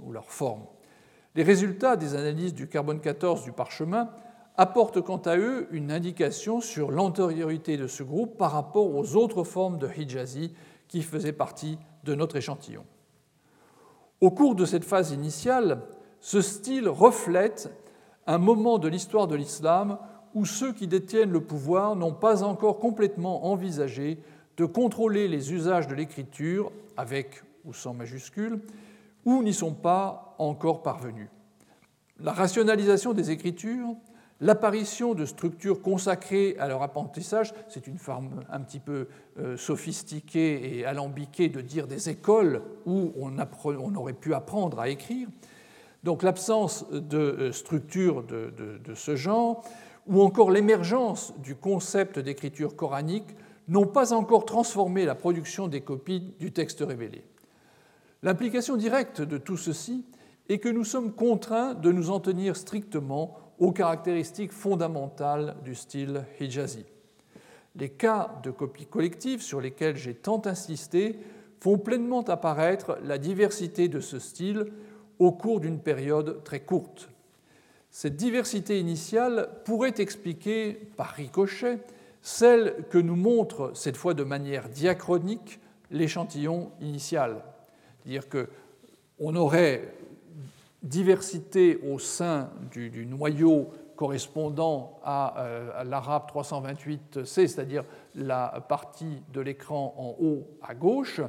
ou 0.00 0.10
leur 0.10 0.28
forme. 0.32 0.64
Les 1.36 1.44
résultats 1.44 1.94
des 1.94 2.16
analyses 2.16 2.52
du 2.52 2.66
carbone 2.66 2.98
14 2.98 3.44
du 3.44 3.52
parchemin 3.52 4.10
apportent 4.56 5.00
quant 5.00 5.18
à 5.18 5.36
eux 5.36 5.68
une 5.70 5.90
indication 5.90 6.60
sur 6.60 6.90
l'antériorité 6.90 7.76
de 7.76 7.86
ce 7.86 8.02
groupe 8.02 8.36
par 8.36 8.52
rapport 8.52 8.94
aux 8.94 9.16
autres 9.16 9.44
formes 9.44 9.78
de 9.78 9.88
Hijazi 9.88 10.52
qui 10.88 11.02
faisaient 11.02 11.32
partie 11.32 11.78
de 12.04 12.14
notre 12.14 12.36
échantillon. 12.36 12.84
Au 14.20 14.30
cours 14.30 14.54
de 14.54 14.64
cette 14.64 14.84
phase 14.84 15.12
initiale, 15.12 15.82
ce 16.20 16.40
style 16.40 16.88
reflète 16.88 17.72
un 18.26 18.38
moment 18.38 18.78
de 18.78 18.88
l'histoire 18.88 19.26
de 19.26 19.34
l'islam 19.34 19.98
où 20.34 20.44
ceux 20.44 20.72
qui 20.72 20.86
détiennent 20.86 21.32
le 21.32 21.42
pouvoir 21.42 21.96
n'ont 21.96 22.12
pas 22.12 22.42
encore 22.44 22.78
complètement 22.78 23.46
envisagé 23.46 24.18
de 24.56 24.64
contrôler 24.64 25.28
les 25.28 25.52
usages 25.52 25.88
de 25.88 25.94
l'écriture 25.94 26.70
avec 26.96 27.42
ou 27.64 27.72
sans 27.72 27.94
majuscules 27.94 28.60
ou 29.24 29.42
n'y 29.42 29.54
sont 29.54 29.74
pas 29.74 30.34
encore 30.38 30.82
parvenus. 30.82 31.28
La 32.20 32.32
rationalisation 32.32 33.12
des 33.12 33.30
écritures 33.30 33.96
L'apparition 34.42 35.14
de 35.14 35.24
structures 35.24 35.80
consacrées 35.80 36.56
à 36.58 36.66
leur 36.66 36.82
apprentissage, 36.82 37.54
c'est 37.68 37.86
une 37.86 37.96
forme 37.96 38.40
un 38.50 38.60
petit 38.60 38.80
peu 38.80 39.06
euh, 39.38 39.56
sophistiquée 39.56 40.78
et 40.78 40.84
alambiquée 40.84 41.48
de 41.48 41.60
dire 41.60 41.86
des 41.86 42.08
écoles 42.08 42.60
où 42.84 43.12
on, 43.16 43.94
aurait 43.94 44.12
pu 44.12 44.34
apprendre 44.34 44.80
à 44.80 44.88
écrire. 44.88 45.28
Donc 46.02 46.24
l'absence 46.24 46.90
de 46.90 47.18
euh, 47.18 47.52
structures 47.52 48.24
de, 48.24 48.52
de, 48.84 48.94
ce 48.94 49.14
genre, 49.14 49.62
ou 50.08 50.20
encore 50.20 50.50
l'émergence 50.50 51.32
du 51.38 51.54
concept 51.54 52.18
d'écriture 52.18 52.74
coranique, 52.74 53.36
n'ont 53.68 53.86
pas 53.86 54.12
encore 54.12 54.44
transformé 54.44 55.04
la 55.04 55.14
production 55.14 55.68
des 55.68 55.82
copies 55.82 56.34
du 56.40 56.50
texte 56.50 56.80
révélé. 56.80 57.22
L'implication 58.24 58.76
directe 58.76 59.20
de 59.20 59.38
tout 59.38 59.56
ceci 59.56 60.04
est 60.48 60.58
que 60.58 60.68
nous 60.68 60.82
sommes 60.82 61.12
contraints 61.12 61.74
de 61.74 61.92
nous 61.92 62.10
en 62.10 62.18
tenir 62.18 62.56
strictement 62.56 63.36
aux 63.58 63.72
caractéristiques 63.72 64.52
fondamentales 64.52 65.56
du 65.64 65.74
style 65.74 66.24
hijazi. 66.40 66.84
Les 67.76 67.88
cas 67.88 68.40
de 68.42 68.50
copie 68.50 68.86
collective 68.86 69.40
sur 69.40 69.60
lesquels 69.60 69.96
j'ai 69.96 70.14
tant 70.14 70.42
insisté 70.44 71.18
font 71.60 71.78
pleinement 71.78 72.22
apparaître 72.22 72.98
la 73.04 73.18
diversité 73.18 73.88
de 73.88 74.00
ce 74.00 74.18
style 74.18 74.66
au 75.18 75.32
cours 75.32 75.60
d'une 75.60 75.78
période 75.78 76.42
très 76.44 76.60
courte. 76.60 77.08
Cette 77.90 78.16
diversité 78.16 78.80
initiale 78.80 79.48
pourrait 79.64 79.94
expliquer, 79.98 80.72
par 80.96 81.10
ricochet, 81.10 81.78
celle 82.20 82.84
que 82.90 82.98
nous 82.98 83.16
montre, 83.16 83.72
cette 83.74 83.96
fois 83.96 84.14
de 84.14 84.24
manière 84.24 84.68
diachronique, 84.68 85.60
l'échantillon 85.90 86.72
initial. 86.80 87.44
C'est-à-dire 88.02 88.28
qu'on 88.28 89.36
aurait 89.36 89.94
diversité 90.82 91.78
au 91.88 91.98
sein 91.98 92.50
du, 92.70 93.06
noyau 93.06 93.70
correspondant 93.96 94.98
à, 95.04 95.40
euh, 95.42 95.84
l'arabe 95.84 96.24
328C, 96.34 97.24
c'est-à-dire 97.24 97.84
la 98.14 98.64
partie 98.68 99.22
de 99.32 99.40
l'écran 99.40 99.94
en 99.96 100.24
haut 100.24 100.48
à 100.62 100.74
gauche, 100.74 101.20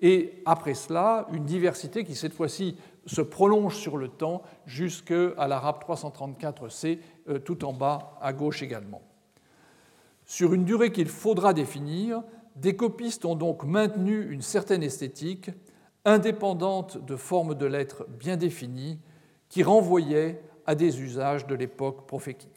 et 0.00 0.42
après 0.44 0.74
cela, 0.74 1.26
une 1.32 1.44
diversité 1.44 2.04
qui 2.04 2.16
cette 2.16 2.34
fois-ci 2.34 2.76
se 3.06 3.22
prolonge 3.22 3.76
sur 3.76 3.96
le 3.96 4.08
temps 4.08 4.42
jusqu'à 4.66 5.46
l'arabe 5.46 5.82
334C, 5.88 6.98
euh, 7.28 7.38
tout 7.38 7.64
en 7.64 7.72
bas 7.72 8.18
à 8.20 8.32
gauche 8.32 8.62
également. 8.62 9.00
Sur 10.26 10.54
une 10.54 10.64
durée 10.64 10.92
qu'il 10.92 11.08
faudra 11.08 11.52
définir, 11.52 12.22
des 12.56 12.76
copistes 12.76 13.24
ont 13.24 13.34
donc 13.34 13.64
maintenu 13.64 14.30
une 14.30 14.42
certaine 14.42 14.82
esthétique 14.82 15.50
indépendante 16.04 17.04
de 17.04 17.16
formes 17.16 17.54
de 17.54 17.66
lettres 17.66 18.06
bien 18.08 18.36
définies 18.36 18.98
qui 19.48 19.62
renvoyaient 19.62 20.42
à 20.66 20.74
des 20.74 21.00
usages 21.00 21.46
de 21.46 21.54
l'époque 21.54 22.06
prophétique. 22.06 22.50